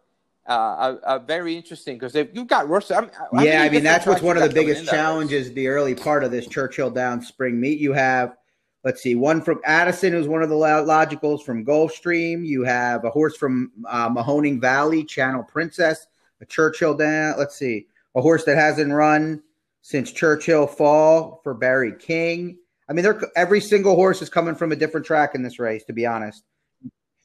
uh, 0.50 1.18
very 1.20 1.56
interesting 1.56 1.96
because 1.98 2.14
you've 2.14 2.48
got 2.48 2.68
Russell, 2.68 2.96
I 2.96 3.00
mean, 3.02 3.10
how 3.12 3.28
many 3.32 3.48
yeah, 3.48 3.62
I 3.62 3.68
mean 3.68 3.84
that's 3.84 4.06
what's 4.06 4.22
one 4.22 4.36
of 4.36 4.42
the 4.42 4.54
biggest 4.54 4.82
race? 4.82 4.90
challenges. 4.90 5.52
The 5.52 5.68
early 5.68 5.94
part 5.94 6.24
of 6.24 6.30
this 6.30 6.46
Churchill 6.46 6.90
Downs 6.90 7.28
spring 7.28 7.60
meet, 7.60 7.78
you 7.78 7.92
have. 7.92 8.36
Let's 8.82 9.02
see, 9.02 9.14
one 9.14 9.42
from 9.42 9.60
Addison, 9.66 10.14
who's 10.14 10.26
one 10.26 10.42
of 10.42 10.48
the 10.48 10.54
logicals 10.54 11.42
from 11.42 11.66
Gulfstream. 11.66 12.46
You 12.46 12.64
have 12.64 13.04
a 13.04 13.10
horse 13.10 13.36
from 13.36 13.70
uh, 13.86 14.08
Mahoning 14.08 14.58
Valley, 14.58 15.04
Channel 15.04 15.42
Princess, 15.42 16.06
a 16.40 16.46
Churchill 16.46 16.94
Down. 16.94 17.38
Let's 17.38 17.56
see, 17.56 17.86
a 18.14 18.22
horse 18.22 18.44
that 18.44 18.56
hasn't 18.56 18.90
run 18.90 19.42
since 19.82 20.10
Churchill 20.10 20.66
Fall 20.66 21.40
for 21.44 21.52
Barry 21.52 21.92
King. 21.98 22.56
I 22.88 22.94
mean, 22.94 23.02
they're, 23.02 23.20
every 23.36 23.60
single 23.60 23.94
horse 23.94 24.22
is 24.22 24.30
coming 24.30 24.54
from 24.54 24.72
a 24.72 24.76
different 24.76 25.06
track 25.06 25.34
in 25.34 25.42
this 25.42 25.58
race. 25.58 25.84
To 25.84 25.92
be 25.92 26.06
honest, 26.06 26.42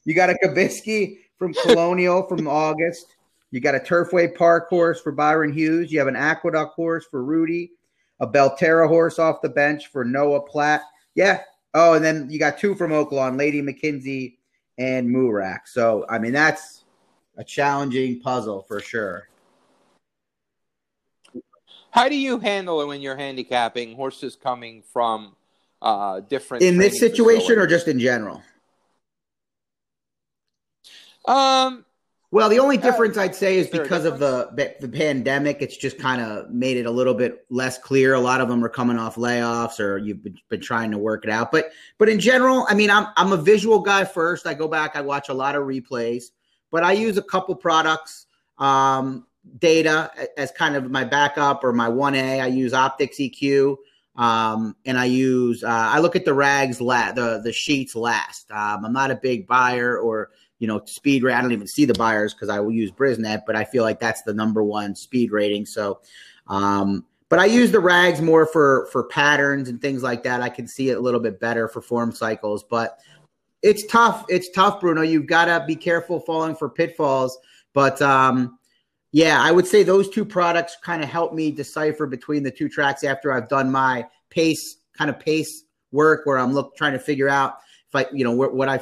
you 0.04 0.14
got 0.14 0.30
a 0.30 0.34
Kabisky 0.44 1.18
from 1.38 1.54
Colonial 1.62 2.26
from 2.28 2.46
August. 2.46 3.15
You 3.50 3.60
got 3.60 3.74
a 3.74 3.80
Turfway 3.80 4.34
Park 4.34 4.68
horse 4.68 5.00
for 5.00 5.12
Byron 5.12 5.52
Hughes. 5.52 5.92
You 5.92 5.98
have 5.98 6.08
an 6.08 6.16
Aqueduct 6.16 6.74
horse 6.74 7.06
for 7.10 7.22
Rudy, 7.22 7.72
a 8.20 8.26
Belterra 8.26 8.88
horse 8.88 9.18
off 9.18 9.40
the 9.40 9.48
bench 9.48 9.88
for 9.88 10.04
Noah 10.04 10.42
Platt. 10.42 10.82
Yeah. 11.14 11.42
Oh, 11.74 11.94
and 11.94 12.04
then 12.04 12.28
you 12.30 12.38
got 12.38 12.58
two 12.58 12.74
from 12.74 12.90
Oaklawn, 12.90 13.38
Lady 13.38 13.62
McKinsey 13.62 14.36
and 14.78 15.08
Murak. 15.08 15.60
So 15.66 16.04
I 16.08 16.18
mean 16.18 16.32
that's 16.32 16.84
a 17.36 17.44
challenging 17.44 18.20
puzzle 18.20 18.62
for 18.62 18.80
sure. 18.80 19.28
How 21.90 22.10
do 22.10 22.16
you 22.16 22.38
handle 22.38 22.82
it 22.82 22.86
when 22.86 23.00
you're 23.00 23.16
handicapping 23.16 23.96
horses 23.96 24.36
coming 24.36 24.82
from 24.92 25.34
uh, 25.80 26.20
different 26.20 26.62
in 26.62 26.76
this 26.76 27.00
situation 27.00 27.40
facilities? 27.40 27.64
or 27.64 27.66
just 27.66 27.88
in 27.88 27.98
general? 27.98 28.42
Um, 31.24 31.85
well, 32.30 32.48
the 32.48 32.58
only 32.58 32.76
Uh, 32.78 32.82
difference 32.82 33.16
I'd 33.16 33.34
say 33.34 33.58
is 33.58 33.66
is 33.66 33.72
because 33.72 34.04
of 34.04 34.18
the 34.18 34.50
the 34.80 34.88
pandemic, 34.88 35.62
it's 35.62 35.76
just 35.76 35.98
kind 35.98 36.20
of 36.20 36.50
made 36.50 36.76
it 36.76 36.86
a 36.86 36.90
little 36.90 37.14
bit 37.14 37.46
less 37.50 37.78
clear. 37.78 38.14
A 38.14 38.20
lot 38.20 38.40
of 38.40 38.48
them 38.48 38.64
are 38.64 38.68
coming 38.68 38.98
off 38.98 39.16
layoffs, 39.16 39.78
or 39.80 39.98
you've 39.98 40.22
been, 40.22 40.36
been 40.48 40.60
trying 40.60 40.90
to 40.90 40.98
work 40.98 41.24
it 41.24 41.30
out. 41.30 41.52
But 41.52 41.70
but 41.98 42.08
in 42.08 42.18
general, 42.18 42.66
I 42.68 42.74
mean, 42.74 42.90
I'm 42.90 43.06
I'm 43.16 43.32
a 43.32 43.36
visual 43.36 43.78
guy 43.80 44.04
first. 44.04 44.46
I 44.46 44.54
go 44.54 44.68
back, 44.68 44.96
I 44.96 45.00
watch 45.00 45.28
a 45.28 45.34
lot 45.34 45.54
of 45.54 45.62
replays, 45.64 46.24
but 46.70 46.82
I 46.82 46.92
use 46.92 47.16
a 47.16 47.22
couple 47.22 47.54
products, 47.54 48.26
um, 48.58 49.26
data 49.58 50.10
as 50.36 50.50
kind 50.50 50.74
of 50.74 50.90
my 50.90 51.04
backup 51.04 51.62
or 51.62 51.72
my 51.72 51.88
one 51.88 52.14
A. 52.14 52.40
I 52.40 52.46
use 52.46 52.72
OptixEQ. 52.72 53.76
Um, 54.16 54.74
and 54.86 54.98
I 54.98 55.04
use 55.04 55.62
uh, 55.62 55.68
I 55.68 55.98
look 55.98 56.16
at 56.16 56.24
the 56.24 56.32
rags 56.32 56.80
la- 56.80 57.12
the 57.12 57.38
the 57.44 57.52
sheets 57.52 57.94
last. 57.94 58.50
Um, 58.50 58.86
I'm 58.86 58.92
not 58.94 59.10
a 59.10 59.14
big 59.14 59.46
Beyer 59.46 59.98
or 59.98 60.30
you 60.58 60.66
know, 60.66 60.82
speed 60.86 61.22
rate. 61.22 61.34
I 61.34 61.40
don't 61.40 61.52
even 61.52 61.66
see 61.66 61.84
the 61.84 61.94
Beyers 61.94 62.34
because 62.34 62.48
I 62.48 62.60
will 62.60 62.72
use 62.72 62.90
Brisnet, 62.90 63.42
but 63.46 63.56
I 63.56 63.64
feel 63.64 63.84
like 63.84 64.00
that's 64.00 64.22
the 64.22 64.34
number 64.34 64.62
one 64.62 64.94
speed 64.94 65.32
rating. 65.32 65.66
So, 65.66 66.00
um, 66.46 67.04
but 67.28 67.38
I 67.38 67.46
use 67.46 67.72
the 67.72 67.80
rags 67.80 68.20
more 68.20 68.46
for 68.46 68.88
for 68.92 69.04
patterns 69.04 69.68
and 69.68 69.80
things 69.80 70.02
like 70.02 70.22
that. 70.22 70.40
I 70.40 70.48
can 70.48 70.66
see 70.68 70.90
it 70.90 70.96
a 70.96 71.00
little 71.00 71.20
bit 71.20 71.40
better 71.40 71.68
for 71.68 71.80
form 71.82 72.12
cycles, 72.12 72.62
but 72.62 72.98
it's 73.62 73.84
tough. 73.86 74.24
It's 74.28 74.50
tough, 74.50 74.80
Bruno. 74.80 75.02
You've 75.02 75.26
got 75.26 75.46
to 75.46 75.64
be 75.66 75.76
careful 75.76 76.20
falling 76.20 76.54
for 76.54 76.68
pitfalls. 76.68 77.36
But 77.72 78.00
um, 78.00 78.58
yeah, 79.12 79.40
I 79.40 79.50
would 79.50 79.66
say 79.66 79.82
those 79.82 80.08
two 80.08 80.24
products 80.24 80.76
kind 80.82 81.02
of 81.02 81.08
help 81.08 81.34
me 81.34 81.50
decipher 81.50 82.06
between 82.06 82.42
the 82.42 82.50
two 82.50 82.68
tracks 82.68 83.02
after 83.02 83.32
I've 83.32 83.48
done 83.48 83.70
my 83.70 84.06
pace 84.30 84.76
kind 84.96 85.10
of 85.10 85.18
pace 85.18 85.64
work 85.92 86.24
where 86.24 86.38
I'm 86.38 86.52
look 86.52 86.76
trying 86.76 86.92
to 86.92 86.98
figure 86.98 87.28
out 87.28 87.58
if 87.88 87.94
I, 87.94 88.06
you 88.12 88.24
know, 88.24 88.32
what, 88.32 88.54
what 88.54 88.68
I 88.68 88.80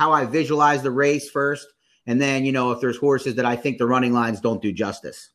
how 0.00 0.12
I 0.12 0.24
visualize 0.24 0.82
the 0.82 0.90
race 0.90 1.28
first, 1.28 1.74
and 2.06 2.18
then 2.18 2.46
you 2.46 2.52
know 2.52 2.72
if 2.72 2.80
there's 2.80 2.96
horses 2.96 3.34
that 3.34 3.44
I 3.44 3.54
think 3.54 3.76
the 3.76 3.84
running 3.84 4.14
lines 4.14 4.40
don't 4.40 4.62
do 4.62 4.72
justice. 4.72 5.28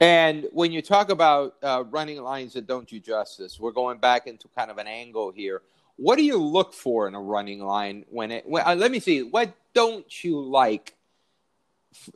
And 0.00 0.48
when 0.50 0.72
you 0.72 0.82
talk 0.82 1.10
about 1.10 1.54
uh, 1.62 1.84
running 1.88 2.20
lines 2.20 2.54
that 2.54 2.66
don't 2.66 2.88
do 2.88 2.98
justice, 2.98 3.60
we're 3.60 3.70
going 3.70 3.98
back 3.98 4.26
into 4.26 4.48
kind 4.48 4.72
of 4.72 4.78
an 4.78 4.88
angle 4.88 5.30
here. 5.30 5.62
What 5.94 6.18
do 6.18 6.24
you 6.24 6.36
look 6.36 6.74
for 6.74 7.06
in 7.06 7.14
a 7.14 7.20
running 7.20 7.60
line 7.60 8.04
when 8.10 8.32
it? 8.32 8.44
When, 8.44 8.66
uh, 8.66 8.74
let 8.74 8.90
me 8.90 8.98
see. 8.98 9.22
What 9.22 9.54
don't 9.72 10.24
you 10.24 10.40
like 10.40 10.96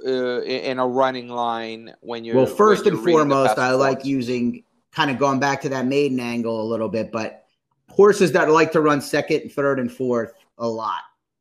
uh, 0.05 0.43
in 0.43 0.81
a 0.81 0.87
running 0.89 1.29
line 1.29 1.95
when 2.01 2.25
you're? 2.25 2.35
Well, 2.35 2.47
first 2.47 2.85
and 2.85 2.97
you're 2.97 3.07
foremost, 3.07 3.59
I 3.59 3.75
like 3.75 4.05
using 4.05 4.65
kind 4.91 5.09
of 5.09 5.21
going 5.21 5.39
back 5.39 5.61
to 5.61 5.69
that 5.69 5.87
maiden 5.87 6.19
angle 6.19 6.61
a 6.61 6.67
little 6.67 6.89
bit, 6.89 7.13
but 7.13 7.45
horses 7.89 8.33
that 8.33 8.51
like 8.51 8.73
to 8.73 8.81
run 8.81 9.01
second, 9.01 9.51
third, 9.53 9.79
and 9.79 9.91
fourth 9.91 10.35
a 10.59 10.69
lot 10.69 11.01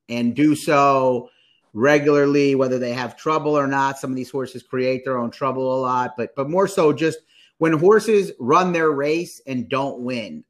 and 0.09 0.35
do 0.35 0.55
so 0.55 1.29
regularly, 1.73 2.55
whether 2.55 2.79
they 2.79 2.93
have 2.93 3.17
trouble 3.17 3.57
or 3.57 3.67
not. 3.67 3.99
Some 3.99 4.09
of 4.09 4.15
these 4.15 4.31
horses 4.31 4.63
create 4.63 5.03
their 5.03 5.17
own 5.17 5.31
trouble 5.31 5.75
a 5.75 5.79
lot, 5.79 6.15
but 6.17 6.35
but 6.35 6.49
more 6.49 6.67
so 6.67 6.93
just 6.93 7.19
when 7.57 7.73
horses 7.73 8.31
run 8.39 8.71
their 8.71 8.91
race 8.91 9.41
and 9.45 9.69
don't 9.69 9.99
win. 9.99 10.43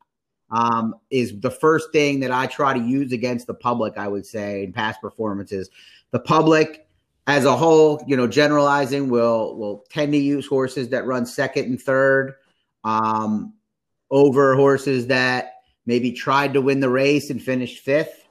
Um, 0.49 0.95
is 1.09 1.37
the 1.41 1.51
first 1.51 1.91
thing 1.91 2.21
that 2.21 2.31
I 2.31 2.45
try 2.45 2.73
to 2.73 2.79
use 2.79 3.11
against 3.11 3.47
the 3.47 3.53
public, 3.53 3.97
I 3.97 4.07
would 4.07 4.25
say, 4.25 4.63
in 4.63 4.71
past 4.71 5.01
performances. 5.01 5.69
The 6.11 6.21
public 6.21 6.87
as 7.27 7.43
a 7.43 7.55
whole, 7.55 8.01
you 8.07 8.15
know, 8.15 8.27
generalizing 8.27 9.09
will 9.09 9.57
will 9.57 9.83
tend 9.89 10.13
to 10.13 10.17
use 10.17 10.47
horses 10.47 10.87
that 10.89 11.05
run 11.05 11.25
second 11.25 11.65
and 11.65 11.81
third 11.81 12.35
um, 12.85 13.53
over 14.09 14.55
horses 14.55 15.07
that 15.07 15.56
maybe 15.87 16.11
tried 16.11 16.53
to 16.53 16.61
win 16.61 16.79
the 16.79 16.89
race 16.89 17.31
and 17.31 17.41
finished 17.41 17.83
fifth. 17.83 18.27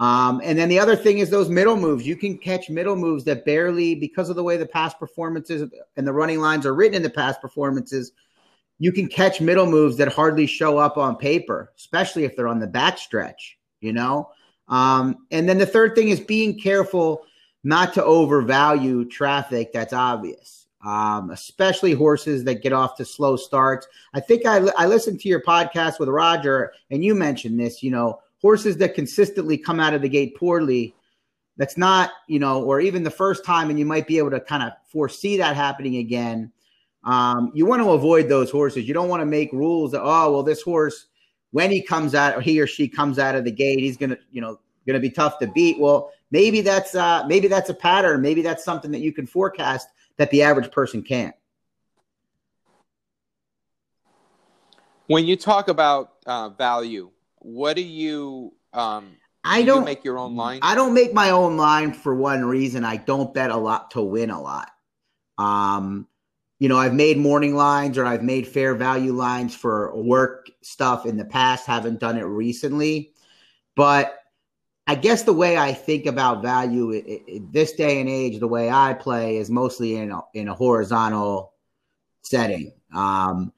Um, 0.00 0.40
and 0.42 0.58
then 0.58 0.68
the 0.68 0.80
other 0.80 0.96
thing 0.96 1.18
is 1.18 1.30
those 1.30 1.48
middle 1.48 1.76
moves. 1.76 2.04
You 2.04 2.16
can 2.16 2.36
catch 2.36 2.68
middle 2.68 2.96
moves 2.96 3.22
that 3.24 3.44
barely, 3.44 3.94
because 3.94 4.28
of 4.28 4.34
the 4.34 4.42
way 4.42 4.56
the 4.56 4.66
past 4.66 4.98
performances 4.98 5.70
and 5.96 6.04
the 6.04 6.12
running 6.12 6.40
lines 6.40 6.66
are 6.66 6.74
written 6.74 6.96
in 6.96 7.02
the 7.02 7.10
past 7.10 7.40
performances, 7.40 8.10
you 8.80 8.90
can 8.90 9.06
catch 9.06 9.40
middle 9.40 9.66
moves 9.66 9.96
that 9.98 10.08
hardly 10.08 10.46
show 10.46 10.78
up 10.78 10.96
on 10.96 11.14
paper, 11.14 11.72
especially 11.76 12.24
if 12.24 12.34
they're 12.34 12.48
on 12.48 12.58
the 12.58 12.66
back 12.66 12.98
stretch, 12.98 13.56
you 13.80 13.92
know? 13.92 14.30
Um, 14.66 15.26
and 15.30 15.48
then 15.48 15.58
the 15.58 15.66
third 15.66 15.94
thing 15.94 16.08
is 16.08 16.18
being 16.18 16.58
careful 16.58 17.24
not 17.62 17.94
to 17.94 18.04
overvalue 18.04 19.04
traffic 19.04 19.72
that's 19.72 19.92
obvious, 19.92 20.63
um, 20.84 21.30
especially 21.30 21.92
horses 21.92 22.44
that 22.44 22.62
get 22.62 22.72
off 22.72 22.96
to 22.96 23.04
slow 23.04 23.36
starts. 23.36 23.86
I 24.12 24.20
think 24.20 24.44
I, 24.46 24.58
I 24.76 24.86
listened 24.86 25.20
to 25.20 25.28
your 25.28 25.42
podcast 25.42 25.98
with 25.98 26.08
Roger, 26.08 26.72
and 26.90 27.04
you 27.04 27.14
mentioned 27.14 27.58
this, 27.58 27.82
you 27.82 27.90
know, 27.90 28.20
horses 28.40 28.76
that 28.76 28.94
consistently 28.94 29.56
come 29.56 29.80
out 29.80 29.94
of 29.94 30.02
the 30.02 30.08
gate 30.08 30.36
poorly. 30.36 30.94
That's 31.56 31.78
not, 31.78 32.10
you 32.28 32.38
know, 32.38 32.62
or 32.64 32.80
even 32.80 33.02
the 33.02 33.10
first 33.10 33.44
time, 33.44 33.70
and 33.70 33.78
you 33.78 33.86
might 33.86 34.06
be 34.06 34.18
able 34.18 34.30
to 34.32 34.40
kind 34.40 34.62
of 34.62 34.72
foresee 34.86 35.36
that 35.38 35.56
happening 35.56 35.96
again. 35.96 36.52
Um, 37.04 37.52
you 37.54 37.64
want 37.64 37.82
to 37.82 37.90
avoid 37.90 38.28
those 38.28 38.50
horses. 38.50 38.88
You 38.88 38.94
don't 38.94 39.08
want 39.08 39.20
to 39.20 39.26
make 39.26 39.52
rules 39.52 39.92
that, 39.92 40.02
oh, 40.02 40.32
well, 40.32 40.42
this 40.42 40.62
horse, 40.62 41.06
when 41.52 41.70
he 41.70 41.80
comes 41.80 42.14
out, 42.14 42.36
or 42.36 42.40
he 42.40 42.60
or 42.60 42.66
she 42.66 42.88
comes 42.88 43.18
out 43.18 43.34
of 43.34 43.44
the 43.44 43.52
gate, 43.52 43.78
he's 43.78 43.96
gonna, 43.96 44.18
you 44.32 44.40
know, 44.40 44.58
gonna 44.86 45.00
be 45.00 45.10
tough 45.10 45.38
to 45.38 45.46
beat. 45.46 45.78
Well, 45.78 46.10
maybe 46.30 46.60
that's 46.60 46.94
uh, 46.94 47.24
maybe 47.28 47.46
that's 47.46 47.70
a 47.70 47.74
pattern. 47.74 48.20
Maybe 48.20 48.42
that's 48.42 48.64
something 48.64 48.90
that 48.90 49.00
you 49.00 49.12
can 49.12 49.26
forecast 49.26 49.88
that 50.16 50.30
the 50.30 50.42
average 50.42 50.70
person 50.70 51.02
can't. 51.02 51.34
When 55.06 55.26
you 55.26 55.36
talk 55.36 55.68
about 55.68 56.12
uh, 56.26 56.48
value, 56.50 57.10
what 57.38 57.76
do 57.76 57.82
you? 57.82 58.54
Um, 58.72 59.16
I 59.44 59.60
do 59.60 59.66
don't 59.66 59.78
you 59.80 59.84
make 59.84 60.04
your 60.04 60.18
own 60.18 60.34
line. 60.34 60.60
I 60.62 60.74
don't 60.74 60.94
make 60.94 61.12
my 61.12 61.30
own 61.30 61.56
line 61.56 61.92
for 61.92 62.14
one 62.14 62.44
reason. 62.44 62.84
I 62.84 62.96
don't 62.96 63.34
bet 63.34 63.50
a 63.50 63.56
lot 63.56 63.90
to 63.92 64.00
win 64.00 64.30
a 64.30 64.40
lot. 64.40 64.70
Um, 65.36 66.08
you 66.58 66.68
know, 66.68 66.78
I've 66.78 66.94
made 66.94 67.18
morning 67.18 67.54
lines 67.54 67.98
or 67.98 68.06
I've 68.06 68.22
made 68.22 68.46
fair 68.46 68.74
value 68.74 69.12
lines 69.12 69.54
for 69.54 69.94
work 69.94 70.48
stuff 70.62 71.04
in 71.04 71.18
the 71.18 71.24
past. 71.24 71.66
Haven't 71.66 72.00
done 72.00 72.16
it 72.16 72.22
recently, 72.22 73.12
but 73.76 74.18
I 74.86 74.94
guess 74.94 75.22
the 75.22 75.32
way 75.32 75.56
I 75.56 75.72
think 75.72 76.04
about 76.06 76.42
value 76.42 76.90
in 76.90 77.48
this 77.50 77.72
day 77.72 78.00
and 78.00 78.08
age, 78.08 78.38
the 78.38 78.48
way 78.48 78.70
I 78.70 78.92
play 78.92 79.38
is 79.38 79.50
mostly 79.50 79.96
in 79.96 80.10
a, 80.10 80.20
in 80.34 80.48
a 80.48 80.54
horizontal 80.54 81.54
setting. 82.22 82.72
Um, 82.94 83.52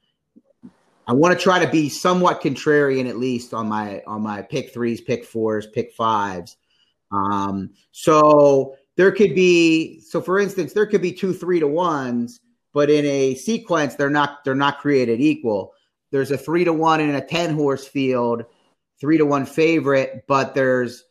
I 1.05 1.13
want 1.13 1.37
to 1.37 1.41
try 1.41 1.63
to 1.63 1.69
be 1.69 1.89
somewhat 1.89 2.41
contrarian, 2.41 3.09
at 3.09 3.17
least 3.17 3.53
on 3.53 3.67
my 3.67 4.01
on 4.07 4.21
my 4.21 4.41
pick 4.41 4.73
threes, 4.73 5.01
pick 5.01 5.25
fours, 5.25 5.67
pick 5.67 5.93
fives. 5.93 6.57
Um, 7.11 7.71
so 7.91 8.75
there 8.95 9.11
could 9.11 9.35
be 9.35 10.01
so 10.01 10.21
for 10.21 10.39
instance, 10.39 10.73
there 10.73 10.85
could 10.85 11.01
be 11.01 11.13
two 11.13 11.33
three 11.33 11.59
to 11.59 11.67
ones, 11.67 12.41
but 12.73 12.89
in 12.89 13.05
a 13.05 13.35
sequence, 13.35 13.95
they're 13.95 14.09
not 14.09 14.43
they're 14.43 14.55
not 14.55 14.79
created 14.79 15.21
equal. 15.21 15.73
There's 16.11 16.31
a 16.31 16.37
three 16.37 16.63
to 16.65 16.73
one 16.73 16.99
in 16.99 17.15
a 17.15 17.25
ten 17.25 17.53
horse 17.53 17.87
field, 17.87 18.43
three 18.99 19.17
to 19.17 19.25
one 19.25 19.45
favorite, 19.45 20.25
but 20.27 20.53
there's 20.53 21.05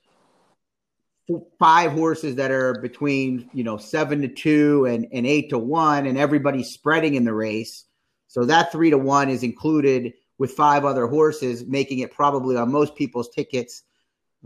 five 1.59 1.93
horses 1.93 2.37
that 2.37 2.51
are 2.51 2.75
between 2.81 3.51
you 3.53 3.65
know 3.65 3.77
seven 3.77 4.23
to 4.23 4.29
two 4.29 4.85
and, 4.87 5.07
and 5.13 5.27
eight 5.27 5.51
to 5.51 5.59
one, 5.59 6.07
and 6.07 6.19
everybody's 6.19 6.71
spreading 6.71 7.15
in 7.15 7.25
the 7.25 7.35
race. 7.35 7.85
So 8.29 8.45
that 8.45 8.73
three 8.73 8.91
to 8.91 8.99
one 8.99 9.29
is 9.29 9.43
included 9.43 10.13
with 10.39 10.53
five 10.53 10.85
other 10.85 11.07
horses, 11.07 11.65
making 11.67 12.01
it 12.01 12.13
probably 12.13 12.57
on 12.57 12.71
most 12.71 12.95
people's 12.95 13.31
tickets. 13.31 13.83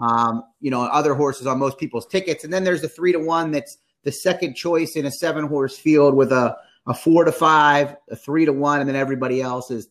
Um, 0.00 0.44
you 0.60 0.70
know, 0.70 0.82
other 0.82 1.14
horses 1.14 1.46
on 1.46 1.58
most 1.58 1.78
people's 1.78 2.06
tickets, 2.06 2.44
and 2.44 2.52
then 2.52 2.64
there's 2.64 2.82
the 2.82 2.88
three 2.88 3.12
to 3.12 3.18
one 3.18 3.50
that's 3.50 3.76
the 4.04 4.12
second 4.12 4.54
choice 4.54 4.96
in 4.96 5.04
a 5.04 5.10
seven 5.10 5.46
horse 5.46 5.76
field 5.76 6.14
with 6.14 6.32
a 6.32 6.56
a 6.86 6.94
four 6.94 7.24
to 7.24 7.32
five, 7.32 7.96
a 8.10 8.16
three 8.16 8.46
to 8.46 8.52
one, 8.52 8.80
and 8.80 8.88
then 8.88 8.96
everybody 8.96 9.42
else 9.42 9.70
is 9.70 9.88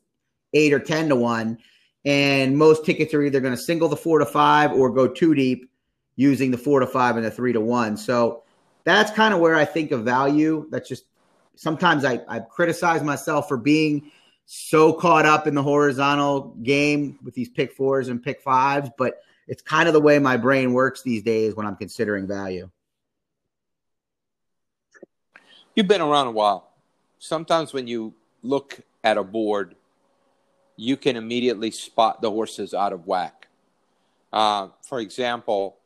eight 0.53 0.73
or 0.73 0.79
ten 0.79 1.09
to 1.09 1.15
one. 1.15 1.59
And 2.05 2.57
most 2.57 2.85
tickets 2.85 3.13
are 3.13 3.21
either 3.21 3.41
going 3.41 3.55
to 3.55 3.61
single 3.61 3.89
the 3.89 3.95
four 3.95 4.19
to 4.19 4.25
five 4.25 4.71
or 4.71 4.89
go 4.89 5.07
too 5.07 5.35
deep 5.35 5.69
using 6.19 6.51
the 6.51 6.57
four 6.57 6.81
to 6.81 6.85
five 6.85 7.15
and 7.15 7.23
the 7.23 7.31
three 7.31 7.53
to 7.53 7.61
one. 7.61 7.95
So 7.95 8.43
that's 8.83 9.09
kind 9.09 9.33
of 9.33 9.39
where 9.39 9.55
I 9.55 9.63
think 9.63 9.91
of 9.91 10.03
value. 10.03 10.67
That's 10.69 10.89
just 10.89 11.05
sometimes 11.55 12.03
I, 12.03 12.19
I 12.27 12.41
criticize 12.41 13.01
myself 13.01 13.47
for 13.47 13.55
being 13.55 14.11
so 14.45 14.91
caught 14.91 15.25
up 15.25 15.47
in 15.47 15.55
the 15.55 15.63
horizontal 15.63 16.57
game 16.61 17.17
with 17.23 17.35
these 17.35 17.47
pick 17.47 17.71
fours 17.71 18.09
and 18.09 18.21
pick 18.21 18.41
fives, 18.41 18.89
but 18.97 19.21
it's 19.47 19.61
kind 19.61 19.87
of 19.87 19.93
the 19.93 20.01
way 20.01 20.19
my 20.19 20.35
brain 20.35 20.73
works 20.73 21.03
these 21.03 21.23
days 21.23 21.55
when 21.55 21.65
I'm 21.65 21.77
considering 21.77 22.27
value. 22.27 22.69
You've 25.73 25.87
been 25.87 26.01
around 26.01 26.27
a 26.27 26.31
while. 26.31 26.69
Sometimes 27.19 27.71
when 27.71 27.87
you 27.87 28.13
look 28.43 28.77
at 29.05 29.17
a 29.17 29.23
board, 29.23 29.73
you 30.75 30.97
can 30.97 31.15
immediately 31.15 31.71
spot 31.71 32.21
the 32.21 32.29
horses 32.29 32.73
out 32.73 32.91
of 32.91 33.07
whack. 33.07 33.47
Uh, 34.33 34.67
for 34.81 34.99
example, 34.99 35.78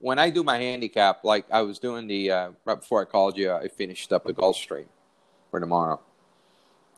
when 0.00 0.18
I 0.18 0.30
do 0.30 0.42
my 0.44 0.58
handicap, 0.58 1.24
like 1.24 1.46
I 1.50 1.62
was 1.62 1.78
doing 1.78 2.06
the 2.06 2.30
uh, 2.30 2.50
right 2.64 2.78
before 2.78 3.02
I 3.02 3.04
called 3.04 3.36
you, 3.36 3.52
I 3.52 3.68
finished 3.68 4.12
up 4.12 4.24
the 4.24 4.32
Gulfstream 4.32 4.86
for 5.50 5.60
tomorrow, 5.60 6.00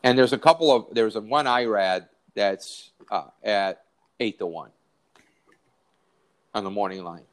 and 0.02 0.18
there's 0.18 0.32
a 0.32 0.38
couple 0.38 0.74
of 0.74 0.86
there's 0.92 1.16
a 1.16 1.20
one 1.20 1.46
IRAD 1.46 2.08
that's 2.34 2.90
uh, 3.10 3.28
at 3.42 3.84
eight 4.18 4.38
to 4.38 4.46
one 4.46 4.70
on 6.54 6.64
the 6.64 6.70
morning 6.70 7.04
line, 7.04 7.24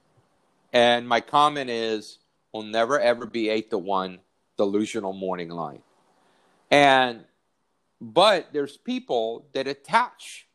and 0.71 1.07
my 1.07 1.21
comment 1.21 1.69
is, 1.69 2.19
will 2.53 2.63
never 2.63 2.99
ever 2.99 3.25
be 3.25 3.49
eight 3.49 3.69
to 3.71 3.77
one 3.77 4.19
delusional 4.57 5.13
morning 5.13 5.49
line, 5.49 5.81
and 6.71 7.25
but 7.99 8.53
there's 8.53 8.77
people 8.77 9.47
that 9.53 9.67
attach 9.67 10.47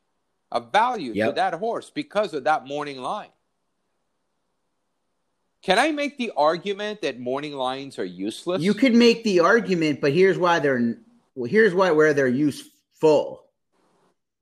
a 0.51 0.61
value 0.61 1.13
yep. 1.15 1.31
to 1.31 1.35
that 1.35 1.55
horse 1.55 1.91
because 1.91 2.35
of 2.35 2.45
that 2.45 2.67
morning 2.67 3.01
line. 3.01 3.31
Can 5.63 5.79
I 5.79 5.93
make 5.93 6.19
the 6.19 6.33
argument 6.37 7.03
that 7.03 7.21
morning 7.21 7.53
lines 7.53 7.99
are 7.99 8.05
useless? 8.05 8.63
You 8.63 8.75
could 8.75 8.95
make 8.95 9.23
the 9.23 9.41
argument, 9.41 10.01
but 10.01 10.13
here's 10.13 10.37
why 10.37 10.59
they're 10.59 10.97
well, 11.37 11.49
here's 11.49 11.73
why 11.73 11.93
where 11.93 12.13
they're 12.13 12.27
useful. 12.27 13.45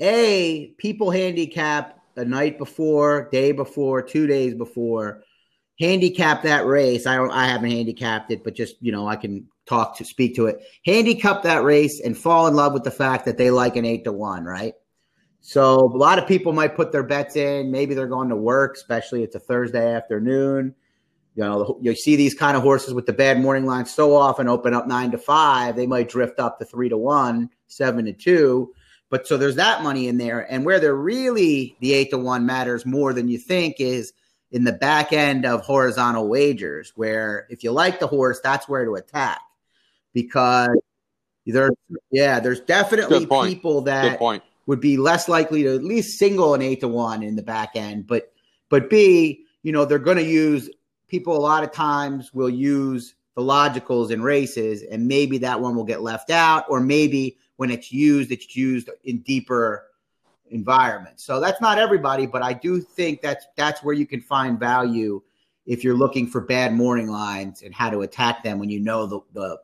A, 0.00 0.74
people 0.78 1.10
handicap 1.10 2.00
a 2.16 2.24
night 2.24 2.56
before, 2.56 3.28
day 3.30 3.52
before, 3.52 4.00
two 4.00 4.26
days 4.26 4.54
before, 4.54 5.22
handicap 5.78 6.42
that 6.44 6.64
race. 6.64 7.06
I 7.06 7.16
don't 7.16 7.30
I 7.30 7.46
haven't 7.46 7.70
handicapped 7.70 8.30
it, 8.30 8.42
but 8.42 8.54
just 8.54 8.76
you 8.80 8.90
know, 8.90 9.06
I 9.06 9.16
can 9.16 9.46
talk 9.66 9.98
to 9.98 10.06
speak 10.06 10.36
to 10.36 10.46
it. 10.46 10.62
Handicap 10.86 11.42
that 11.42 11.64
race 11.64 12.00
and 12.02 12.16
fall 12.16 12.46
in 12.46 12.54
love 12.54 12.72
with 12.72 12.84
the 12.84 12.90
fact 12.90 13.26
that 13.26 13.36
they 13.36 13.50
like 13.50 13.76
an 13.76 13.84
eight 13.84 14.04
to 14.04 14.12
one, 14.12 14.44
right? 14.44 14.72
So 15.42 15.76
a 15.80 15.96
lot 15.96 16.18
of 16.18 16.26
people 16.26 16.54
might 16.54 16.76
put 16.76 16.92
their 16.92 17.02
bets 17.02 17.36
in. 17.36 17.70
Maybe 17.70 17.94
they're 17.94 18.06
going 18.06 18.30
to 18.30 18.36
work, 18.36 18.76
especially 18.76 19.22
it's 19.22 19.36
a 19.36 19.40
Thursday 19.40 19.94
afternoon. 19.94 20.74
You 21.36 21.44
know, 21.44 21.78
you 21.80 21.94
see 21.94 22.16
these 22.16 22.34
kind 22.34 22.56
of 22.56 22.62
horses 22.62 22.92
with 22.92 23.06
the 23.06 23.12
bad 23.12 23.40
morning 23.40 23.64
line 23.64 23.86
so 23.86 24.16
often 24.16 24.48
open 24.48 24.74
up 24.74 24.86
nine 24.86 25.10
to 25.12 25.18
five, 25.18 25.76
they 25.76 25.86
might 25.86 26.08
drift 26.08 26.40
up 26.40 26.58
to 26.58 26.64
three 26.64 26.88
to 26.88 26.98
one, 26.98 27.50
seven 27.68 28.04
to 28.06 28.12
two. 28.12 28.72
But 29.10 29.26
so 29.26 29.36
there's 29.36 29.56
that 29.56 29.82
money 29.82 30.08
in 30.08 30.18
there. 30.18 30.40
And 30.52 30.64
where 30.64 30.80
they're 30.80 30.94
really 30.94 31.76
the 31.80 31.94
eight 31.94 32.10
to 32.10 32.18
one 32.18 32.46
matters 32.46 32.84
more 32.84 33.12
than 33.12 33.28
you 33.28 33.38
think 33.38 33.76
is 33.78 34.12
in 34.50 34.64
the 34.64 34.72
back 34.72 35.12
end 35.12 35.46
of 35.46 35.62
horizontal 35.62 36.28
wagers, 36.28 36.92
where 36.96 37.46
if 37.50 37.62
you 37.62 37.70
like 37.72 38.00
the 38.00 38.06
horse, 38.06 38.40
that's 38.42 38.68
where 38.68 38.84
to 38.84 38.94
attack. 38.94 39.40
Because 40.12 40.76
there, 41.46 41.70
yeah, 42.10 42.40
there's 42.40 42.60
definitely 42.60 43.26
people 43.26 43.82
that 43.82 44.20
would 44.66 44.80
be 44.80 44.96
less 44.96 45.28
likely 45.28 45.62
to 45.62 45.74
at 45.74 45.84
least 45.84 46.18
single 46.18 46.54
an 46.54 46.62
eight 46.62 46.80
to 46.80 46.88
one 46.88 47.22
in 47.22 47.36
the 47.36 47.42
back 47.42 47.70
end. 47.74 48.06
But 48.06 48.32
but 48.68 48.90
B, 48.90 49.44
you 49.62 49.72
know, 49.72 49.84
they're 49.84 49.98
going 49.98 50.16
to 50.16 50.24
use 50.24 50.70
people 51.10 51.36
a 51.36 51.38
lot 51.38 51.64
of 51.64 51.72
times 51.72 52.32
will 52.32 52.48
use 52.48 53.14
the 53.34 53.42
logicals 53.42 54.10
in 54.10 54.22
races, 54.22 54.82
and 54.82 55.06
maybe 55.06 55.38
that 55.38 55.60
one 55.60 55.74
will 55.74 55.84
get 55.84 56.02
left 56.02 56.30
out, 56.30 56.64
or 56.68 56.80
maybe 56.80 57.38
when 57.56 57.70
it's 57.70 57.92
used, 57.92 58.32
it's 58.32 58.56
used 58.56 58.88
in 59.04 59.18
deeper 59.20 59.86
environments. 60.50 61.24
So 61.24 61.40
that's 61.40 61.60
not 61.60 61.78
everybody, 61.78 62.26
but 62.26 62.42
I 62.42 62.52
do 62.52 62.80
think 62.80 63.20
that's 63.20 63.46
that's 63.56 63.82
where 63.82 63.94
you 63.94 64.06
can 64.06 64.20
find 64.20 64.58
value 64.58 65.22
if 65.66 65.84
you're 65.84 65.96
looking 65.96 66.26
for 66.26 66.40
bad 66.40 66.72
morning 66.72 67.08
lines 67.08 67.62
and 67.62 67.74
how 67.74 67.90
to 67.90 68.02
attack 68.02 68.42
them 68.42 68.58
when 68.58 68.68
you 68.68 68.80
know 68.80 69.06
the 69.06 69.20
the, 69.32 69.60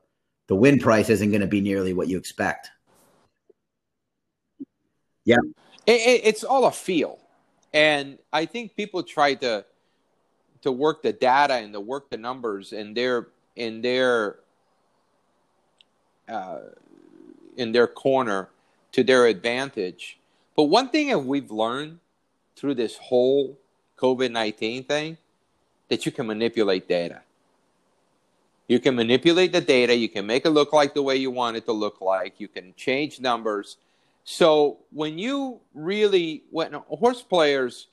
the 0.46 0.54
win 0.54 0.78
price 0.78 1.10
isn't 1.10 1.30
going 1.30 1.40
to 1.40 1.46
be 1.46 1.60
nearly 1.60 1.92
what 1.92 2.08
you 2.08 2.18
expect. 2.18 2.70
Yeah, 5.24 5.38
it, 5.86 6.00
it, 6.00 6.20
it's 6.24 6.44
all 6.44 6.66
a 6.66 6.72
feel, 6.72 7.18
and 7.72 8.18
I 8.32 8.46
think 8.46 8.76
people 8.76 9.02
try 9.02 9.34
to 9.34 9.64
to 10.66 10.72
work 10.72 11.02
the 11.02 11.14
data 11.14 11.54
and 11.54 11.72
to 11.72 11.80
work 11.80 12.10
the 12.10 12.18
numbers 12.18 12.72
and 12.72 12.96
their 12.96 13.28
in 13.54 13.80
their 13.80 14.36
uh, 16.28 16.58
in 17.56 17.72
their 17.72 17.86
corner 17.86 18.50
to 18.92 19.02
their 19.02 19.26
advantage. 19.26 20.18
But 20.56 20.64
one 20.64 20.90
thing 20.90 21.08
that 21.08 21.24
we've 21.24 21.50
learned 21.50 22.00
through 22.56 22.74
this 22.74 22.96
whole 22.98 23.56
COVID 23.96 24.30
nineteen 24.30 24.84
thing 24.84 25.16
that 25.88 26.04
you 26.04 26.12
can 26.12 26.26
manipulate 26.26 26.88
data. 26.88 27.22
You 28.68 28.80
can 28.80 28.96
manipulate 28.96 29.52
the 29.52 29.60
data. 29.60 29.94
You 29.94 30.08
can 30.08 30.26
make 30.26 30.44
it 30.44 30.50
look 30.50 30.72
like 30.72 30.92
the 30.92 31.02
way 31.02 31.14
you 31.14 31.30
want 31.30 31.56
it 31.56 31.64
to 31.66 31.72
look 31.72 32.00
like. 32.00 32.40
You 32.42 32.48
can 32.48 32.74
change 32.76 33.20
numbers. 33.20 33.76
So 34.24 34.78
when 34.90 35.18
you 35.20 35.60
really, 35.72 36.42
when 36.50 36.72
horse 36.72 37.22
players 37.22 37.86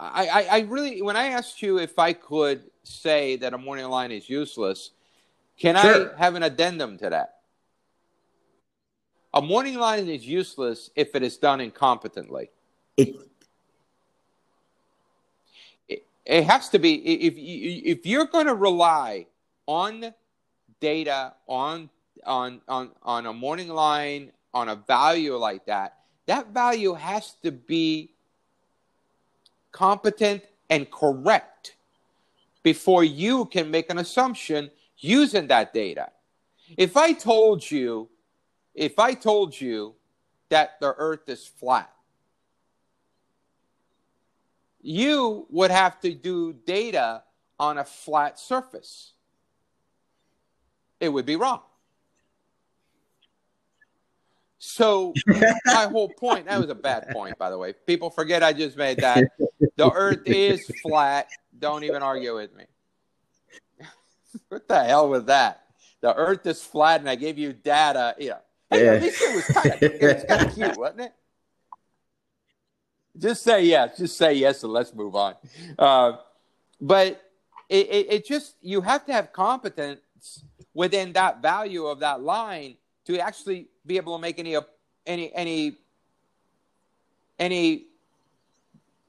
I, 0.00 0.26
I, 0.26 0.42
I 0.50 0.58
really, 0.60 1.02
when 1.02 1.16
I 1.16 1.26
asked 1.26 1.60
you 1.60 1.78
if 1.78 1.98
I 1.98 2.14
could 2.14 2.62
say 2.84 3.36
that 3.36 3.52
a 3.52 3.58
morning 3.58 3.86
line 3.86 4.10
is 4.10 4.30
useless, 4.30 4.92
can 5.58 5.76
sure. 5.76 6.14
I 6.14 6.18
have 6.18 6.34
an 6.36 6.42
addendum 6.42 6.96
to 6.98 7.10
that? 7.10 7.40
A 9.34 9.42
morning 9.42 9.78
line 9.78 10.08
is 10.08 10.26
useless 10.26 10.90
if 10.96 11.14
it 11.14 11.22
is 11.22 11.36
done 11.36 11.60
incompetently. 11.60 12.48
It, 12.96 13.14
it, 15.88 16.06
it 16.24 16.44
has 16.44 16.70
to 16.70 16.78
be 16.78 16.94
if 16.94 17.34
if 17.36 18.06
you're 18.06 18.24
going 18.24 18.46
to 18.46 18.54
rely 18.54 19.26
on 19.66 20.14
data 20.80 21.34
on 21.46 21.90
on 22.24 22.62
on 22.66 22.90
on 23.02 23.26
a 23.26 23.32
morning 23.32 23.68
line 23.68 24.32
on 24.52 24.68
a 24.68 24.74
value 24.74 25.36
like 25.36 25.64
that 25.66 25.98
that 26.26 26.48
value 26.48 26.94
has 26.94 27.34
to 27.42 27.52
be 27.52 28.10
competent, 29.72 30.42
and 30.68 30.90
correct 30.90 31.76
before 32.62 33.04
you 33.04 33.46
can 33.46 33.70
make 33.70 33.90
an 33.90 33.98
assumption 33.98 34.70
using 34.98 35.48
that 35.48 35.74
data. 35.74 36.10
If 36.76 36.96
I 36.96 37.12
told 37.12 37.68
you, 37.68 38.08
if 38.74 38.98
I 38.98 39.14
told 39.14 39.58
you 39.58 39.94
that 40.48 40.78
the 40.80 40.94
earth 40.96 41.28
is 41.28 41.46
flat, 41.46 41.90
you 44.82 45.46
would 45.50 45.70
have 45.70 46.00
to 46.00 46.14
do 46.14 46.52
data 46.52 47.22
on 47.58 47.78
a 47.78 47.84
flat 47.84 48.38
surface. 48.38 49.12
It 51.00 51.08
would 51.08 51.26
be 51.26 51.36
wrong. 51.36 51.60
So 54.58 55.14
my 55.64 55.86
whole 55.86 56.08
point 56.08 56.46
that 56.46 56.60
was 56.60 56.70
a 56.70 56.74
bad 56.74 57.08
point, 57.10 57.38
by 57.38 57.50
the 57.50 57.58
way. 57.58 57.72
People 57.72 58.10
forget 58.10 58.42
I 58.42 58.52
just 58.52 58.76
made 58.76 58.98
that. 58.98 59.24
The 59.76 59.90
earth 59.90 60.26
is 60.26 60.70
flat. 60.82 61.28
Don't 61.58 61.84
even 61.84 62.02
argue 62.02 62.34
with 62.34 62.54
me. 62.56 62.64
what 64.48 64.66
the 64.66 64.82
hell 64.84 65.08
was 65.08 65.24
that? 65.24 65.64
The 66.00 66.14
earth 66.14 66.46
is 66.46 66.62
flat 66.62 67.00
and 67.00 67.10
I 67.10 67.14
gave 67.14 67.38
you 67.38 67.52
data. 67.52 68.14
Yeah. 68.18 68.38
Hey, 68.70 68.84
yeah. 68.84 68.98
this 68.98 69.20
was 69.20 69.44
kind 69.46 69.82
of 69.82 69.92
was 70.00 70.24
kind 70.24 70.46
of 70.46 70.54
cute, 70.54 70.76
wasn't 70.76 71.00
it? 71.00 71.12
Just 73.18 73.42
say 73.42 73.64
yes. 73.64 73.98
Just 73.98 74.16
say 74.16 74.34
yes 74.34 74.62
and 74.62 74.72
let's 74.72 74.94
move 74.94 75.14
on. 75.14 75.34
Uh, 75.78 76.16
but 76.80 77.20
it, 77.68 77.88
it, 77.88 78.12
it 78.12 78.26
just 78.26 78.54
you 78.62 78.80
have 78.80 79.04
to 79.06 79.12
have 79.12 79.32
competence 79.32 80.00
within 80.72 81.12
that 81.12 81.42
value 81.42 81.86
of 81.86 82.00
that 82.00 82.22
line 82.22 82.76
to 83.04 83.18
actually 83.18 83.68
be 83.84 83.96
able 83.96 84.16
to 84.16 84.22
make 84.22 84.38
any 84.38 84.56
any 85.06 85.34
any 85.34 85.76
any 87.38 87.86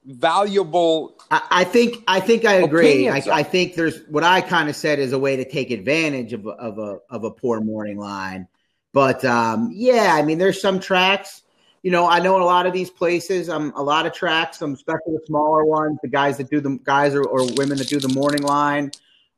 valuable 0.04 1.16
I, 1.30 1.42
I 1.50 1.64
think 1.64 2.02
i 2.08 2.18
think 2.18 2.44
i 2.44 2.54
agree. 2.54 3.08
I, 3.08 3.22
I, 3.32 3.42
think 3.42 3.74
there's 3.74 4.04
what 4.08 4.24
i 4.24 4.40
kind 4.40 4.68
of 4.68 4.74
said 4.74 4.98
is 4.98 5.12
a 5.12 5.18
way 5.18 5.36
to 5.36 5.48
take 5.48 5.70
advantage 5.70 6.32
of, 6.32 6.46
of 6.46 6.78
a 6.78 6.98
of 7.08 7.24
a 7.24 7.30
poor 7.30 7.60
morning 7.60 7.98
line. 7.98 8.48
But 8.92 9.24
um 9.24 9.70
yeah 9.72 10.14
i 10.14 10.22
mean 10.22 10.38
there's 10.38 10.60
some 10.60 10.80
tracks 10.80 11.42
you 11.82 11.90
know 11.90 12.08
i 12.08 12.18
know 12.18 12.34
in 12.36 12.42
a 12.42 12.46
lot 12.46 12.66
of 12.66 12.72
these 12.72 12.90
places 12.90 13.48
um 13.48 13.72
a 13.76 13.82
lot 13.82 14.06
of 14.06 14.12
tracks 14.12 14.58
some 14.58 14.74
especially 14.74 15.12
the 15.14 15.22
smaller 15.26 15.64
ones 15.64 15.98
the 16.02 16.08
guys 16.08 16.36
that 16.38 16.50
do 16.50 16.60
the 16.60 16.78
guys 16.82 17.14
or, 17.14 17.22
or 17.24 17.46
women 17.54 17.78
that 17.78 17.88
do 17.88 18.00
the 18.00 18.12
morning 18.12 18.42
line 18.42 18.90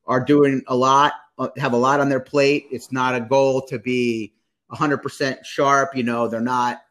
are 0.06 0.24
doing 0.24 0.62
a 0.68 0.74
lot 0.74 1.12
uh, 1.38 1.48
have 1.56 1.72
a 1.72 1.76
lot 1.76 2.00
on 2.00 2.08
their 2.08 2.20
plate. 2.20 2.66
It's 2.70 2.92
not 2.92 3.14
a 3.14 3.20
goal 3.20 3.62
to 3.62 3.78
be 3.78 4.34
100% 4.72 5.44
sharp. 5.44 5.96
You 5.96 6.04
know, 6.04 6.28
they're 6.28 6.40
not, 6.40 6.82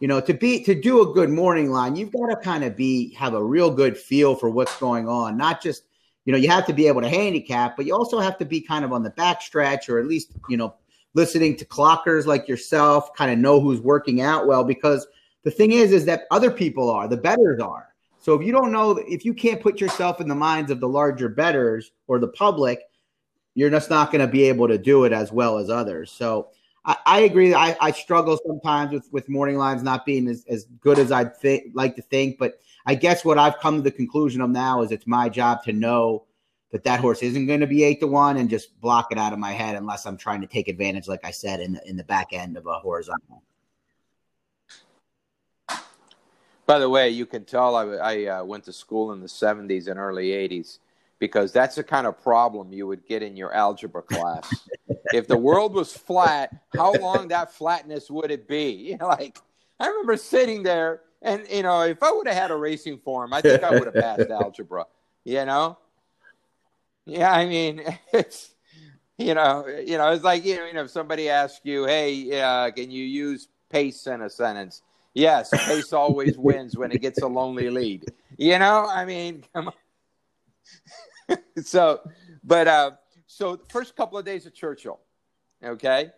you 0.00 0.08
know, 0.08 0.20
to 0.20 0.34
be, 0.34 0.62
to 0.64 0.74
do 0.74 1.02
a 1.02 1.12
good 1.12 1.30
morning 1.30 1.70
line, 1.70 1.96
you've 1.96 2.12
got 2.12 2.26
to 2.26 2.36
kind 2.36 2.64
of 2.64 2.76
be, 2.76 3.12
have 3.14 3.34
a 3.34 3.42
real 3.42 3.70
good 3.70 3.96
feel 3.96 4.34
for 4.34 4.48
what's 4.48 4.76
going 4.78 5.08
on. 5.08 5.36
Not 5.36 5.60
just, 5.60 5.84
you 6.24 6.32
know, 6.32 6.38
you 6.38 6.48
have 6.48 6.66
to 6.66 6.72
be 6.72 6.86
able 6.86 7.00
to 7.00 7.08
handicap, 7.08 7.76
but 7.76 7.86
you 7.86 7.94
also 7.94 8.20
have 8.20 8.38
to 8.38 8.44
be 8.44 8.60
kind 8.60 8.84
of 8.84 8.92
on 8.92 9.02
the 9.02 9.10
back 9.10 9.42
stretch 9.42 9.88
or 9.88 9.98
at 9.98 10.06
least, 10.06 10.32
you 10.48 10.56
know, 10.56 10.74
listening 11.14 11.56
to 11.56 11.64
clockers 11.64 12.26
like 12.26 12.46
yourself, 12.46 13.14
kind 13.14 13.32
of 13.32 13.38
know 13.38 13.60
who's 13.60 13.80
working 13.80 14.20
out 14.20 14.46
well. 14.46 14.62
Because 14.62 15.06
the 15.42 15.50
thing 15.50 15.72
is, 15.72 15.92
is 15.92 16.04
that 16.04 16.26
other 16.30 16.50
people 16.50 16.90
are, 16.90 17.08
the 17.08 17.16
betters 17.16 17.60
are. 17.60 17.88
So 18.20 18.34
if 18.34 18.46
you 18.46 18.52
don't 18.52 18.72
know, 18.72 18.98
if 19.08 19.24
you 19.24 19.32
can't 19.32 19.60
put 19.60 19.80
yourself 19.80 20.20
in 20.20 20.28
the 20.28 20.34
minds 20.34 20.70
of 20.70 20.80
the 20.80 20.88
larger 20.88 21.28
betters 21.28 21.92
or 22.06 22.18
the 22.18 22.28
public, 22.28 22.80
you're 23.54 23.70
just 23.70 23.90
not 23.90 24.12
going 24.12 24.20
to 24.20 24.30
be 24.30 24.44
able 24.44 24.68
to 24.68 24.78
do 24.78 25.04
it 25.04 25.12
as 25.12 25.32
well 25.32 25.58
as 25.58 25.70
others. 25.70 26.12
So 26.12 26.50
I, 26.88 26.96
I 27.04 27.20
agree. 27.20 27.54
I, 27.54 27.76
I 27.80 27.90
struggle 27.92 28.38
sometimes 28.44 28.92
with, 28.92 29.12
with 29.12 29.28
morning 29.28 29.58
lines 29.58 29.82
not 29.82 30.06
being 30.06 30.26
as, 30.26 30.44
as 30.48 30.64
good 30.80 30.98
as 30.98 31.12
I'd 31.12 31.36
think, 31.36 31.66
like 31.74 31.94
to 31.96 32.02
think. 32.02 32.38
But 32.38 32.60
I 32.86 32.94
guess 32.94 33.24
what 33.24 33.38
I've 33.38 33.58
come 33.58 33.76
to 33.76 33.82
the 33.82 33.90
conclusion 33.90 34.40
of 34.40 34.48
now 34.48 34.80
is 34.80 34.90
it's 34.90 35.06
my 35.06 35.28
job 35.28 35.62
to 35.64 35.72
know 35.74 36.24
that 36.72 36.84
that 36.84 37.00
horse 37.00 37.22
isn't 37.22 37.46
going 37.46 37.60
to 37.60 37.66
be 37.66 37.84
eight 37.84 38.00
to 38.00 38.06
one 38.06 38.38
and 38.38 38.48
just 38.48 38.80
block 38.80 39.12
it 39.12 39.18
out 39.18 39.34
of 39.34 39.38
my 39.38 39.52
head 39.52 39.76
unless 39.76 40.06
I'm 40.06 40.16
trying 40.16 40.40
to 40.40 40.46
take 40.46 40.66
advantage, 40.66 41.08
like 41.08 41.24
I 41.24 41.30
said, 41.30 41.60
in 41.60 41.74
the, 41.74 41.88
in 41.88 41.96
the 41.96 42.04
back 42.04 42.32
end 42.32 42.56
of 42.56 42.66
a 42.66 42.78
horizontal. 42.78 43.42
By 46.64 46.78
the 46.78 46.88
way, 46.88 47.10
you 47.10 47.26
can 47.26 47.44
tell 47.44 47.76
I, 47.76 47.84
I 47.84 48.24
uh, 48.26 48.44
went 48.44 48.64
to 48.64 48.72
school 48.72 49.12
in 49.12 49.20
the 49.20 49.26
70s 49.26 49.88
and 49.88 49.98
early 49.98 50.28
80s 50.28 50.78
because 51.18 51.52
that's 51.52 51.76
the 51.76 51.84
kind 51.84 52.06
of 52.06 52.22
problem 52.22 52.72
you 52.72 52.86
would 52.86 53.06
get 53.06 53.22
in 53.22 53.36
your 53.36 53.52
algebra 53.54 54.02
class. 54.02 54.68
if 55.10 55.26
the 55.26 55.36
world 55.36 55.74
was 55.74 55.92
flat, 55.92 56.50
how 56.68 56.94
long 56.94 57.28
that 57.28 57.52
flatness 57.52 58.10
would 58.10 58.30
it 58.30 58.46
be? 58.48 58.96
like, 59.00 59.38
I 59.80 59.88
remember 59.88 60.16
sitting 60.16 60.62
there, 60.62 61.02
and 61.22 61.46
you 61.50 61.62
know, 61.62 61.82
if 61.82 62.02
I 62.02 62.12
would 62.12 62.26
have 62.26 62.36
had 62.36 62.50
a 62.50 62.56
racing 62.56 62.98
form, 62.98 63.32
I 63.32 63.42
think 63.42 63.62
I 63.62 63.70
would 63.70 63.86
have 63.86 63.98
passed 63.98 64.30
algebra. 64.30 64.86
You 65.24 65.44
know? 65.44 65.78
Yeah, 67.04 67.32
I 67.32 67.46
mean, 67.46 67.82
it's 68.12 68.54
you 69.16 69.34
know, 69.34 69.66
you 69.66 69.98
know, 69.98 70.12
it's 70.12 70.24
like 70.24 70.44
you 70.44 70.56
know, 70.56 70.66
you 70.66 70.74
know 70.74 70.84
if 70.84 70.90
somebody 70.90 71.28
asks 71.28 71.60
you, 71.64 71.86
"Hey, 71.86 72.40
uh, 72.40 72.70
can 72.70 72.90
you 72.90 73.04
use 73.04 73.48
pace 73.68 74.06
in 74.06 74.22
a 74.22 74.30
sentence?" 74.30 74.82
Yes, 75.14 75.50
pace 75.66 75.92
always 75.92 76.38
wins 76.38 76.76
when 76.76 76.92
it 76.92 77.00
gets 77.00 77.22
a 77.22 77.26
lonely 77.26 77.70
lead. 77.70 78.12
You 78.36 78.58
know, 78.58 78.86
I 78.86 79.04
mean, 79.04 79.42
come 79.52 79.72
on. 81.28 81.36
so, 81.64 82.00
but 82.44 82.68
uh, 82.68 82.92
so 83.38 83.54
the 83.54 83.64
first 83.68 83.94
couple 83.94 84.18
of 84.18 84.24
days 84.24 84.48
at 84.48 84.54
Churchill, 84.54 84.98
okay. 85.62 86.10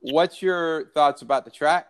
What's 0.00 0.42
your 0.42 0.90
thoughts 0.92 1.22
about 1.22 1.46
the 1.46 1.50
track 1.50 1.86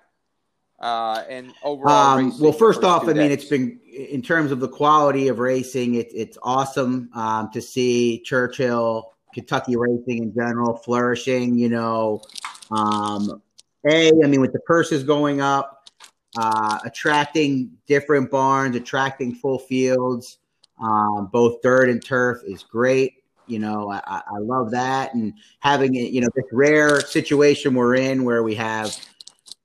uh, 0.78 1.24
and 1.28 1.53
overall? 1.64 2.18
Um, 2.18 2.39
well, 2.39 2.53
first 2.53 2.85
off, 2.85 3.09
I 3.09 3.12
mean, 3.12 3.33
it's 3.33 3.47
been 3.47 3.81
in 3.85 4.22
terms 4.22 4.53
of 4.53 4.61
the 4.61 4.68
quality 4.68 5.26
of 5.26 5.41
racing, 5.41 5.97
it, 5.97 6.12
it's 6.14 6.39
awesome 6.45 7.11
um, 7.12 7.51
to 7.53 7.61
see 7.61 8.20
Churchill, 8.20 9.14
Kentucky 9.35 9.74
racing 9.76 10.22
in 10.22 10.33
general 10.33 10.76
flourishing. 10.76 11.59
You 11.59 11.70
know, 11.70 12.22
um, 12.70 13.43
a, 13.91 14.12
I 14.22 14.28
mean, 14.28 14.41
with 14.41 14.53
the 14.53 14.61
purses 14.61 15.03
going 15.03 15.41
up, 15.41 15.91
uh, 16.39 16.78
attracting 16.85 17.72
different 17.89 18.31
barns, 18.31 18.76
attracting 18.76 19.35
full 19.35 19.59
fields 19.59 20.39
um, 20.81 21.28
both 21.31 21.61
dirt 21.62 21.91
and 21.91 22.03
turf 22.05 22.43
is 22.47 22.62
great. 22.62 23.20
You 23.51 23.59
know, 23.59 23.91
I, 23.91 24.01
I 24.07 24.39
love 24.39 24.71
that, 24.71 25.15
and 25.15 25.35
having 25.61 25.95
it, 25.95 26.13
you 26.13 26.21
know, 26.21 26.29
this 26.35 26.45
rare 26.53 27.01
situation 27.01 27.75
we're 27.75 27.97
in 27.97 28.25
where 28.25 28.43
we 28.43 28.55
have, 28.55 28.97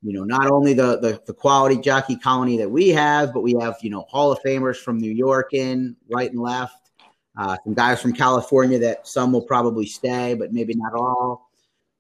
you 0.02 0.14
know, 0.14 0.24
not 0.24 0.52
only 0.52 0.74
the, 0.74 1.00
the 1.00 1.22
the 1.26 1.34
quality 1.34 1.78
jockey 1.78 2.16
colony 2.18 2.58
that 2.58 2.70
we 2.70 2.90
have, 2.90 3.34
but 3.34 3.42
we 3.42 3.56
have 3.60 3.76
you 3.82 3.90
know 3.90 4.02
Hall 4.10 4.32
of 4.32 4.40
Famers 4.46 4.78
from 4.78 4.98
New 4.98 5.12
York 5.12 5.54
in 5.54 5.96
right 6.10 6.32
and 6.32 6.42
left, 6.42 6.92
uh, 7.38 7.58
some 7.64 7.74
guys 7.74 8.02
from 8.02 8.14
California 8.14 8.80
that 8.80 9.08
some 9.08 9.32
will 9.32 9.46
probably 9.46 9.86
stay, 9.86 10.34
but 10.34 10.52
maybe 10.52 10.74
not 10.76 10.94
all. 10.94 11.50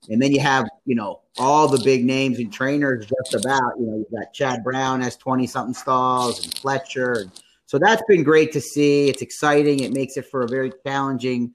And 0.09 0.21
then 0.21 0.31
you 0.31 0.39
have, 0.39 0.67
you 0.85 0.93
know, 0.93 1.21
all 1.39 1.67
the 1.67 1.81
big 1.83 2.05
names 2.05 2.37
and 2.37 2.53
trainers 2.53 3.07
just 3.07 3.43
about. 3.43 3.73
You 3.79 3.87
know, 3.87 3.97
you've 3.97 4.11
got 4.11 4.33
Chad 4.33 4.63
Brown 4.63 5.01
has 5.01 5.17
20 5.17 5.47
something 5.47 5.73
stalls 5.73 6.43
and 6.45 6.53
Fletcher 6.53 7.13
and 7.21 7.31
so 7.67 7.79
that's 7.79 8.03
been 8.07 8.23
great 8.23 8.51
to 8.53 8.61
see. 8.61 9.09
It's 9.09 9.21
exciting. 9.21 9.79
It 9.79 9.91
makes 9.91 10.17
it 10.17 10.25
for 10.27 10.43
a 10.43 10.47
very 10.47 10.71
challenging 10.85 11.53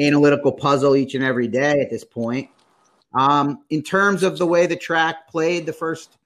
analytical 0.00 0.52
puzzle 0.52 0.96
each 0.96 1.14
and 1.14 1.24
every 1.24 1.48
day 1.48 1.80
at 1.80 1.90
this 1.90 2.04
point. 2.04 2.50
Um, 3.14 3.64
in 3.70 3.82
terms 3.82 4.22
of 4.22 4.38
the 4.38 4.46
way 4.46 4.66
the 4.66 4.76
track 4.76 5.28
played 5.28 5.64
the 5.66 5.72
first 5.72 6.18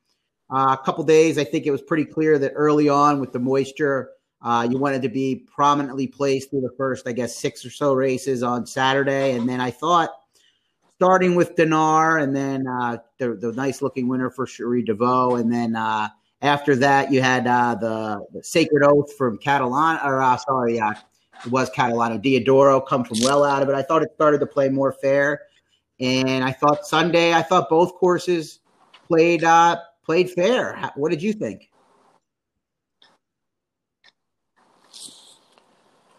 uh, 0.51 0.77
couple 0.77 1.05
days, 1.05 1.39
I 1.39 1.45
think 1.45 1.67
it 1.67 1.71
was 1.71 1.83
pretty 1.83 2.05
clear 2.05 2.39
that 2.39 2.53
early 2.55 2.89
on 2.89 3.21
with 3.21 3.33
the 3.33 3.39
moisture, 3.39 4.11
uh, 4.43 4.67
you 4.69 4.79
wanted 4.79 5.03
to 5.03 5.09
be 5.09 5.47
prominently 5.55 6.07
placed 6.07 6.51
through 6.51 6.63
the 6.63 6.75
first, 6.77 7.07
I 7.07 7.13
guess, 7.13 7.37
six 7.37 7.65
or 7.65 7.71
so 7.71 7.93
races 7.93 8.43
on 8.43 8.67
Saturday. 8.67 9.33
And 9.33 9.49
then 9.49 9.61
I 9.61 9.71
thought, 9.71 10.11
starting 11.01 11.35
with 11.35 11.55
Dinar 11.55 12.19
and 12.19 12.35
then 12.35 12.67
uh, 12.67 12.99
the, 13.19 13.35
the 13.35 13.53
nice 13.53 13.83
looking 13.83 14.09
winner 14.09 14.31
for 14.31 14.47
Cherie 14.47 14.85
DeVaux. 14.85 15.41
and 15.41 15.53
then 15.53 15.77
uh, 15.77 16.09
after 16.43 16.75
that, 16.77 17.13
you 17.13 17.21
had 17.21 17.47
uh, 17.47 17.75
the, 17.75 18.27
the, 18.33 18.43
Sacred 18.43 18.83
Oath 18.83 19.15
from 19.17 19.39
Catalan, 19.39 19.99
or 20.03 20.23
uh, 20.23 20.37
sorry, 20.39 20.81
it 21.45 21.51
was 21.51 21.71
Catalano. 21.71 22.23
Diodoro 22.23 22.87
come 22.87 23.05
from 23.05 23.19
well 23.23 23.45
out 23.45 23.63
of 23.63 23.69
it. 23.69 23.75
I 23.75 23.83
thought 23.83 24.03
it 24.03 24.13
started 24.15 24.39
to 24.41 24.47
play 24.47 24.69
more 24.69 24.93
fair, 24.93 25.43
and 25.99 26.45
I 26.45 26.53
thought 26.53 26.87
Sunday, 26.87 27.33
I 27.35 27.43
thought 27.43 27.69
both 27.69 27.95
courses 27.95 28.61
played 29.07 29.45
uh, 29.45 29.79
played 30.05 30.31
fair. 30.31 30.91
What 30.97 31.11
did 31.11 31.23
you 31.23 31.33
think? 31.33 31.71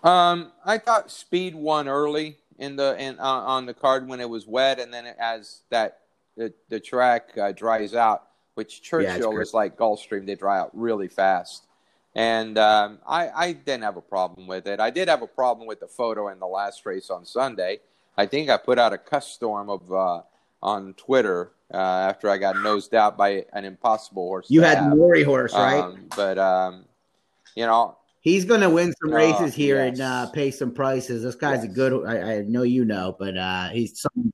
Um, 0.03 0.51
I 0.65 0.77
thought 0.77 1.11
Speed 1.11 1.53
won 1.53 1.87
early 1.87 2.37
in 2.57 2.75
the 2.75 2.95
in 2.99 3.19
uh, 3.19 3.23
on 3.23 3.65
the 3.65 3.73
card 3.73 4.07
when 4.07 4.19
it 4.19 4.29
was 4.29 4.47
wet, 4.47 4.79
and 4.79 4.93
then 4.93 5.05
as 5.19 5.61
that 5.69 5.99
the, 6.37 6.53
the 6.69 6.79
track 6.79 7.37
uh, 7.37 7.51
dries 7.51 7.93
out, 7.93 8.23
which 8.55 8.81
Churchill 8.81 9.33
yeah, 9.33 9.39
is 9.39 9.53
like 9.53 9.77
Gulfstream. 9.77 10.25
They 10.25 10.35
dry 10.35 10.59
out 10.59 10.71
really 10.73 11.07
fast. 11.07 11.67
And 12.13 12.57
um, 12.57 12.99
I, 13.07 13.29
I 13.29 13.53
didn't 13.53 13.83
have 13.83 13.97
a 13.97 14.01
problem 14.01 14.47
with 14.47 14.67
it. 14.67 14.79
I 14.79 14.89
did 14.89 15.07
have 15.07 15.21
a 15.21 15.27
problem 15.27 15.67
with 15.67 15.79
the 15.79 15.87
photo 15.87 16.27
in 16.27 16.39
the 16.39 16.47
last 16.47 16.85
race 16.85 17.09
on 17.09 17.25
Sunday. 17.25 17.79
I 18.17 18.25
think 18.25 18.49
I 18.49 18.57
put 18.57 18.77
out 18.77 18.91
a 18.91 18.97
cuss 18.97 19.27
storm 19.31 19.69
of 19.69 19.91
uh, 19.91 20.21
on 20.61 20.93
Twitter 20.95 21.51
uh, 21.73 21.77
after 21.77 22.29
I 22.29 22.37
got 22.37 22.57
nosed 22.57 22.93
out 22.93 23.17
by 23.17 23.45
an 23.53 23.63
impossible 23.63 24.23
horse. 24.23 24.47
You 24.49 24.61
had 24.61 24.89
Maury 24.89 25.23
horse, 25.23 25.53
right? 25.53 25.79
Um, 25.79 26.07
but 26.15 26.37
um, 26.37 26.85
you 27.55 27.65
know, 27.65 27.97
he's 28.19 28.43
going 28.43 28.61
to 28.61 28.69
win 28.69 28.93
some 29.01 29.13
races 29.13 29.53
uh, 29.53 29.55
here 29.55 29.77
yes. 29.77 29.93
and 29.93 30.01
uh, 30.01 30.29
pay 30.31 30.51
some 30.51 30.73
prices. 30.73 31.23
This 31.23 31.35
guy's 31.35 31.63
yes. 31.63 31.71
a 31.71 31.75
good. 31.75 32.05
I, 32.05 32.33
I, 32.33 32.41
know 32.41 32.63
you 32.63 32.83
know, 32.83 33.15
but 33.17 33.37
uh, 33.37 33.69
he's 33.69 34.01
some 34.01 34.33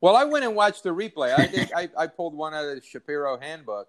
well, 0.00 0.14
I 0.14 0.24
went 0.24 0.44
and 0.44 0.54
watched 0.54 0.84
the 0.84 0.90
replay. 0.90 1.36
I 1.36 1.46
did. 1.46 1.72
I, 1.76 1.88
I 1.96 2.06
pulled 2.06 2.34
one 2.34 2.54
out 2.54 2.64
of 2.64 2.76
the 2.76 2.82
Shapiro 2.82 3.38
handbook, 3.38 3.88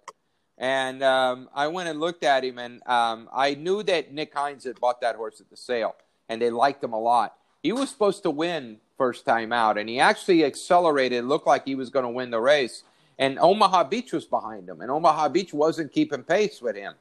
and 0.59 1.01
um, 1.01 1.49
I 1.55 1.67
went 1.67 1.87
and 1.87 2.01
looked 2.01 2.23
at 2.23 2.43
him, 2.43 2.59
and 2.59 2.85
um, 2.85 3.29
I 3.33 3.55
knew 3.55 3.81
that 3.83 4.13
Nick 4.13 4.33
Hines 4.33 4.65
had 4.65 4.79
bought 4.79 4.99
that 5.01 5.15
horse 5.15 5.39
at 5.39 5.49
the 5.49 5.55
sale, 5.55 5.95
and 6.27 6.41
they 6.41 6.49
liked 6.49 6.83
him 6.83 6.91
a 6.91 6.99
lot. 6.99 7.35
He 7.63 7.71
was 7.71 7.89
supposed 7.89 8.23
to 8.23 8.29
win 8.29 8.77
first 8.97 9.25
time 9.25 9.53
out, 9.53 9.77
and 9.77 9.87
he 9.87 10.01
actually 10.01 10.43
accelerated. 10.43 11.23
Looked 11.23 11.47
like 11.47 11.65
he 11.65 11.75
was 11.75 11.89
going 11.89 12.03
to 12.03 12.09
win 12.09 12.29
the 12.29 12.41
race, 12.41 12.83
and 13.17 13.39
Omaha 13.39 13.85
Beach 13.85 14.11
was 14.11 14.25
behind 14.25 14.67
him, 14.67 14.81
and 14.81 14.91
Omaha 14.91 15.29
Beach 15.29 15.53
wasn't 15.53 15.93
keeping 15.93 16.23
pace 16.23 16.61
with 16.61 16.75
him. 16.75 16.93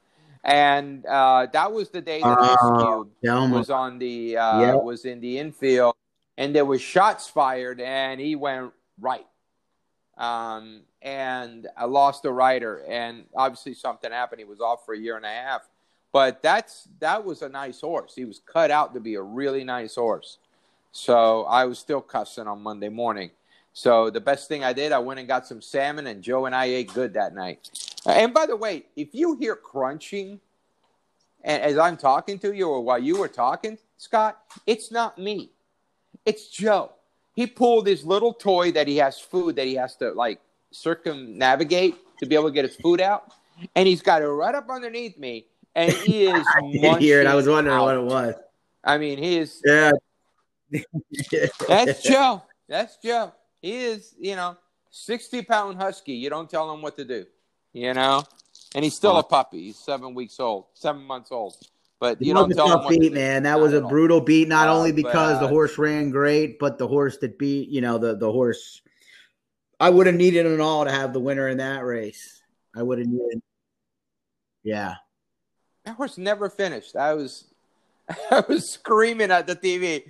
And 0.44 1.04
uh, 1.04 1.48
that 1.52 1.72
was 1.72 1.90
the 1.90 2.00
day 2.00 2.20
that 2.20 2.38
uh, 2.38 3.02
Cube 3.20 3.50
was 3.50 3.70
on 3.70 3.98
the 3.98 4.36
uh, 4.36 4.60
yeah. 4.60 4.74
was 4.74 5.04
in 5.04 5.20
the 5.20 5.36
infield, 5.36 5.96
and 6.36 6.54
there 6.54 6.64
was 6.64 6.80
shots 6.80 7.26
fired, 7.26 7.80
and 7.80 8.20
he 8.20 8.36
went 8.36 8.72
right. 9.00 9.26
Um, 10.18 10.80
and 11.00 11.68
I 11.76 11.84
lost 11.84 12.24
a 12.24 12.32
rider, 12.32 12.84
and 12.88 13.24
obviously 13.34 13.72
something 13.74 14.10
happened. 14.10 14.40
He 14.40 14.44
was 14.44 14.60
off 14.60 14.84
for 14.84 14.94
a 14.94 14.98
year 14.98 15.16
and 15.16 15.24
a 15.24 15.28
half, 15.28 15.68
but 16.12 16.42
that's 16.42 16.88
that 16.98 17.24
was 17.24 17.42
a 17.42 17.48
nice 17.48 17.80
horse. 17.80 18.14
He 18.16 18.24
was 18.24 18.40
cut 18.40 18.72
out 18.72 18.94
to 18.94 19.00
be 19.00 19.14
a 19.14 19.22
really 19.22 19.62
nice 19.62 19.94
horse. 19.94 20.38
So 20.90 21.44
I 21.44 21.66
was 21.66 21.78
still 21.78 22.00
cussing 22.00 22.48
on 22.48 22.62
Monday 22.62 22.88
morning. 22.88 23.30
So 23.72 24.10
the 24.10 24.20
best 24.20 24.48
thing 24.48 24.64
I 24.64 24.72
did, 24.72 24.90
I 24.90 24.98
went 24.98 25.20
and 25.20 25.28
got 25.28 25.46
some 25.46 25.62
salmon, 25.62 26.08
and 26.08 26.20
Joe 26.20 26.46
and 26.46 26.54
I 26.54 26.64
ate 26.64 26.92
good 26.92 27.14
that 27.14 27.32
night. 27.32 27.70
And 28.04 28.34
by 28.34 28.46
the 28.46 28.56
way, 28.56 28.86
if 28.96 29.10
you 29.12 29.36
hear 29.36 29.54
crunching, 29.54 30.40
as 31.44 31.78
I'm 31.78 31.96
talking 31.96 32.40
to 32.40 32.52
you, 32.52 32.68
or 32.68 32.80
while 32.80 32.98
you 32.98 33.18
were 33.18 33.28
talking, 33.28 33.78
Scott, 33.98 34.40
it's 34.66 34.90
not 34.90 35.16
me, 35.16 35.50
it's 36.26 36.48
Joe 36.48 36.90
he 37.38 37.46
pulled 37.46 37.86
his 37.86 38.04
little 38.04 38.32
toy 38.32 38.72
that 38.72 38.88
he 38.88 38.96
has 38.96 39.20
food 39.20 39.54
that 39.54 39.64
he 39.64 39.76
has 39.76 39.94
to 39.94 40.10
like 40.10 40.40
circumnavigate 40.72 41.94
to 42.18 42.26
be 42.26 42.34
able 42.34 42.48
to 42.48 42.52
get 42.52 42.64
his 42.64 42.74
food 42.74 43.00
out, 43.00 43.32
and 43.76 43.86
he's 43.86 44.02
got 44.02 44.22
it 44.22 44.26
right 44.26 44.56
up 44.56 44.68
underneath 44.68 45.16
me, 45.16 45.46
and 45.72 45.92
he 45.92 46.24
is. 46.26 46.44
I 46.52 46.60
did 46.72 46.96
hear 46.96 47.20
it. 47.20 47.28
I 47.28 47.36
was 47.36 47.46
wondering 47.46 47.76
out. 47.76 47.84
what 47.84 47.94
it 47.94 48.02
was. 48.02 48.34
I 48.82 48.98
mean, 48.98 49.18
he 49.18 49.38
is. 49.38 49.62
Yeah. 49.64 49.92
That's 51.68 52.02
Joe. 52.02 52.42
That's 52.68 52.96
Joe. 52.96 53.32
He 53.62 53.84
is, 53.84 54.16
you 54.18 54.34
know, 54.34 54.56
sixty 54.90 55.42
pound 55.42 55.76
husky. 55.76 56.14
You 56.14 56.30
don't 56.30 56.50
tell 56.50 56.74
him 56.74 56.82
what 56.82 56.96
to 56.96 57.04
do, 57.04 57.24
you 57.72 57.94
know, 57.94 58.24
and 58.74 58.82
he's 58.82 58.96
still 58.96 59.16
a 59.16 59.22
puppy. 59.22 59.66
He's 59.66 59.78
seven 59.78 60.12
weeks 60.12 60.40
old, 60.40 60.64
seven 60.74 61.04
months 61.04 61.30
old. 61.30 61.54
But 62.00 62.22
you 62.22 62.32
tell 62.32 62.48
tough 62.48 62.88
beat, 62.88 63.12
man. 63.12 63.42
That 63.42 63.58
was 63.58 63.72
a 63.72 63.80
brutal 63.80 64.20
beat, 64.20 64.46
not 64.46 64.68
uh, 64.68 64.76
only 64.76 64.92
because 64.92 65.34
but, 65.34 65.36
uh, 65.36 65.40
the 65.40 65.48
horse 65.48 65.78
ran 65.78 66.10
great, 66.10 66.58
but 66.58 66.78
the 66.78 66.86
horse 66.86 67.16
that 67.18 67.38
beat, 67.38 67.68
you 67.68 67.80
know, 67.80 67.98
the 67.98 68.16
the 68.16 68.30
horse. 68.30 68.80
I 69.80 69.90
would 69.90 70.06
have 70.06 70.16
needed 70.16 70.46
an 70.46 70.60
all 70.60 70.84
to 70.84 70.90
have 70.90 71.12
the 71.12 71.20
winner 71.20 71.48
in 71.48 71.58
that 71.58 71.84
race. 71.84 72.42
I 72.74 72.82
would 72.82 72.98
have 72.98 73.08
needed. 73.08 73.42
Yeah, 74.62 74.94
that 75.84 75.96
horse 75.96 76.18
never 76.18 76.48
finished. 76.48 76.94
I 76.94 77.14
was, 77.14 77.46
I 78.30 78.44
was 78.48 78.72
screaming 78.72 79.32
at 79.32 79.48
the 79.48 79.56
TV, 79.56 80.04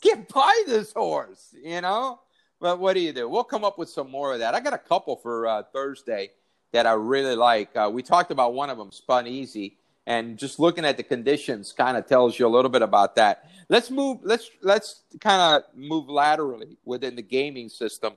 "Get 0.00 0.28
by 0.32 0.62
this 0.66 0.92
horse!" 0.92 1.54
You 1.62 1.82
know, 1.82 2.20
But 2.58 2.78
what 2.78 2.94
do 2.94 3.00
you 3.00 3.12
do? 3.12 3.28
We'll 3.28 3.44
come 3.44 3.64
up 3.64 3.76
with 3.78 3.90
some 3.90 4.10
more 4.10 4.32
of 4.32 4.38
that. 4.38 4.54
I 4.54 4.60
got 4.60 4.72
a 4.72 4.78
couple 4.78 5.16
for 5.16 5.46
uh, 5.46 5.62
Thursday 5.74 6.30
that 6.72 6.86
I 6.86 6.94
really 6.94 7.36
like. 7.36 7.76
Uh, 7.76 7.90
we 7.92 8.02
talked 8.02 8.30
about 8.30 8.54
one 8.54 8.70
of 8.70 8.78
them, 8.78 8.90
Spun 8.90 9.26
Easy, 9.26 9.76
and 10.06 10.38
just 10.38 10.58
looking 10.58 10.84
at 10.84 10.96
the 10.96 11.02
conditions 11.02 11.72
kind 11.72 11.96
of 11.96 12.06
tells 12.06 12.38
you 12.38 12.46
a 12.46 12.48
little 12.48 12.70
bit 12.70 12.82
about 12.82 13.16
that. 13.16 13.48
Let's 13.68 13.90
move. 13.90 14.18
Let's 14.22 14.50
let's 14.62 15.02
kind 15.20 15.40
of 15.40 15.74
move 15.74 16.08
laterally 16.08 16.76
within 16.84 17.16
the 17.16 17.22
gaming 17.22 17.68
system. 17.68 18.14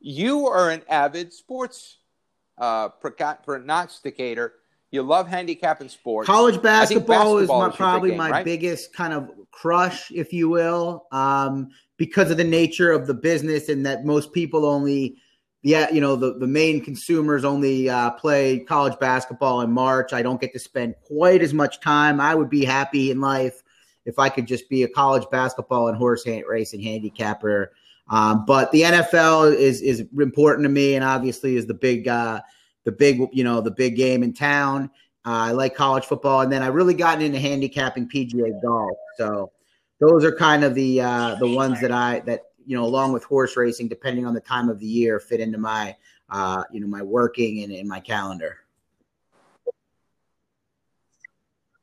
You 0.00 0.46
are 0.48 0.70
an 0.70 0.82
avid 0.88 1.32
sports 1.32 1.98
uh, 2.58 2.88
prognosticator. 2.88 4.54
You 4.90 5.02
love 5.02 5.26
handicapping 5.26 5.88
sports. 5.88 6.26
College 6.26 6.60
basketball, 6.60 7.38
basketball 7.38 7.38
is, 7.38 7.48
my, 7.48 7.68
is 7.70 7.76
probably 7.76 8.10
game, 8.10 8.18
my 8.18 8.30
right? 8.30 8.44
biggest 8.44 8.92
kind 8.92 9.14
of 9.14 9.30
crush, 9.50 10.10
if 10.10 10.34
you 10.34 10.50
will, 10.50 11.06
um, 11.12 11.70
because 11.96 12.30
of 12.30 12.36
the 12.36 12.44
nature 12.44 12.92
of 12.92 13.06
the 13.06 13.14
business 13.14 13.70
and 13.70 13.86
that 13.86 14.04
most 14.04 14.34
people 14.34 14.66
only, 14.66 15.16
yeah, 15.62 15.90
you 15.90 16.00
know, 16.00 16.16
the, 16.16 16.34
the 16.34 16.46
main 16.46 16.84
consumers 16.84 17.44
only 17.44 17.88
uh, 17.88 18.10
play 18.10 18.58
college 18.58 18.98
basketball 18.98 19.60
in 19.60 19.70
March. 19.70 20.12
I 20.12 20.20
don't 20.20 20.40
get 20.40 20.52
to 20.54 20.58
spend 20.58 20.96
quite 21.04 21.40
as 21.40 21.54
much 21.54 21.80
time. 21.80 22.20
I 22.20 22.34
would 22.34 22.50
be 22.50 22.64
happy 22.64 23.12
in 23.12 23.20
life 23.20 23.62
if 24.04 24.18
I 24.18 24.28
could 24.28 24.46
just 24.46 24.68
be 24.68 24.82
a 24.82 24.88
college 24.88 25.24
basketball 25.30 25.86
and 25.86 25.96
horse 25.96 26.26
racing 26.26 26.82
handicapper. 26.82 27.72
Um, 28.08 28.44
but 28.44 28.72
the 28.72 28.82
NFL 28.82 29.54
is 29.54 29.80
is 29.80 30.00
important 30.18 30.64
to 30.64 30.68
me, 30.68 30.96
and 30.96 31.04
obviously 31.04 31.56
is 31.56 31.66
the 31.66 31.74
big 31.74 32.08
uh, 32.08 32.40
the 32.84 32.92
big 32.92 33.20
you 33.32 33.44
know 33.44 33.60
the 33.60 33.70
big 33.70 33.94
game 33.94 34.24
in 34.24 34.34
town. 34.34 34.90
Uh, 35.24 35.30
I 35.30 35.52
like 35.52 35.76
college 35.76 36.04
football, 36.04 36.40
and 36.40 36.50
then 36.50 36.64
I 36.64 36.66
really 36.66 36.94
gotten 36.94 37.22
into 37.22 37.38
handicapping 37.38 38.08
PGA 38.08 38.60
golf. 38.60 38.98
So 39.16 39.52
those 40.00 40.24
are 40.24 40.34
kind 40.34 40.64
of 40.64 40.74
the 40.74 41.00
uh, 41.00 41.36
the 41.36 41.46
ones 41.46 41.80
that 41.80 41.92
I 41.92 42.20
that 42.26 42.42
you 42.66 42.76
know 42.76 42.84
along 42.84 43.12
with 43.12 43.24
horse 43.24 43.56
racing, 43.56 43.88
depending 43.88 44.26
on 44.26 44.34
the 44.34 44.40
time 44.40 44.68
of 44.68 44.78
the 44.78 44.86
year, 44.86 45.20
fit 45.20 45.40
into 45.40 45.58
my 45.58 45.96
uh, 46.30 46.64
you 46.72 46.80
know 46.80 46.86
my 46.86 47.02
working 47.02 47.62
and 47.62 47.72
in 47.72 47.86
my 47.86 48.00
calendar. 48.00 48.58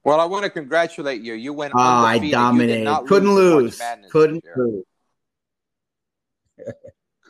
Well, 0.04 0.20
I 0.20 0.26
want 0.26 0.44
to 0.44 0.50
congratulate 0.50 1.22
you. 1.22 1.34
You 1.34 1.54
went. 1.54 1.74
Oh, 1.76 1.80
I 1.80 2.18
dominated. 2.32 3.06
Couldn't 3.06 3.36
lose. 3.36 3.82
Couldn't 4.10 4.44
lose. 4.56 4.84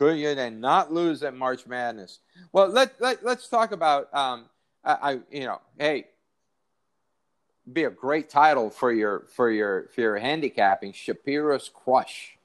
Could 0.00 0.16
you 0.16 0.34
then 0.34 0.60
not 0.60 0.90
lose 0.90 1.22
at 1.22 1.34
March 1.34 1.66
Madness? 1.66 2.20
Well, 2.52 2.68
let, 2.68 2.98
let 3.00 3.22
let's 3.22 3.48
talk 3.48 3.72
about. 3.72 4.12
Um, 4.14 4.46
I, 4.82 4.92
I 4.92 5.12
you 5.30 5.44
know, 5.44 5.60
hey, 5.78 6.06
be 7.70 7.84
a 7.84 7.90
great 7.90 8.30
title 8.30 8.70
for 8.70 8.92
your 8.92 9.26
for 9.34 9.50
your 9.50 9.88
for 9.94 10.00
your 10.00 10.16
handicapping 10.16 10.92
Shapiro's 10.92 11.68
Crush. 11.68 12.38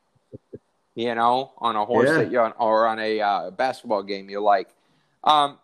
You 0.96 1.14
know, 1.14 1.52
on 1.58 1.76
a 1.76 1.86
horse 1.86 2.10
yeah. 2.10 2.18
that 2.18 2.32
you 2.32 2.40
on, 2.40 2.54
or 2.58 2.88
on 2.88 3.00
a 3.00 3.22
uh, 3.22 3.52
basketball 3.52 4.04
game 4.04 4.30
you 4.30 4.40
like. 4.40 4.70
Um, 5.24 5.60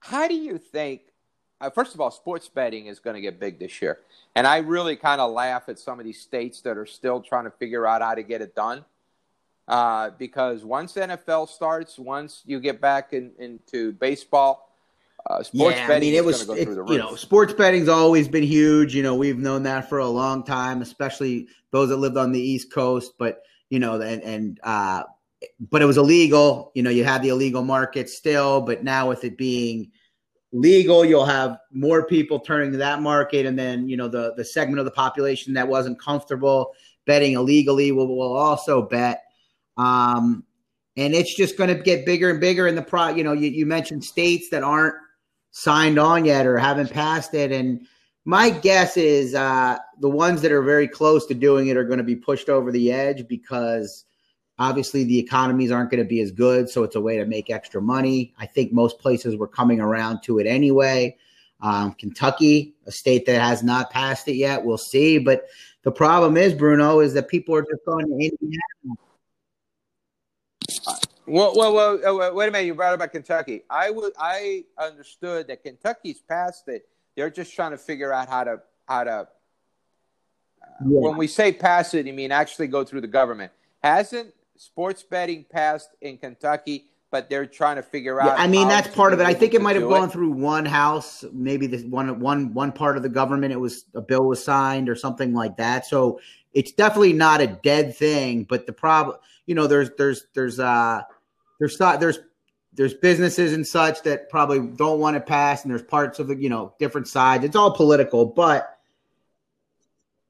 how 0.00 0.26
do 0.28 0.34
you 0.34 0.58
think? 0.58 1.02
Uh, 1.60 1.70
first 1.70 1.94
of 1.94 2.00
all, 2.00 2.10
sports 2.10 2.48
betting 2.48 2.86
is 2.86 2.98
going 2.98 3.14
to 3.14 3.20
get 3.20 3.40
big 3.40 3.58
this 3.58 3.80
year, 3.80 4.00
and 4.34 4.46
I 4.46 4.58
really 4.58 4.96
kind 4.96 5.20
of 5.20 5.30
laugh 5.30 5.68
at 5.68 5.78
some 5.78 5.98
of 6.00 6.04
these 6.04 6.20
states 6.20 6.60
that 6.62 6.76
are 6.76 6.84
still 6.84 7.20
trying 7.20 7.44
to 7.44 7.50
figure 7.50 7.86
out 7.86 8.02
how 8.02 8.14
to 8.14 8.22
get 8.22 8.42
it 8.42 8.54
done 8.54 8.84
uh, 9.68 10.10
because 10.18 10.64
once 10.64 10.94
NFL 10.94 11.48
starts, 11.48 11.98
once 11.98 12.42
you 12.46 12.60
get 12.60 12.80
back 12.80 13.12
in, 13.12 13.32
into 13.38 13.92
baseball, 13.92 14.70
uh, 15.28 15.42
sports 15.42 15.76
yeah, 15.76 15.88
betting 15.88 16.08
I 16.08 16.10
mean, 16.12 16.14
it 16.14 16.24
was, 16.24 16.44
go 16.44 16.54
it, 16.54 16.68
You 16.68 16.98
know, 16.98 17.16
sports 17.16 17.52
betting's 17.52 17.88
always 17.88 18.28
been 18.28 18.44
huge. 18.44 18.94
You 18.94 19.02
know, 19.02 19.16
we've 19.16 19.38
known 19.38 19.64
that 19.64 19.88
for 19.88 19.98
a 19.98 20.06
long 20.06 20.44
time, 20.44 20.82
especially 20.82 21.48
those 21.72 21.88
that 21.88 21.96
lived 21.96 22.16
on 22.16 22.30
the 22.30 22.40
East 22.40 22.72
Coast. 22.72 23.14
But 23.18 23.42
you 23.70 23.78
know, 23.78 24.00
and 24.00 24.22
and 24.22 24.60
uh, 24.62 25.02
but 25.70 25.82
it 25.82 25.86
was 25.86 25.96
illegal. 25.96 26.72
You 26.74 26.82
know, 26.82 26.90
you 26.90 27.04
had 27.04 27.22
the 27.22 27.28
illegal 27.30 27.62
market 27.62 28.08
still, 28.08 28.60
but 28.60 28.84
now 28.84 29.08
with 29.08 29.24
it 29.24 29.36
being 29.36 29.90
legal, 30.52 31.04
you'll 31.04 31.26
have 31.26 31.58
more 31.72 32.06
people 32.06 32.40
turning 32.40 32.72
to 32.72 32.78
that 32.78 33.02
market, 33.02 33.46
and 33.46 33.58
then 33.58 33.88
you 33.88 33.96
know 33.96 34.08
the 34.08 34.34
the 34.36 34.44
segment 34.44 34.78
of 34.78 34.84
the 34.84 34.90
population 34.90 35.54
that 35.54 35.68
wasn't 35.68 36.00
comfortable 36.00 36.72
betting 37.06 37.34
illegally 37.34 37.92
will 37.92 38.08
will 38.08 38.36
also 38.36 38.82
bet. 38.82 39.22
Um, 39.76 40.44
and 40.96 41.14
it's 41.14 41.34
just 41.34 41.58
going 41.58 41.68
to 41.68 41.82
get 41.82 42.06
bigger 42.06 42.30
and 42.30 42.40
bigger 42.40 42.66
in 42.66 42.74
the 42.74 42.82
pro. 42.82 43.08
You 43.08 43.24
know, 43.24 43.32
you, 43.32 43.50
you 43.50 43.66
mentioned 43.66 44.02
states 44.02 44.48
that 44.50 44.62
aren't 44.62 44.94
signed 45.50 45.98
on 45.98 46.24
yet 46.24 46.46
or 46.46 46.56
haven't 46.56 46.90
passed 46.90 47.34
it, 47.34 47.52
and 47.52 47.86
my 48.26 48.50
guess 48.50 48.96
is 48.96 49.36
uh, 49.36 49.78
the 50.00 50.10
ones 50.10 50.42
that 50.42 50.50
are 50.50 50.62
very 50.62 50.88
close 50.88 51.24
to 51.26 51.34
doing 51.34 51.68
it 51.68 51.76
are 51.76 51.84
going 51.84 51.98
to 51.98 52.04
be 52.04 52.16
pushed 52.16 52.48
over 52.48 52.72
the 52.72 52.90
edge 52.90 53.28
because 53.28 54.04
obviously 54.58 55.04
the 55.04 55.16
economies 55.16 55.70
aren't 55.70 55.90
going 55.90 56.02
to 56.02 56.08
be 56.08 56.20
as 56.20 56.32
good. 56.32 56.68
So 56.68 56.82
it's 56.82 56.96
a 56.96 57.00
way 57.00 57.18
to 57.18 57.24
make 57.24 57.50
extra 57.50 57.80
money. 57.80 58.34
I 58.36 58.46
think 58.46 58.72
most 58.72 58.98
places 58.98 59.36
were 59.36 59.46
coming 59.46 59.80
around 59.80 60.22
to 60.24 60.40
it 60.40 60.46
anyway. 60.48 61.16
Um, 61.60 61.92
Kentucky, 61.92 62.74
a 62.84 62.90
state 62.90 63.26
that 63.26 63.40
has 63.40 63.62
not 63.62 63.90
passed 63.90 64.26
it 64.26 64.34
yet, 64.34 64.64
we'll 64.64 64.76
see. 64.76 65.18
But 65.18 65.46
the 65.82 65.92
problem 65.92 66.36
is, 66.36 66.52
Bruno, 66.52 66.98
is 66.98 67.14
that 67.14 67.28
people 67.28 67.54
are 67.54 67.62
just 67.62 67.84
going 67.86 68.06
to 68.06 68.12
Indiana 68.12 68.96
well, 71.28 71.54
well, 71.56 71.74
well, 71.74 72.34
wait 72.34 72.48
a 72.48 72.50
minute. 72.50 72.66
You 72.66 72.74
brought 72.74 73.00
up 73.00 73.12
Kentucky. 73.12 73.62
I 73.70 73.90
would, 73.90 74.12
I 74.18 74.64
understood 74.78 75.48
that 75.48 75.62
Kentucky's 75.62 76.20
passed 76.20 76.68
it. 76.68 76.88
They're 77.16 77.30
just 77.30 77.54
trying 77.54 77.72
to 77.72 77.78
figure 77.78 78.12
out 78.12 78.28
how 78.28 78.44
to, 78.44 78.60
how 78.86 79.04
to. 79.04 79.10
Uh, 79.10 79.24
yeah. 80.86 81.00
When 81.00 81.16
we 81.16 81.26
say 81.26 81.52
pass 81.52 81.94
it, 81.94 82.06
you 82.06 82.12
mean 82.12 82.30
actually 82.30 82.68
go 82.68 82.84
through 82.84 83.00
the 83.00 83.06
government. 83.08 83.52
Hasn't 83.82 84.34
sports 84.56 85.02
betting 85.02 85.44
passed 85.50 85.90
in 86.00 86.18
Kentucky? 86.18 86.86
But 87.10 87.30
they're 87.30 87.46
trying 87.46 87.76
to 87.76 87.82
figure 87.82 88.20
out. 88.20 88.26
Yeah, 88.26 88.34
I 88.34 88.48
mean, 88.48 88.66
that's 88.66 88.92
part 88.94 89.12
of 89.12 89.20
it. 89.20 89.26
I 89.26 89.32
think 89.32 89.54
it 89.54 89.62
might 89.62 89.76
have 89.76 89.88
gone 89.88 90.08
it. 90.08 90.12
through 90.12 90.32
one 90.32 90.66
house, 90.66 91.24
maybe 91.32 91.68
this 91.68 91.84
one, 91.84 92.18
one, 92.18 92.52
one 92.52 92.72
part 92.72 92.96
of 92.96 93.04
the 93.04 93.08
government. 93.08 93.52
It 93.52 93.60
was 93.60 93.84
a 93.94 94.02
bill 94.02 94.26
was 94.26 94.44
signed 94.44 94.88
or 94.88 94.96
something 94.96 95.32
like 95.32 95.56
that. 95.56 95.86
So 95.86 96.20
it's 96.52 96.72
definitely 96.72 97.12
not 97.12 97.40
a 97.40 97.46
dead 97.46 97.96
thing. 97.96 98.42
But 98.42 98.66
the 98.66 98.72
problem, 98.72 99.18
you 99.46 99.54
know, 99.54 99.68
there's, 99.68 99.90
there's, 99.96 100.26
there's, 100.34 100.58
uh, 100.58 101.02
there's 101.58 101.78
not 101.80 102.00
there's 102.00 102.18
there's 102.76 102.94
businesses 102.94 103.52
and 103.52 103.66
such 103.66 104.02
that 104.02 104.28
probably 104.28 104.60
don't 104.60 105.00
want 105.00 105.16
it 105.16 105.26
passed, 105.26 105.64
and 105.64 105.72
there's 105.72 105.82
parts 105.82 106.18
of 106.18 106.28
the 106.28 106.36
you 106.36 106.48
know 106.48 106.74
different 106.78 107.08
sides. 107.08 107.44
It's 107.44 107.56
all 107.56 107.74
political, 107.74 108.26
but 108.26 108.78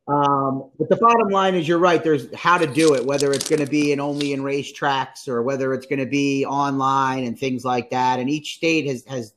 um, 0.09 0.71
but 0.79 0.89
the 0.89 0.97
bottom 0.97 1.29
line 1.29 1.55
is 1.55 1.67
you're 1.67 1.79
right. 1.79 2.03
There's 2.03 2.33
how 2.35 2.59
to 2.59 2.67
do 2.67 2.95
it, 2.95 3.05
whether 3.05 3.33
it's 3.33 3.49
going 3.49 3.65
to 3.65 3.71
be 3.71 3.93
in 3.93 4.01
only 4.01 4.33
in 4.33 4.41
racetracks 4.41 5.29
or 5.29 5.43
whether 5.43 5.75
it's 5.75 5.87
going 5.87 5.99
to 5.99 6.07
be 6.07 6.47
online 6.47 7.25
and 7.25 7.39
things 7.39 7.65
like 7.65 7.91
that. 7.91 8.21
And 8.21 8.31
each 8.31 8.55
state 8.55 8.87
has 8.87 9.05
has 9.07 9.35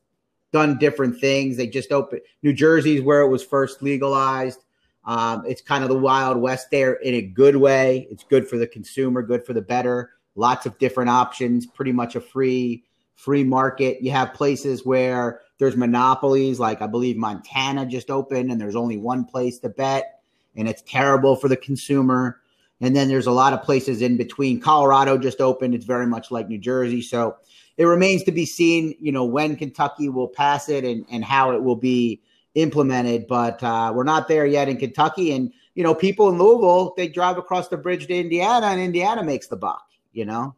done 0.52 0.78
different 0.78 1.20
things. 1.20 1.58
They 1.58 1.68
just 1.68 1.92
opened 1.92 2.22
New 2.44 2.54
Jersey's 2.54 3.02
where 3.02 3.22
it 3.22 3.30
was 3.30 3.44
first 3.44 3.82
legalized. 3.82 4.64
Um, 5.06 5.44
it's 5.48 5.62
kind 5.62 5.84
of 5.84 5.90
the 5.90 5.98
wild 5.98 6.38
west 6.38 6.70
there 6.70 6.94
in 6.94 7.16
a 7.16 7.22
good 7.22 7.56
way. 7.56 8.08
It's 8.12 8.24
good 8.24 8.48
for 8.48 8.58
the 8.58 8.68
consumer, 8.68 9.24
good 9.24 9.44
for 9.44 9.54
the 9.54 9.62
better 9.62 10.12
lots 10.40 10.66
of 10.66 10.78
different 10.78 11.10
options, 11.10 11.66
pretty 11.66 11.92
much 11.92 12.16
a 12.16 12.22
free 12.22 12.84
free 13.20 13.44
market. 13.44 14.02
You 14.02 14.12
have 14.12 14.34
places 14.34 14.86
where 14.86 15.42
there's 15.58 15.76
monopolies, 15.76 16.60
like 16.60 16.82
I 16.82 16.88
believe 16.88 17.18
Montana 17.18 17.86
just 17.86 18.10
opened 18.10 18.50
and 18.50 18.62
there's 18.62 18.78
only 18.78 18.96
one 18.96 19.26
place 19.26 19.60
to 19.60 19.70
bet, 19.70 20.22
and 20.56 20.68
it's 20.68 20.82
terrible 20.84 21.36
for 21.36 21.50
the 21.50 21.58
consumer. 21.58 22.40
And 22.82 22.96
then 22.96 23.10
there's 23.10 23.28
a 23.28 23.32
lot 23.32 23.52
of 23.52 23.62
places 23.62 24.02
in 24.02 24.16
between. 24.16 24.62
Colorado 24.62 25.18
just 25.18 25.42
opened. 25.42 25.76
It's 25.76 25.86
very 25.86 26.08
much 26.08 26.32
like 26.32 26.48
New 26.48 26.58
Jersey. 26.58 27.02
So 27.02 27.36
it 27.76 27.84
remains 27.84 28.24
to 28.24 28.32
be 28.32 28.46
seen, 28.46 28.96
you 29.02 29.12
know, 29.12 29.26
when 29.26 29.58
Kentucky 29.58 30.08
will 30.08 30.30
pass 30.30 30.70
it 30.70 30.86
and, 30.86 31.06
and 31.12 31.26
how 31.26 31.52
it 31.52 31.62
will 31.62 31.76
be 31.76 32.22
implemented. 32.56 33.28
But 33.28 33.62
uh, 33.62 33.92
we're 33.94 34.06
not 34.06 34.30
there 34.30 34.46
yet 34.46 34.70
in 34.70 34.78
Kentucky. 34.78 35.34
And, 35.34 35.52
you 35.76 35.84
know, 35.84 35.94
people 35.94 36.30
in 36.30 36.38
Louisville, 36.38 36.94
they 36.96 37.10
drive 37.10 37.38
across 37.38 37.68
the 37.68 37.76
bridge 37.76 38.08
to 38.08 38.16
Indiana 38.16 38.68
and 38.68 38.80
Indiana 38.80 39.24
makes 39.24 39.48
the 39.48 39.58
buck 39.58 39.90
you 40.14 40.26
know? 40.26 40.56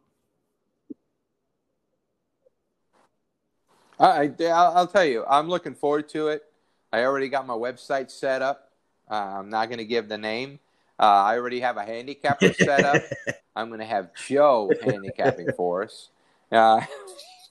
I, 4.02 4.30
I'll 4.50 4.86
tell 4.86 5.04
you, 5.04 5.24
I'm 5.28 5.48
looking 5.48 5.74
forward 5.74 6.08
to 6.10 6.28
it. 6.28 6.42
I 6.92 7.04
already 7.04 7.28
got 7.28 7.46
my 7.46 7.54
website 7.54 8.10
set 8.10 8.42
up. 8.42 8.72
Uh, 9.10 9.38
I'm 9.38 9.48
not 9.48 9.68
going 9.68 9.78
to 9.78 9.84
give 9.84 10.08
the 10.08 10.18
name. 10.18 10.58
Uh, 10.98 11.04
I 11.04 11.36
already 11.36 11.60
have 11.60 11.76
a 11.76 11.84
handicapper 11.84 12.52
set 12.52 12.84
up. 12.84 13.02
I'm 13.56 13.68
going 13.68 13.80
to 13.80 13.86
have 13.86 14.10
Joe 14.26 14.70
handicapping 14.82 15.48
for 15.56 15.84
us. 15.84 16.10
Uh, 16.50 16.80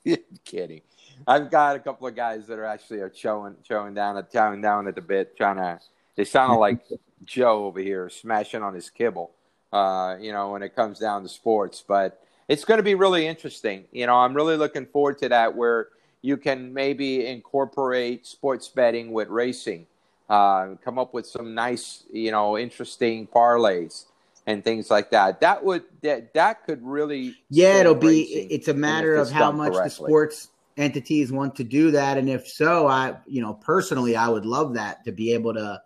kidding. 0.46 0.82
I've 1.26 1.50
got 1.50 1.76
a 1.76 1.80
couple 1.80 2.08
of 2.08 2.16
guys 2.16 2.48
that 2.48 2.58
are 2.60 2.66
actually 2.66 3.00
are 3.00 3.14
showing 3.14 3.56
showing 3.68 3.94
down 3.94 4.18
at 4.18 4.32
chowing 4.32 4.62
down 4.62 4.88
at 4.88 4.96
the 4.96 5.02
bit, 5.02 5.38
trying 5.38 5.58
to. 5.58 5.80
They 6.16 6.26
sound 6.26 6.60
like 6.60 6.80
Joe 7.26 7.66
over 7.66 7.80
here 7.80 8.10
smashing 8.10 8.64
on 8.64 8.74
his 8.74 8.90
kibble 8.90 9.32
uh, 9.72 10.18
you 10.20 10.32
know, 10.32 10.52
when 10.52 10.64
it 10.64 10.76
comes 10.76 11.00
down 11.00 11.24
to 11.24 11.30
sports. 11.30 11.84
But 11.88 12.22
it's 12.48 12.66
going 12.66 12.80
to 12.80 12.84
be 12.84 12.96
really 12.96 13.28
interesting. 13.28 13.86
You 13.92 14.08
know, 14.08 14.16
I'm 14.16 14.34
really 14.34 14.58
looking 14.58 14.86
forward 14.86 15.18
to 15.20 15.30
that 15.30 15.56
where 15.56 15.90
you 16.22 16.38
can 16.38 16.74
maybe 16.74 17.26
incorporate 17.26 18.26
sports 18.28 18.68
betting 18.68 19.12
with 19.12 19.28
racing, 19.30 19.88
uh, 20.30 20.76
come 20.84 21.00
up 21.00 21.14
with 21.14 21.26
some 21.26 21.54
nice, 21.54 22.04
you 22.12 22.32
know, 22.32 22.58
interesting 22.58 23.28
parlays. 23.28 24.06
and 24.48 24.64
things 24.64 24.90
like 24.90 25.12
that. 25.12 25.40
That 25.42 25.64
would 25.64 25.84
that 26.02 26.34
that 26.34 26.66
could 26.66 26.84
really 26.84 27.36
yeah, 27.50 27.80
it'll 27.80 27.96
be. 27.96 28.24
It's 28.50 28.68
a 28.68 28.74
matter 28.74 29.16
of 29.16 29.32
how 29.32 29.52
much 29.52 29.74
correctly. 29.74 29.84
the 29.84 29.90
sports 29.90 30.50
entities 30.78 31.32
want 31.32 31.56
to 31.56 31.64
do 31.64 31.92
that, 31.92 32.18
and 32.18 32.30
if 32.30 32.48
so, 32.48 32.88
I 32.88 33.16
you 33.28 33.42
know 33.42 33.54
personally 33.54 34.16
I 34.16 34.28
would 34.28 34.46
love 34.46 34.74
that 34.74 35.04
to 35.06 35.12
be 35.12 35.34
able 35.34 35.54
to, 35.54 35.82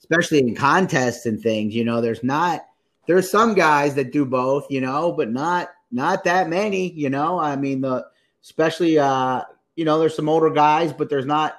especially 0.00 0.40
in 0.40 0.54
contests 0.54 1.26
and 1.26 1.40
things. 1.40 1.74
You 1.74 1.84
know, 1.84 2.00
there's 2.00 2.22
not 2.22 2.66
there's 3.06 3.30
some 3.30 3.54
guys 3.54 3.94
that 3.94 4.12
do 4.12 4.24
both, 4.24 4.66
you 4.68 4.80
know, 4.80 5.12
but 5.12 5.30
not 5.30 5.70
not 5.90 6.24
that 6.24 6.48
many. 6.48 6.92
You 6.92 7.08
know, 7.08 7.38
I 7.38 7.56
mean 7.56 7.80
the 7.80 8.06
especially 8.42 8.98
uh 8.98 9.42
you 9.76 9.84
know 9.84 9.98
there's 9.98 10.16
some 10.16 10.28
older 10.28 10.50
guys, 10.50 10.92
but 10.92 11.08
there's 11.08 11.26
not 11.26 11.56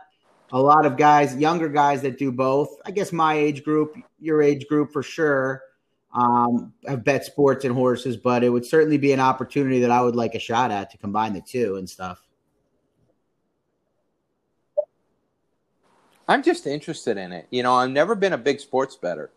a 0.51 0.61
lot 0.61 0.85
of 0.85 0.97
guys, 0.97 1.35
younger 1.35 1.69
guys 1.69 2.01
that 2.01 2.17
do 2.17 2.31
both. 2.31 2.69
I 2.85 2.91
guess 2.91 3.11
my 3.11 3.35
age 3.35 3.63
group, 3.63 3.95
your 4.19 4.41
age 4.41 4.67
group 4.67 4.91
for 4.91 5.03
sure 5.03 5.61
um, 6.13 6.73
have 6.87 7.03
bet 7.03 7.25
sports 7.25 7.65
and 7.65 7.73
horses, 7.73 8.17
but 8.17 8.43
it 8.43 8.49
would 8.49 8.65
certainly 8.65 8.97
be 8.97 9.11
an 9.11 9.19
opportunity 9.19 9.79
that 9.81 9.91
I 9.91 10.01
would 10.01 10.15
like 10.15 10.35
a 10.35 10.39
shot 10.39 10.71
at 10.71 10.89
to 10.91 10.97
combine 10.97 11.33
the 11.33 11.41
two 11.41 11.75
and 11.75 11.89
stuff. 11.89 12.21
I'm 16.27 16.43
just 16.43 16.67
interested 16.67 17.17
in 17.17 17.31
it. 17.31 17.47
You 17.51 17.63
know, 17.63 17.73
I've 17.75 17.89
never 17.89 18.15
been 18.15 18.33
a 18.33 18.37
big 18.37 18.59
sports 18.59 18.95
better, 18.95 19.29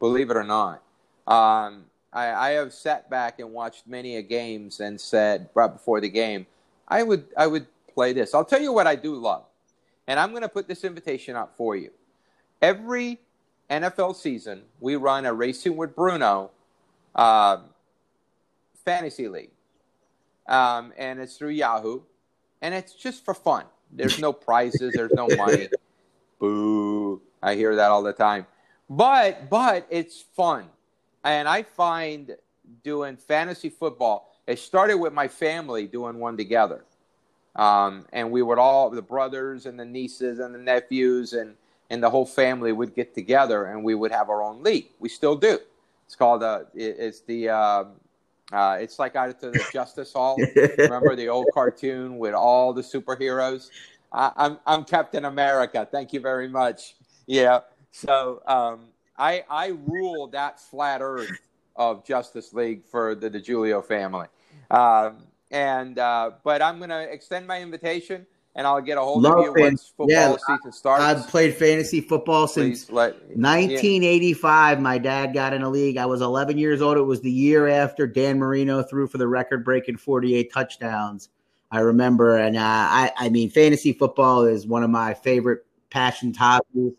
believe 0.00 0.30
it 0.30 0.36
or 0.36 0.42
not. 0.42 0.82
Um, 1.26 1.84
I, 2.12 2.32
I, 2.32 2.50
have 2.52 2.72
sat 2.72 3.08
back 3.08 3.38
and 3.38 3.52
watched 3.52 3.86
many 3.86 4.16
a 4.16 4.22
games 4.22 4.80
and 4.80 5.00
said 5.00 5.48
right 5.54 5.72
before 5.72 6.00
the 6.00 6.08
game, 6.08 6.46
I 6.88 7.04
would 7.04 7.26
I 7.38 7.46
would 7.46 7.68
play 7.94 8.12
this. 8.12 8.34
I'll 8.34 8.44
tell 8.44 8.60
you 8.60 8.72
what 8.72 8.86
I 8.86 8.94
do 8.96 9.14
love, 9.14 9.44
and 10.06 10.18
I'm 10.18 10.30
going 10.30 10.42
to 10.42 10.48
put 10.48 10.68
this 10.68 10.84
invitation 10.84 11.36
out 11.36 11.56
for 11.56 11.76
you. 11.76 11.90
Every 12.60 13.20
NFL 13.70 14.16
season, 14.16 14.62
we 14.80 14.96
run 14.96 15.24
a 15.26 15.32
Racing 15.32 15.76
with 15.76 15.96
Bruno 15.96 16.50
uh, 17.14 17.58
fantasy 18.84 19.28
league. 19.28 19.50
Um, 20.48 20.92
and 20.96 21.20
it's 21.20 21.36
through 21.36 21.50
Yahoo. 21.50 22.02
And 22.60 22.74
it's 22.74 22.92
just 22.94 23.24
for 23.24 23.34
fun. 23.34 23.64
There's 23.90 24.18
no 24.18 24.32
prizes, 24.32 24.92
there's 24.94 25.12
no 25.12 25.28
money. 25.36 25.68
Boo. 26.38 27.20
I 27.42 27.54
hear 27.54 27.76
that 27.76 27.90
all 27.90 28.02
the 28.02 28.12
time. 28.12 28.46
But 28.88 29.48
but 29.48 29.86
it's 29.90 30.20
fun. 30.20 30.66
And 31.24 31.48
I 31.48 31.62
find 31.62 32.36
doing 32.84 33.16
fantasy 33.16 33.68
football, 33.68 34.32
it 34.46 34.58
started 34.58 34.96
with 34.96 35.12
my 35.12 35.28
family 35.28 35.86
doing 35.86 36.18
one 36.18 36.36
together. 36.36 36.84
Um, 37.54 38.06
and 38.12 38.30
we 38.30 38.42
would 38.42 38.58
all 38.58 38.88
the 38.90 39.02
brothers 39.02 39.66
and 39.66 39.78
the 39.78 39.84
nieces 39.84 40.38
and 40.38 40.54
the 40.54 40.58
nephews 40.58 41.32
and 41.34 41.54
and 41.90 42.02
the 42.02 42.08
whole 42.08 42.24
family 42.24 42.72
would 42.72 42.94
get 42.94 43.14
together 43.14 43.66
and 43.66 43.84
we 43.84 43.94
would 43.94 44.10
have 44.10 44.30
our 44.30 44.42
own 44.42 44.62
league. 44.62 44.88
We 44.98 45.10
still 45.10 45.36
do. 45.36 45.58
It's 46.06 46.16
called 46.16 46.42
uh, 46.42 46.64
it's 46.74 47.20
the 47.20 47.50
uh, 47.50 47.84
uh, 48.52 48.78
it's 48.80 48.98
like 48.98 49.16
out 49.16 49.38
to 49.40 49.50
the 49.50 49.64
Justice 49.72 50.12
Hall. 50.12 50.38
Remember 50.78 51.14
the 51.14 51.28
old 51.28 51.48
cartoon 51.52 52.18
with 52.18 52.34
all 52.34 52.72
the 52.72 52.82
superheroes? 52.82 53.70
I, 54.12 54.32
I'm 54.36 54.58
I'm 54.66 54.84
Captain 54.84 55.26
America. 55.26 55.86
Thank 55.90 56.12
you 56.12 56.20
very 56.20 56.48
much. 56.48 56.96
Yeah. 57.26 57.60
So 57.90 58.42
um, 58.46 58.88
I 59.18 59.44
I 59.50 59.68
rule 59.86 60.28
that 60.28 60.60
flat 60.60 61.00
Earth 61.02 61.30
of 61.76 62.04
Justice 62.04 62.52
League 62.52 62.84
for 62.84 63.14
the 63.14 63.30
DiGiulio 63.30 63.84
family. 63.84 64.26
Um, 64.70 65.18
and 65.52 65.98
uh, 65.98 66.32
but 66.42 66.62
I'm 66.62 66.78
going 66.78 66.90
to 66.90 67.00
extend 67.00 67.46
my 67.46 67.60
invitation 67.60 68.26
and 68.54 68.66
I'll 68.66 68.80
get 68.80 68.98
a 68.98 69.00
hold 69.00 69.22
Love 69.22 69.38
of 69.38 69.44
you 69.44 69.62
once 69.62 69.92
football 69.96 70.08
yeah, 70.08 70.36
season 70.46 70.72
starts. 70.72 71.02
I've 71.02 71.28
played 71.28 71.54
fantasy 71.54 72.00
football 72.00 72.46
since 72.46 72.90
let, 72.90 73.14
1985. 73.36 74.76
Yeah. 74.76 74.82
My 74.82 74.98
dad 74.98 75.32
got 75.32 75.52
in 75.52 75.62
a 75.62 75.70
league. 75.70 75.96
I 75.96 76.06
was 76.06 76.20
11 76.20 76.58
years 76.58 76.82
old. 76.82 76.96
It 76.98 77.02
was 77.02 77.20
the 77.20 77.30
year 77.30 77.68
after 77.68 78.06
Dan 78.06 78.38
Marino 78.38 78.82
threw 78.82 79.06
for 79.06 79.18
the 79.18 79.26
record-breaking 79.26 79.96
48 79.96 80.52
touchdowns. 80.52 81.30
I 81.70 81.80
remember, 81.80 82.36
and 82.36 82.56
uh, 82.56 82.60
I, 82.60 83.12
I 83.16 83.28
mean, 83.30 83.48
fantasy 83.48 83.94
football 83.94 84.44
is 84.44 84.66
one 84.66 84.82
of 84.82 84.90
my 84.90 85.14
favorite 85.14 85.64
passion 85.88 86.34
hobbies. 86.34 86.92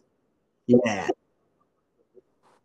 Yeah, 0.66 1.10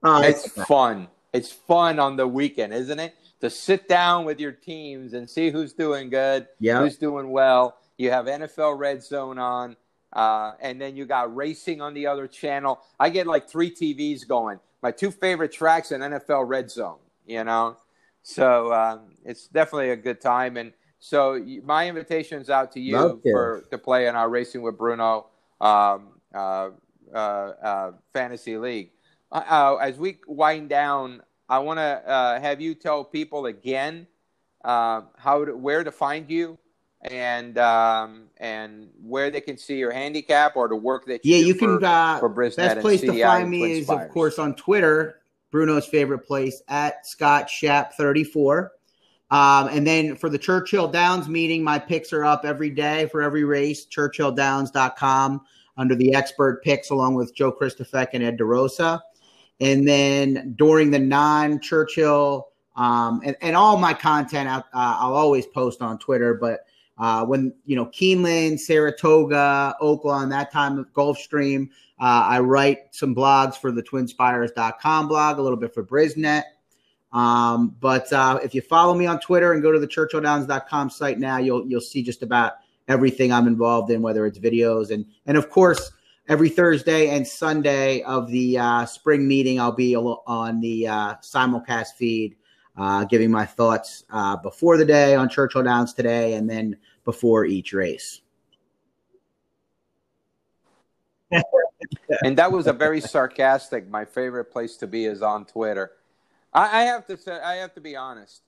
oh, 0.03 0.23
it's 0.23 0.51
fun. 0.65 1.09
It's 1.35 1.53
fun 1.53 1.99
on 1.99 2.17
the 2.17 2.27
weekend, 2.27 2.73
isn't 2.73 2.99
it? 2.99 3.15
To 3.41 3.51
sit 3.51 3.89
down 3.89 4.25
with 4.25 4.41
your 4.41 4.53
teams 4.53 5.13
and 5.13 5.31
see 5.31 5.51
who's 5.51 5.73
doing 5.73 6.11
good, 6.11 6.49
yep. 6.59 6.83
who's 6.83 6.97
doing 6.97 7.31
well 7.31 7.77
you 7.99 8.13
have 8.13 8.27
NFL 8.27 8.79
Red 8.79 9.03
Zone 9.03 9.39
on, 9.39 9.77
uh, 10.13 10.53
and 10.61 10.81
then 10.81 10.97
you 10.97 11.05
got 11.05 11.35
racing 11.35 11.83
on 11.83 11.93
the 11.93 12.07
other 12.07 12.27
channel. 12.27 12.81
I 12.99 13.11
get 13.11 13.27
like 13.27 13.51
three 13.51 13.71
TVs 13.71 14.27
going. 14.27 14.61
My 14.83 14.93
two 14.93 15.11
favorite 15.11 15.53
tracks 15.53 15.91
in 15.91 16.01
NFL 16.01 16.49
Red 16.49 16.71
Zone. 16.71 16.99
You 17.27 17.45
know, 17.45 17.77
so 18.23 18.73
um, 18.73 19.01
it's 19.25 19.49
definitely 19.49 19.91
a 19.91 19.97
good 19.97 20.21
time. 20.21 20.57
And 20.57 20.73
so 21.01 21.45
my 21.65 21.89
invitation 21.89 22.41
is 22.41 22.49
out 22.49 22.73
to 22.73 22.81
you 22.81 23.21
for 23.23 23.65
to 23.71 23.77
play 23.77 24.07
in 24.07 24.15
our 24.15 24.31
Racing 24.31 24.63
with 24.63 24.79
Bruno 24.79 25.27
um, 25.61 26.09
uh, 26.35 26.71
uh, 27.13 27.17
uh 27.17 27.93
fantasy 28.15 28.57
league. 28.57 28.93
Uh, 29.31 29.43
uh, 29.47 29.77
as 29.83 29.99
we 29.99 30.21
wind 30.27 30.71
down, 30.71 31.21
I 31.49 31.59
want 31.61 31.79
to 31.79 32.39
have 32.41 32.61
you 32.61 32.75
tell 32.75 33.05
people 33.05 33.47
again 33.47 34.07
how 34.65 35.45
to, 35.45 35.57
where 35.57 35.85
to 35.85 35.91
find 35.91 36.31
you 36.31 36.59
and 37.03 37.59
um, 37.59 38.25
and 38.39 38.89
where 39.03 39.31
they 39.31 39.41
can 39.41 39.57
see 39.57 39.79
your 39.79 39.93
handicap 39.93 40.57
or 40.57 40.69
the 40.69 40.77
work 40.77 41.07
that 41.07 41.25
you 41.25 41.37
yeah 41.37 41.45
you 41.45 41.55
can 41.55 41.79
for, 41.79 41.85
uh, 41.85 42.19
for 42.19 42.31
Brisnet 42.31 42.57
best 42.57 42.81
place 42.81 43.01
to 43.03 43.23
find 43.23 43.49
me 43.49 43.79
is 43.79 43.89
of 43.89 44.09
course 44.11 44.39
on 44.39 44.55
Twitter 44.55 45.21
Bruno's 45.51 45.87
favorite 45.87 46.27
place 46.27 46.61
at 46.69 47.07
Scott 47.07 47.49
Shap 47.49 47.95
34 47.95 48.73
um, 49.31 49.69
and 49.69 49.87
then 49.87 50.17
for 50.17 50.29
the 50.29 50.39
Churchill 50.39 50.89
Downs 50.89 51.29
meeting 51.29 51.63
my 51.63 51.79
picks 51.79 52.13
are 52.13 52.25
up 52.25 52.45
every 52.45 52.71
day 52.71 53.07
for 53.07 53.23
every 53.23 53.45
race 53.45 53.87
churchilldowns.com 53.87 55.43
under 55.77 55.95
the 55.95 56.15
expert 56.15 56.65
picks 56.65 56.91
along 56.91 57.15
with 57.15 57.35
Joe 57.35 57.53
Kristufek 57.53 58.09
and 58.15 58.25
Ed 58.25 58.39
DeRosa 58.39 59.01
and 59.61 59.87
then 59.87 60.55
during 60.57 60.91
the 60.91 60.99
non 60.99 61.61
Churchill 61.61 62.49
um, 62.77 63.21
and, 63.25 63.37
and 63.41 63.57
all 63.57 63.77
my 63.77 63.93
content 63.95 64.49
uh, 64.49 64.63
I'll 64.73 65.15
always 65.15 65.47
post 65.47 65.83
on 65.83 65.99
Twitter 65.99 66.35
but 66.35 66.65
uh, 66.99 67.25
when 67.25 67.55
you 67.65 67.77
know 67.77 67.87
Keeneland, 67.87 68.59
Saratoga, 68.59 69.77
Oaklawn, 69.81 70.31
that 70.31 70.53
time 70.53 70.79
of 70.79 70.93
Gulfstream, 70.93 71.69
uh, 72.01 72.27
I 72.27 72.41
write 72.41 72.95
some 72.95 73.15
blogs 73.15 73.57
for 73.57 73.71
the 73.71 73.83
TwinSpires.com 73.83 75.09
blog, 75.09 75.39
a 75.39 75.43
little 75.43 75.57
bit 75.57 75.73
for 75.73 75.85
Brisnet. 75.85 76.43
Um, 77.13 77.77
but 77.81 78.13
uh, 78.13 78.41
if 78.43 78.55
you 78.55 78.61
follow 78.61 78.95
me 78.95 79.07
on 79.07 79.21
Twitter 79.21 79.53
and 79.53 79.63
go 79.63 79.73
to 79.73 79.79
the 79.79 79.87
ChurchillDowns.com 79.87 80.91
site 80.91 81.19
now, 81.19 81.39
you'll 81.39 81.67
you'll 81.67 81.81
see 81.81 82.03
just 82.03 82.23
about 82.23 82.55
everything 82.89 83.33
I'm 83.33 83.47
involved 83.47 83.91
in, 83.91 84.03
whether 84.03 84.27
it's 84.27 84.39
videos 84.39 84.91
and 84.91 85.07
and 85.27 85.37
of 85.37 85.51
course 85.51 85.93
every 86.29 86.51
Thursday 86.51 87.09
and 87.09 87.27
Sunday 87.27 88.03
of 88.03 88.31
the 88.31 88.59
uh, 88.59 88.85
spring 88.85 89.27
meeting, 89.27 89.59
I'll 89.59 89.73
be 89.73 89.97
on 89.97 90.61
the 90.61 90.87
uh, 90.87 91.15
simulcast 91.17 91.95
feed, 91.97 92.37
uh, 92.77 93.05
giving 93.05 93.31
my 93.31 93.47
thoughts 93.47 94.05
uh, 94.11 94.37
before 94.37 94.77
the 94.77 94.85
day 94.85 95.15
on 95.15 95.29
Churchill 95.29 95.63
Downs 95.63 95.95
today, 95.95 96.35
and 96.35 96.49
then 96.49 96.77
before 97.05 97.47
each 97.47 97.73
race. 97.73 98.21
and 102.23 102.37
that 102.37 102.53
was 102.53 102.67
a 102.67 102.73
very 102.73 103.01
sarcastic. 103.01 103.89
My 103.89 104.05
favorite 104.05 104.47
place 104.47 104.77
to 104.77 104.87
be 104.87 105.07
is 105.07 105.23
on 105.23 105.47
Twitter. 105.47 105.93
I, 106.53 106.83
I, 106.83 106.85
have 106.85 107.07
to 107.07 107.17
say, 107.17 107.39
I 107.39 107.57
have 107.57 107.75
to 107.75 107.81
be 107.81 107.97
honest. 107.97 108.43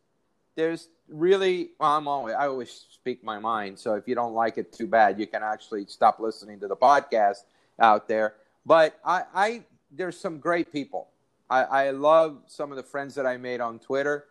There's 0.56 0.88
really, 1.08 1.70
well, 1.78 1.96
I'm 1.96 2.08
always, 2.08 2.34
I 2.34 2.46
always 2.46 2.86
speak 2.90 3.22
my 3.22 3.38
mind. 3.38 3.78
So 3.78 3.94
if 3.94 4.08
you 4.08 4.14
don't 4.14 4.32
like 4.32 4.58
it, 4.58 4.72
too 4.72 4.86
bad. 4.86 5.20
You 5.20 5.26
can 5.26 5.42
actually 5.42 5.86
stop 5.86 6.20
listening 6.20 6.58
to 6.60 6.68
the 6.68 6.76
podcast 6.76 7.42
out 7.80 8.08
there. 8.08 8.34
But 8.66 8.98
I, 9.04 9.24
I 9.34 9.64
there's 9.90 10.18
some 10.18 10.38
great 10.38 10.72
people. 10.72 11.08
I, 11.48 11.62
I 11.62 11.90
love 11.90 12.42
some 12.46 12.70
of 12.70 12.76
the 12.76 12.82
friends 12.82 13.14
that 13.16 13.26
I 13.26 13.36
made 13.36 13.60
on 13.60 13.78
Twitter 13.78 14.26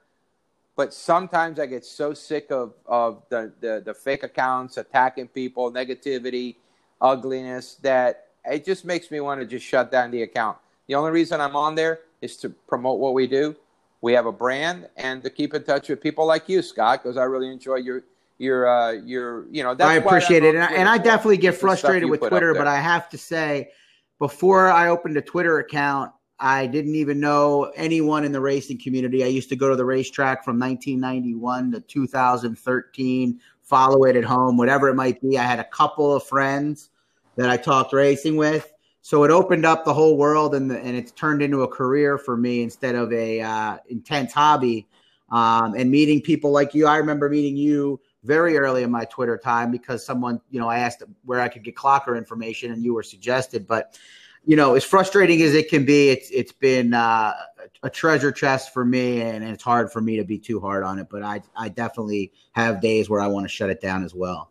but 0.79 0.93
sometimes 0.93 1.59
I 1.59 1.65
get 1.65 1.83
so 1.83 2.13
sick 2.13 2.51
of, 2.51 2.73
of 2.85 3.23
the, 3.27 3.51
the, 3.59 3.83
the 3.85 3.93
fake 3.93 4.23
accounts 4.23 4.77
attacking 4.77 5.27
people, 5.27 5.69
negativity, 5.73 6.55
ugliness 7.01 7.75
that 7.81 8.27
it 8.45 8.63
just 8.63 8.85
makes 8.85 9.11
me 9.11 9.19
want 9.19 9.41
to 9.41 9.45
just 9.45 9.65
shut 9.65 9.91
down 9.91 10.09
the 10.11 10.21
account. 10.23 10.57
The 10.87 10.95
only 10.95 11.11
reason 11.11 11.41
I'm 11.41 11.57
on 11.57 11.75
there 11.75 11.99
is 12.21 12.37
to 12.37 12.49
promote 12.49 13.01
what 13.01 13.13
we 13.13 13.27
do. 13.27 13.57
We 13.99 14.13
have 14.13 14.25
a 14.25 14.31
brand 14.31 14.87
and 14.95 15.21
to 15.23 15.29
keep 15.29 15.53
in 15.53 15.63
touch 15.63 15.89
with 15.89 16.01
people 16.01 16.25
like 16.25 16.47
you, 16.47 16.61
Scott, 16.61 17.03
because 17.03 17.17
I 17.17 17.25
really 17.25 17.51
enjoy 17.51 17.75
your 17.75 18.03
your 18.39 18.67
uh, 18.67 18.93
your 18.93 19.45
you 19.51 19.61
know. 19.61 19.75
I 19.79 19.95
appreciate 19.95 20.43
it, 20.43 20.55
and 20.55 20.63
I, 20.63 20.73
and 20.73 20.89
I, 20.89 20.97
definitely 20.97 21.37
get 21.37 21.55
frustrated 21.55 22.09
with 22.09 22.21
Twitter, 22.21 22.53
but 22.53 22.65
I 22.65 22.79
have 22.79 23.09
to 23.09 23.17
say, 23.17 23.69
before 24.17 24.71
I 24.71 24.89
opened 24.89 25.17
a 25.17 25.21
Twitter 25.21 25.59
account, 25.59 26.11
I 26.39 26.65
didn't 26.65 26.95
even 26.95 27.19
know 27.19 27.65
anyone 27.75 28.23
in 28.23 28.31
the 28.31 28.39
racing 28.39 28.79
community. 28.79 29.23
I 29.23 29.27
used 29.27 29.49
to 29.49 29.57
go 29.57 29.69
to 29.69 29.75
the 29.75 29.85
racetrack 29.85 30.43
from 30.43 30.57
1991 30.57 31.73
to 31.73 31.81
2013, 31.81 33.39
follow 33.61 34.05
it 34.05 34.15
at 34.15 34.23
home, 34.23 34.57
whatever 34.57 34.87
it 34.87 34.95
might 34.95 35.21
be. 35.21 35.37
I 35.37 35.43
had 35.43 35.59
a 35.59 35.65
couple 35.65 36.15
of 36.15 36.23
friends 36.23 36.89
that 37.35 37.49
I 37.49 37.57
talked 37.57 37.93
racing 37.93 38.37
with. 38.37 38.71
So 39.01 39.23
it 39.23 39.31
opened 39.31 39.65
up 39.65 39.83
the 39.83 39.93
whole 39.93 40.17
world, 40.17 40.55
and 40.55 40.71
the, 40.71 40.79
and 40.79 40.95
it's 40.95 41.11
turned 41.11 41.41
into 41.41 41.63
a 41.63 41.67
career 41.67 42.17
for 42.17 42.37
me 42.37 42.63
instead 42.63 42.95
of 42.95 43.11
a 43.11 43.41
uh, 43.41 43.77
intense 43.89 44.31
hobby. 44.31 44.87
Um, 45.29 45.75
and 45.75 45.91
meeting 45.91 46.21
people 46.21 46.51
like 46.51 46.73
you, 46.73 46.87
I 46.87 46.97
remember 46.97 47.29
meeting 47.29 47.55
you 47.55 47.99
very 48.23 48.57
early 48.57 48.83
in 48.83 48.91
my 48.91 49.05
Twitter 49.05 49.37
time 49.37 49.71
because 49.71 50.05
someone, 50.05 50.41
you 50.49 50.59
know, 50.59 50.67
I 50.67 50.79
asked 50.79 51.03
where 51.25 51.39
I 51.39 51.47
could 51.47 51.63
get 51.63 51.75
clocker 51.75 52.17
information, 52.17 52.71
and 52.71 52.83
you 52.83 52.93
were 52.93 53.03
suggested. 53.03 53.67
But 53.67 53.97
you 54.45 54.55
know, 54.55 54.75
as 54.75 54.83
frustrating 54.83 55.41
as 55.41 55.53
it 55.53 55.69
can 55.69 55.85
be, 55.85 56.09
it's 56.09 56.29
it's 56.29 56.51
been 56.51 56.93
uh, 56.93 57.33
a 57.83 57.89
treasure 57.89 58.31
chest 58.31 58.73
for 58.73 58.85
me, 58.85 59.21
and, 59.21 59.43
and 59.43 59.53
it's 59.53 59.63
hard 59.63 59.91
for 59.91 60.01
me 60.01 60.17
to 60.17 60.23
be 60.23 60.37
too 60.37 60.59
hard 60.59 60.83
on 60.83 60.99
it. 60.99 61.07
But 61.09 61.23
I 61.23 61.41
I 61.55 61.69
definitely 61.69 62.31
have 62.53 62.81
days 62.81 63.09
where 63.09 63.21
I 63.21 63.27
want 63.27 63.45
to 63.45 63.49
shut 63.49 63.69
it 63.69 63.81
down 63.81 64.03
as 64.03 64.13
well. 64.13 64.49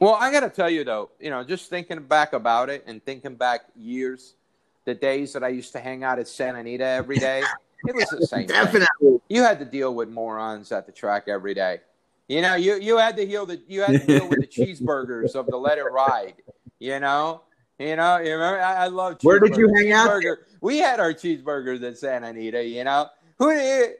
Well, 0.00 0.14
I 0.14 0.32
got 0.32 0.40
to 0.40 0.48
tell 0.48 0.70
you 0.70 0.82
though, 0.82 1.10
you 1.20 1.28
know, 1.28 1.44
just 1.44 1.68
thinking 1.68 2.00
back 2.00 2.32
about 2.32 2.70
it 2.70 2.84
and 2.86 3.04
thinking 3.04 3.34
back 3.34 3.66
years, 3.76 4.34
the 4.86 4.94
days 4.94 5.34
that 5.34 5.44
I 5.44 5.48
used 5.48 5.72
to 5.72 5.78
hang 5.78 6.04
out 6.04 6.18
at 6.18 6.26
Santa 6.26 6.60
Anita 6.60 6.86
every 6.86 7.18
day, 7.18 7.42
it 7.86 7.94
was 7.94 8.08
the 8.08 8.26
same. 8.26 8.46
Definitely, 8.46 8.88
thing. 9.00 9.20
you 9.28 9.42
had 9.42 9.58
to 9.58 9.64
deal 9.64 9.94
with 9.94 10.08
morons 10.08 10.72
at 10.72 10.86
the 10.86 10.92
track 10.92 11.24
every 11.28 11.54
day. 11.54 11.80
You 12.28 12.42
know, 12.42 12.54
you 12.54 12.76
you 12.76 12.96
had 12.96 13.16
to 13.16 13.26
deal 13.26 13.46
the 13.46 13.60
you 13.66 13.82
had 13.82 14.00
to 14.00 14.06
deal 14.06 14.28
with 14.28 14.40
the 14.40 14.46
cheeseburgers 14.46 15.34
of 15.34 15.46
the 15.46 15.56
Let 15.56 15.78
It 15.78 15.82
Ride. 15.82 16.34
You 16.78 17.00
know, 17.00 17.42
you 17.78 17.96
know, 17.96 18.18
you 18.18 18.32
remember? 18.32 18.60
I, 18.60 18.84
I 18.84 18.86
love. 18.86 19.18
Where 19.22 19.40
did 19.40 19.56
you 19.56 19.72
hang 19.74 19.92
out? 19.92 20.22
We 20.60 20.78
had 20.78 21.00
our 21.00 21.12
cheeseburgers 21.12 21.82
at 21.82 21.98
Santa 21.98 22.28
Anita. 22.28 22.62
You 22.62 22.84
know, 22.84 23.08
who 23.38 23.52
did? 23.52 23.94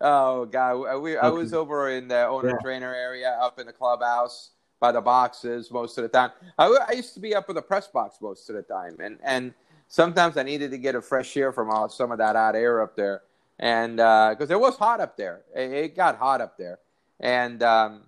Oh 0.00 0.44
God, 0.44 0.98
we, 0.98 1.16
I 1.16 1.28
was 1.28 1.54
over 1.54 1.90
in 1.90 2.08
the 2.08 2.26
owner 2.26 2.50
yeah. 2.50 2.62
trainer 2.62 2.94
area, 2.94 3.38
up 3.40 3.58
in 3.58 3.66
the 3.66 3.72
clubhouse 3.72 4.50
by 4.78 4.92
the 4.92 5.00
boxes 5.00 5.70
most 5.70 5.96
of 5.96 6.02
the 6.02 6.08
time. 6.08 6.30
I, 6.58 6.66
I 6.88 6.92
used 6.92 7.14
to 7.14 7.20
be 7.20 7.34
up 7.34 7.48
in 7.48 7.54
the 7.54 7.62
press 7.62 7.88
box 7.88 8.18
most 8.20 8.50
of 8.50 8.56
the 8.56 8.62
time, 8.62 8.96
and 9.00 9.18
and 9.22 9.54
sometimes 9.94 10.36
I 10.36 10.42
needed 10.42 10.72
to 10.72 10.78
get 10.78 10.96
a 10.96 11.00
fresh 11.00 11.36
air 11.36 11.52
from 11.52 11.70
all 11.70 11.88
some 11.88 12.10
of 12.10 12.18
that 12.18 12.34
hot 12.34 12.56
air 12.56 12.82
up 12.82 12.96
there, 12.96 13.22
and 13.60 13.96
because 13.96 14.50
uh, 14.50 14.54
it 14.54 14.58
was 14.58 14.76
hot 14.76 15.00
up 15.00 15.16
there, 15.16 15.42
it, 15.54 15.72
it, 15.72 15.96
got 15.96 16.18
hot 16.18 16.40
up 16.40 16.58
there, 16.58 16.80
and 17.20 17.62
um, 17.62 18.02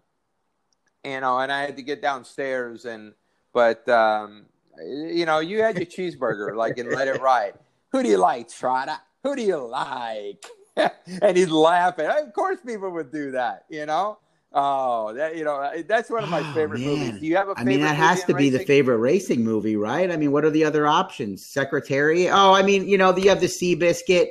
you 1.04 1.20
know, 1.20 1.38
and 1.38 1.52
I 1.52 1.60
had 1.60 1.76
to 1.76 1.82
get 1.82 2.02
downstairs, 2.02 2.86
and 2.86 3.14
but 3.52 3.88
um, 3.88 4.46
you 4.84 5.26
know, 5.26 5.38
you 5.38 5.62
had 5.62 5.76
your 5.76 5.86
cheeseburger 5.86 6.56
like 6.56 6.76
and 6.78 6.90
Let 6.90 7.06
It 7.06 7.20
Ride. 7.20 7.54
Who 7.92 8.02
do 8.02 8.08
you 8.08 8.18
like, 8.18 8.48
Trotter? 8.48 8.98
Who 9.22 9.36
do 9.36 9.42
you 9.42 9.64
like? 9.64 10.44
and 11.22 11.36
he's 11.36 11.50
laughing. 11.50 12.06
Of 12.06 12.32
course, 12.32 12.58
people 12.66 12.90
would 12.90 13.12
do 13.12 13.30
that, 13.30 13.64
you 13.70 13.86
know. 13.86 14.18
Oh, 14.52 15.12
that 15.14 15.36
you 15.36 15.44
know, 15.44 15.70
that's 15.86 16.08
one 16.08 16.22
of 16.22 16.30
my 16.30 16.40
oh, 16.40 16.54
favorite 16.54 16.80
movies. 16.80 17.20
Do 17.20 17.26
you 17.26 17.36
have 17.36 17.48
a? 17.48 17.54
I 17.56 17.64
mean, 17.64 17.80
that 17.80 17.96
has 17.96 18.24
to 18.24 18.34
be 18.34 18.48
the 18.48 18.60
favorite 18.60 18.98
racing 18.98 19.44
movie, 19.44 19.76
right? 19.76 20.10
I 20.10 20.16
mean, 20.16 20.32
what 20.32 20.44
are 20.44 20.50
the 20.50 20.64
other 20.64 20.86
options? 20.86 21.44
Secretary. 21.44 22.28
Oh, 22.30 22.52
I 22.52 22.62
mean, 22.62 22.88
you 22.88 22.96
know, 22.96 23.14
you 23.16 23.28
have 23.28 23.40
the 23.40 23.48
Seabiscuit. 23.48 24.30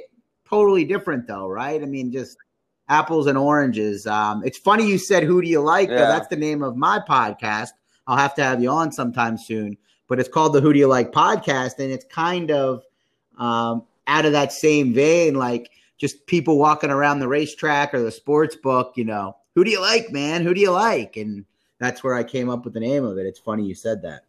Totally 0.49 0.85
different, 0.85 1.27
though, 1.27 1.47
right? 1.47 1.81
I 1.81 1.85
mean, 1.85 2.11
just 2.11 2.37
apples 2.87 3.27
and 3.27 3.37
oranges. 3.37 4.07
Um, 4.07 4.43
it's 4.45 4.57
funny 4.57 4.87
you 4.87 4.97
said, 4.97 5.23
"Who 5.23 5.41
do 5.41 5.47
you 5.47 5.59
like?" 5.59 5.89
Yeah. 5.89 5.97
That's 5.97 6.27
the 6.27 6.37
name 6.37 6.63
of 6.63 6.75
my 6.75 6.99
podcast. 7.07 7.69
I'll 8.07 8.17
have 8.17 8.35
to 8.35 8.43
have 8.43 8.61
you 8.61 8.69
on 8.69 8.91
sometime 8.91 9.37
soon. 9.37 9.77
But 10.07 10.19
it's 10.19 10.29
called 10.29 10.53
the 10.53 10.61
Who 10.61 10.71
Do 10.71 10.79
You 10.79 10.87
Like 10.87 11.11
podcast, 11.11 11.79
and 11.79 11.91
it's 11.91 12.05
kind 12.05 12.51
of 12.51 12.83
um, 13.37 13.83
out 14.07 14.25
of 14.25 14.31
that 14.31 14.53
same 14.53 14.93
vein, 14.93 15.35
like 15.35 15.69
just 15.97 16.25
people 16.25 16.57
walking 16.57 16.91
around 16.91 17.19
the 17.19 17.27
racetrack 17.27 17.93
or 17.93 18.01
the 18.01 18.11
sports 18.11 18.55
book, 18.55 18.93
you 18.95 19.05
know 19.05 19.35
who 19.55 19.63
do 19.63 19.71
you 19.71 19.81
like, 19.81 20.11
man? 20.11 20.43
Who 20.43 20.53
do 20.53 20.61
you 20.61 20.71
like? 20.71 21.17
And 21.17 21.45
that's 21.79 22.03
where 22.03 22.13
I 22.13 22.23
came 22.23 22.49
up 22.49 22.65
with 22.65 22.73
the 22.73 22.79
name 22.79 23.05
of 23.05 23.17
it. 23.17 23.25
It's 23.25 23.39
funny 23.39 23.63
you 23.63 23.73
said 23.73 24.01
that. 24.03 24.25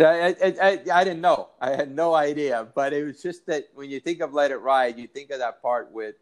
I, 0.00 0.36
I, 0.42 0.80
I, 0.92 1.04
didn't 1.04 1.20
know. 1.20 1.48
I 1.60 1.70
had 1.70 1.94
no 1.94 2.14
idea. 2.14 2.68
But 2.74 2.92
it 2.92 3.04
was 3.04 3.20
just 3.20 3.46
that 3.46 3.68
when 3.74 3.90
you 3.90 3.98
think 4.00 4.20
of 4.20 4.32
Let 4.32 4.52
It 4.52 4.58
Ride, 4.58 4.96
you 4.96 5.08
think 5.08 5.30
of 5.30 5.40
that 5.40 5.60
part 5.60 5.92
with 5.92 6.14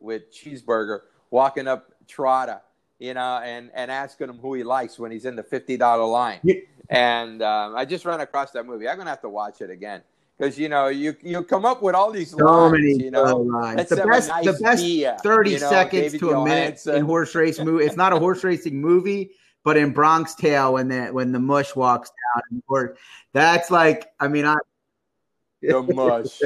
with 0.00 0.32
Cheeseburger 0.32 1.00
walking 1.30 1.68
up 1.68 1.92
Trotter, 2.06 2.60
you 2.98 3.14
know, 3.14 3.40
and, 3.44 3.70
and 3.74 3.90
asking 3.90 4.30
him 4.30 4.38
who 4.38 4.54
he 4.54 4.62
likes 4.62 4.98
when 4.98 5.10
he's 5.10 5.26
in 5.26 5.36
the 5.36 5.42
fifty 5.42 5.76
dollar 5.76 6.06
line. 6.06 6.40
Yeah. 6.42 6.54
And 6.88 7.42
um, 7.42 7.76
I 7.76 7.84
just 7.84 8.06
ran 8.06 8.20
across 8.20 8.52
that 8.52 8.64
movie. 8.64 8.88
I'm 8.88 8.96
gonna 8.96 9.10
have 9.10 9.20
to 9.20 9.28
watch 9.28 9.60
it 9.60 9.68
again 9.68 10.02
because 10.38 10.58
you 10.58 10.68
know 10.68 10.88
you 10.88 11.16
you 11.22 11.42
come 11.42 11.64
up 11.64 11.82
with 11.82 11.94
all 11.94 12.10
these 12.12 12.30
so 12.30 12.36
lines, 12.36 12.72
many 12.72 13.04
you 13.04 13.10
know 13.10 13.38
lines. 13.38 13.88
The 13.88 13.96
best, 13.96 14.28
nice 14.28 14.44
the 14.44 14.52
best 14.52 15.22
thirty 15.22 15.52
you 15.52 15.60
know, 15.60 15.70
seconds 15.70 16.12
David 16.12 16.20
to 16.20 16.30
a 16.32 16.44
minute 16.44 16.86
in 16.86 17.04
horse 17.04 17.34
race 17.34 17.58
movie. 17.58 17.84
It's 17.84 17.96
not 17.96 18.12
a 18.12 18.18
horse 18.18 18.44
racing 18.44 18.80
movie, 18.80 19.30
but 19.64 19.76
in 19.76 19.92
Bronx 19.92 20.34
Tale 20.34 20.74
when 20.74 20.88
the 20.88 21.06
when 21.06 21.32
the 21.32 21.40
mush 21.40 21.74
walks 21.74 22.10
down, 22.36 22.94
that's 23.32 23.70
like 23.70 24.10
I 24.20 24.28
mean 24.28 24.44
I 24.44 24.56
the 25.60 25.82
mush. 25.82 26.40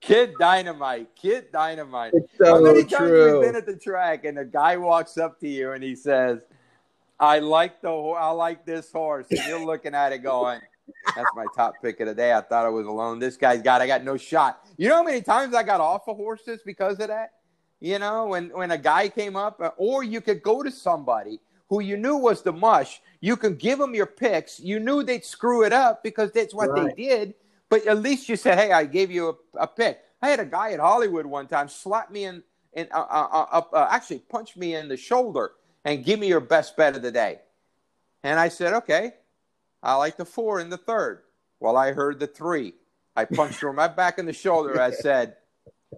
Kid 0.00 0.32
Dynamite, 0.36 1.14
Kid 1.14 1.52
Dynamite. 1.52 2.12
So 2.36 2.56
How 2.56 2.60
many 2.60 2.80
times 2.82 3.08
true. 3.08 3.24
have 3.24 3.38
we 3.38 3.46
been 3.46 3.54
at 3.54 3.66
the 3.66 3.76
track 3.76 4.24
and 4.24 4.36
a 4.36 4.44
guy 4.44 4.76
walks 4.76 5.16
up 5.16 5.38
to 5.40 5.48
you 5.48 5.72
and 5.72 5.84
he 5.84 5.94
says, 5.94 6.40
"I 7.20 7.38
like 7.38 7.80
the 7.82 7.92
I 7.92 8.30
like 8.30 8.66
this 8.66 8.90
horse," 8.90 9.26
and 9.30 9.38
you're 9.46 9.64
looking 9.64 9.94
at 9.94 10.12
it 10.12 10.18
going, 10.18 10.60
that's 11.16 11.30
my 11.34 11.46
top 11.54 11.74
pick 11.82 12.00
of 12.00 12.06
the 12.06 12.14
day. 12.14 12.32
I 12.32 12.40
thought 12.40 12.64
I 12.66 12.68
was 12.68 12.86
alone. 12.86 13.18
This 13.18 13.36
guy's 13.36 13.62
got 13.62 13.80
I 13.80 13.86
got 13.86 14.04
no 14.04 14.16
shot. 14.16 14.60
You 14.76 14.88
know 14.88 14.96
how 14.96 15.02
many 15.02 15.22
times 15.22 15.54
I 15.54 15.62
got 15.62 15.80
off 15.80 16.08
of 16.08 16.16
horses 16.16 16.60
because 16.64 16.98
of 17.00 17.08
that? 17.08 17.32
You 17.80 17.98
know, 17.98 18.28
when 18.28 18.50
when 18.50 18.70
a 18.70 18.78
guy 18.78 19.08
came 19.08 19.36
up, 19.36 19.60
uh, 19.60 19.70
or 19.76 20.04
you 20.04 20.20
could 20.20 20.42
go 20.42 20.62
to 20.62 20.70
somebody 20.70 21.40
who 21.68 21.80
you 21.80 21.96
knew 21.96 22.16
was 22.16 22.42
the 22.42 22.52
mush. 22.52 23.00
You 23.20 23.36
could 23.36 23.58
give 23.58 23.78
them 23.78 23.94
your 23.94 24.06
picks. 24.06 24.60
You 24.60 24.78
knew 24.78 25.02
they'd 25.02 25.24
screw 25.24 25.64
it 25.64 25.72
up 25.72 26.02
because 26.02 26.30
that's 26.30 26.54
what 26.54 26.70
right. 26.70 26.94
they 26.94 27.02
did. 27.02 27.34
But 27.70 27.86
at 27.86 27.98
least 27.98 28.28
you 28.28 28.36
said, 28.36 28.58
"Hey, 28.58 28.72
I 28.72 28.84
gave 28.84 29.10
you 29.10 29.38
a, 29.54 29.62
a, 29.62 29.66
pick." 29.66 30.00
I 30.20 30.28
had 30.28 30.38
a 30.38 30.44
guy 30.44 30.72
at 30.72 30.80
Hollywood 30.80 31.24
one 31.24 31.46
time 31.46 31.68
slap 31.68 32.10
me 32.10 32.26
in, 32.26 32.42
in 32.74 32.88
uh, 32.92 33.00
uh, 33.00 33.46
uh, 33.52 33.62
uh 33.72 33.88
actually 33.90 34.18
punch 34.18 34.54
me 34.54 34.74
in 34.74 34.86
the 34.86 34.96
shoulder 34.96 35.52
and 35.84 36.04
give 36.04 36.20
me 36.20 36.28
your 36.28 36.40
best 36.40 36.76
bet 36.76 36.94
of 36.94 37.02
the 37.02 37.10
day. 37.10 37.40
And 38.22 38.38
I 38.38 38.48
said, 38.48 38.74
"Okay." 38.74 39.14
I 39.82 39.96
like 39.96 40.16
the 40.16 40.24
four 40.24 40.60
in 40.60 40.70
the 40.70 40.76
third. 40.76 41.22
Well, 41.60 41.76
I 41.76 41.92
heard 41.92 42.20
the 42.20 42.26
three. 42.26 42.74
I 43.16 43.24
punched 43.24 43.60
her 43.60 43.72
my 43.72 43.88
back 43.88 44.18
in 44.18 44.26
the 44.26 44.32
shoulder. 44.32 44.80
I 44.80 44.90
said, 45.06 45.36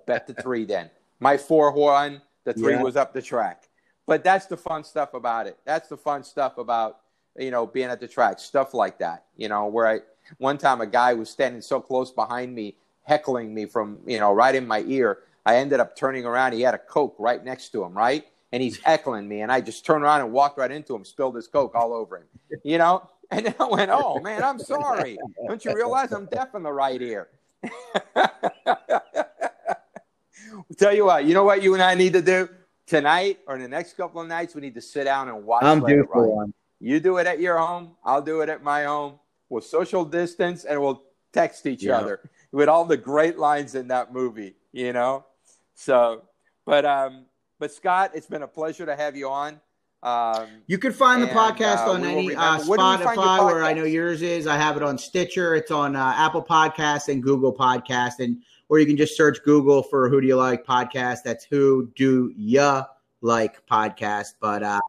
bet 0.07 0.27
the 0.27 0.35
three 0.35 0.65
then. 0.65 0.91
My 1.21 1.37
four 1.37 1.73
won. 1.73 2.23
The 2.45 2.53
three 2.53 2.75
yeah. 2.75 2.83
was 2.83 2.97
up 2.97 3.15
the 3.15 3.23
track. 3.23 3.69
But 4.07 4.23
that's 4.23 4.47
the 4.47 4.57
fun 4.57 4.85
stuff 4.85 5.15
about 5.15 5.47
it. 5.47 5.59
That's 5.65 5.89
the 5.89 5.97
fun 5.97 6.25
stuff 6.25 6.59
about, 6.59 7.01
you 7.39 7.51
know, 7.51 7.67
being 7.67 7.89
at 7.89 8.01
the 8.01 8.09
track. 8.09 8.39
Stuff 8.39 8.75
like 8.75 8.99
that, 8.99 9.25
you 9.37 9.49
know, 9.49 9.67
where 9.67 9.87
I, 9.87 10.01
one 10.39 10.59
time 10.59 10.81
a 10.81 10.87
guy 10.87 11.15
was 11.15 11.31
standing 11.31 11.63
so 11.63 11.81
close 11.81 12.11
behind 12.11 12.55
me, 12.55 12.77
heckling 13.03 13.55
me 13.55 13.65
from, 13.65 13.99
you 14.07 14.19
know, 14.19 14.33
right 14.33 14.55
in 14.55 14.67
my 14.67 14.81
ear. 14.87 15.21
I 15.47 15.57
ended 15.57 15.81
up 15.81 15.97
turning 15.97 16.27
around. 16.27 16.53
He 16.53 16.61
had 16.61 16.75
a 16.75 16.79
Coke 16.79 17.17
right 17.19 17.43
next 17.43 17.71
to 17.71 17.83
him, 17.83 17.95
right? 17.95 18.27
And 18.53 18.63
he's 18.63 18.79
heckling 18.79 19.27
me. 19.27 19.41
And 19.41 19.51
I 19.51 19.61
just 19.61 19.87
turned 19.87 20.05
around 20.05 20.21
and 20.21 20.33
walked 20.33 20.59
right 20.59 20.71
into 20.71 20.95
him, 20.95 21.05
spilled 21.05 21.37
his 21.37 21.49
Coke 21.49 21.75
all 21.75 21.93
over 21.93 22.19
him, 22.19 22.25
you 22.63 22.79
know? 22.79 23.09
And 23.35 23.47
then 23.47 23.55
I 23.59 23.65
went, 23.65 23.91
oh 23.93 24.21
man, 24.21 24.45
I'm 24.45 24.61
sorry. 24.61 25.19
Don't 25.49 25.65
you 25.65 25.75
realize 25.75 26.13
I'm 26.13 26.27
deaf 26.27 26.55
in 26.55 26.63
the 26.63 26.73
right 26.73 27.03
ear? 27.03 27.29
tell 30.79 30.95
you 30.95 31.05
what, 31.07 31.25
you 31.25 31.35
know 31.35 31.43
what 31.43 31.63
you 31.63 31.75
and 31.75 31.83
I 31.83 31.95
need 31.95 32.13
to 32.13 32.23
do 32.23 32.49
tonight 32.87 33.41
or 33.49 33.59
the 33.59 33.67
next 33.67 33.97
couple 33.97 34.21
of 34.21 34.29
nights? 34.29 34.55
We 34.55 34.61
need 34.61 34.75
to 34.75 34.81
sit 34.81 35.05
down 35.05 35.29
and 35.29 35.45
watch. 35.45 35.65
I'm 35.65 35.85
due 35.85 36.07
for 36.13 36.29
one. 36.29 36.55
You 36.79 37.01
do 37.01 37.17
it 37.17 37.27
at 37.27 37.41
your 37.41 37.59
home. 37.59 37.97
I'll 38.05 38.23
do 38.23 38.41
it 38.43 38.49
at 38.49 38.63
my 38.63 38.85
home. 38.85 39.19
We'll 39.49 39.63
social 39.63 40.05
distance 40.05 40.65
and 40.65 40.81
we'll 40.81 41.03
text 41.33 41.67
each 41.67 41.83
yeah. 41.83 41.99
other 41.99 42.31
with 42.53 42.69
all 42.69 42.85
the 42.85 42.97
great 42.97 43.37
lines 43.39 43.75
in 43.75 43.89
that 43.89 44.13
movie. 44.13 44.55
You 44.73 44.93
know, 44.93 45.25
so 45.75 46.23
but 46.67 46.85
um, 46.85 47.27
but 47.59 47.73
Scott, 47.73 48.13
it's 48.15 48.27
been 48.27 48.43
a 48.43 48.49
pleasure 48.49 48.87
to 48.87 48.95
have 48.95 49.17
you 49.17 49.29
on. 49.29 49.61
Um, 50.05 50.49
you 50.67 50.77
can 50.77 50.93
find 50.93 51.23
the 51.23 51.29
podcast 51.29 51.87
uh, 51.87 51.93
on 51.93 52.05
any 52.05 52.35
uh, 52.35 52.59
Spotify, 52.59 53.43
where 53.47 53.65
I 53.65 53.73
know 53.73 53.85
yours 53.85 54.21
is. 54.21 54.47
I 54.47 54.57
have 54.59 54.77
it 54.77 54.83
on 54.83 54.99
Stitcher. 54.99 55.55
It's 55.55 55.71
on 55.71 55.97
uh, 55.97 56.13
Apple 56.15 56.45
Podcasts 56.45 57.09
and 57.09 57.23
Google 57.23 57.55
Podcast, 57.55 58.19
and 58.19 58.43
or 58.69 58.79
you 58.79 58.85
can 58.85 58.99
just 58.99 59.17
search 59.17 59.43
Google 59.43 59.83
for 59.83 60.11
"Who 60.11 60.21
Do 60.21 60.27
You 60.27 60.37
Like" 60.37 60.67
podcast. 60.67 61.23
That's 61.25 61.47
"Who 61.47 61.91
Do 61.97 62.35
Ya 62.37 62.85
Like" 63.23 63.67
podcast. 63.67 64.35
But 64.41 64.63
uh, 64.63 64.81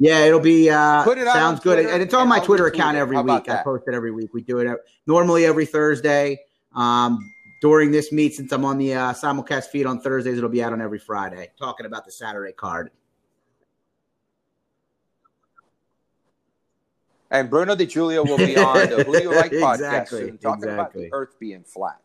yeah, 0.00 0.24
it'll 0.24 0.40
be 0.40 0.68
uh, 0.68 1.04
Put 1.04 1.18
it 1.18 1.28
sounds 1.28 1.60
good, 1.60 1.86
and 1.86 2.02
it's 2.02 2.14
on 2.14 2.26
my 2.26 2.40
Twitter 2.40 2.66
account 2.66 2.96
every 2.96 3.20
week. 3.22 3.48
I 3.48 3.62
post 3.62 3.84
it 3.86 3.94
every 3.94 4.10
week. 4.10 4.34
We 4.34 4.42
do 4.42 4.58
it 4.58 4.78
normally 5.06 5.44
every 5.44 5.64
Thursday. 5.64 6.40
Um, 6.74 7.20
during 7.60 7.90
this 7.90 8.12
meet, 8.12 8.34
since 8.34 8.52
I'm 8.52 8.64
on 8.64 8.78
the 8.78 8.94
uh, 8.94 9.12
simulcast 9.12 9.66
feed 9.66 9.86
on 9.86 10.00
Thursdays, 10.00 10.38
it'll 10.38 10.50
be 10.50 10.62
out 10.62 10.72
on 10.72 10.80
every 10.80 10.98
Friday, 10.98 11.50
talking 11.58 11.86
about 11.86 12.04
the 12.04 12.12
Saturday 12.12 12.52
card. 12.52 12.90
And 17.30 17.50
Bruno 17.50 17.76
Di 17.76 17.84
Giulio 17.84 18.24
will 18.24 18.38
be 18.38 18.56
on 18.56 18.88
the 18.88 19.04
Who 19.04 19.12
Do 19.12 19.22
You 19.22 19.34
Like 19.34 19.52
podcast 19.52 19.74
exactly, 19.74 20.20
soon, 20.20 20.38
talking 20.38 20.64
exactly. 20.64 20.74
about 20.74 20.92
the 20.94 21.08
Earth 21.12 21.38
being 21.38 21.62
flat. 21.62 22.00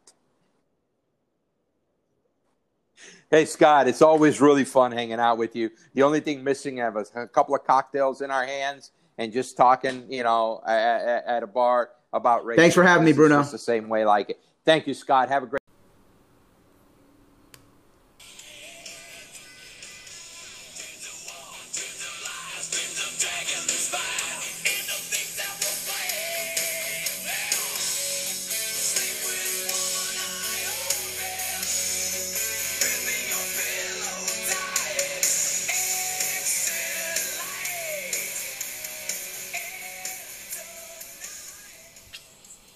Hey, 3.32 3.46
Scott, 3.46 3.88
it's 3.88 4.02
always 4.02 4.40
really 4.42 4.66
fun 4.66 4.92
hanging 4.92 5.20
out 5.20 5.38
with 5.38 5.56
you. 5.56 5.72
The 5.94 6.04
only 6.04 6.20
thing 6.20 6.44
missing 6.44 6.80
is 6.80 7.12
a 7.16 7.28
couple 7.28 7.56
of 7.56 7.64
cocktails 7.64 8.22
in 8.22 8.30
our 8.30 8.46
hands 8.46 8.92
and 9.18 9.32
just 9.32 9.58
talking, 9.58 10.06
you 10.12 10.24
know, 10.24 10.62
at, 10.68 11.26
at 11.26 11.44
a 11.44 11.48
bar 11.48 11.92
about 12.12 12.46
race. 12.46 12.58
Thanks 12.58 12.76
for 12.76 12.84
having 12.84 13.06
me, 13.06 13.14
Bruno. 13.14 13.40
It's 13.40 13.52
the 13.52 13.58
same 13.58 13.90
way 13.90 14.06
like 14.06 14.32
it. 14.32 14.40
Thank 14.66 14.88
you, 14.88 14.94
Scott. 14.94 15.30
Have 15.30 15.44
a 15.44 15.48
great 15.48 15.63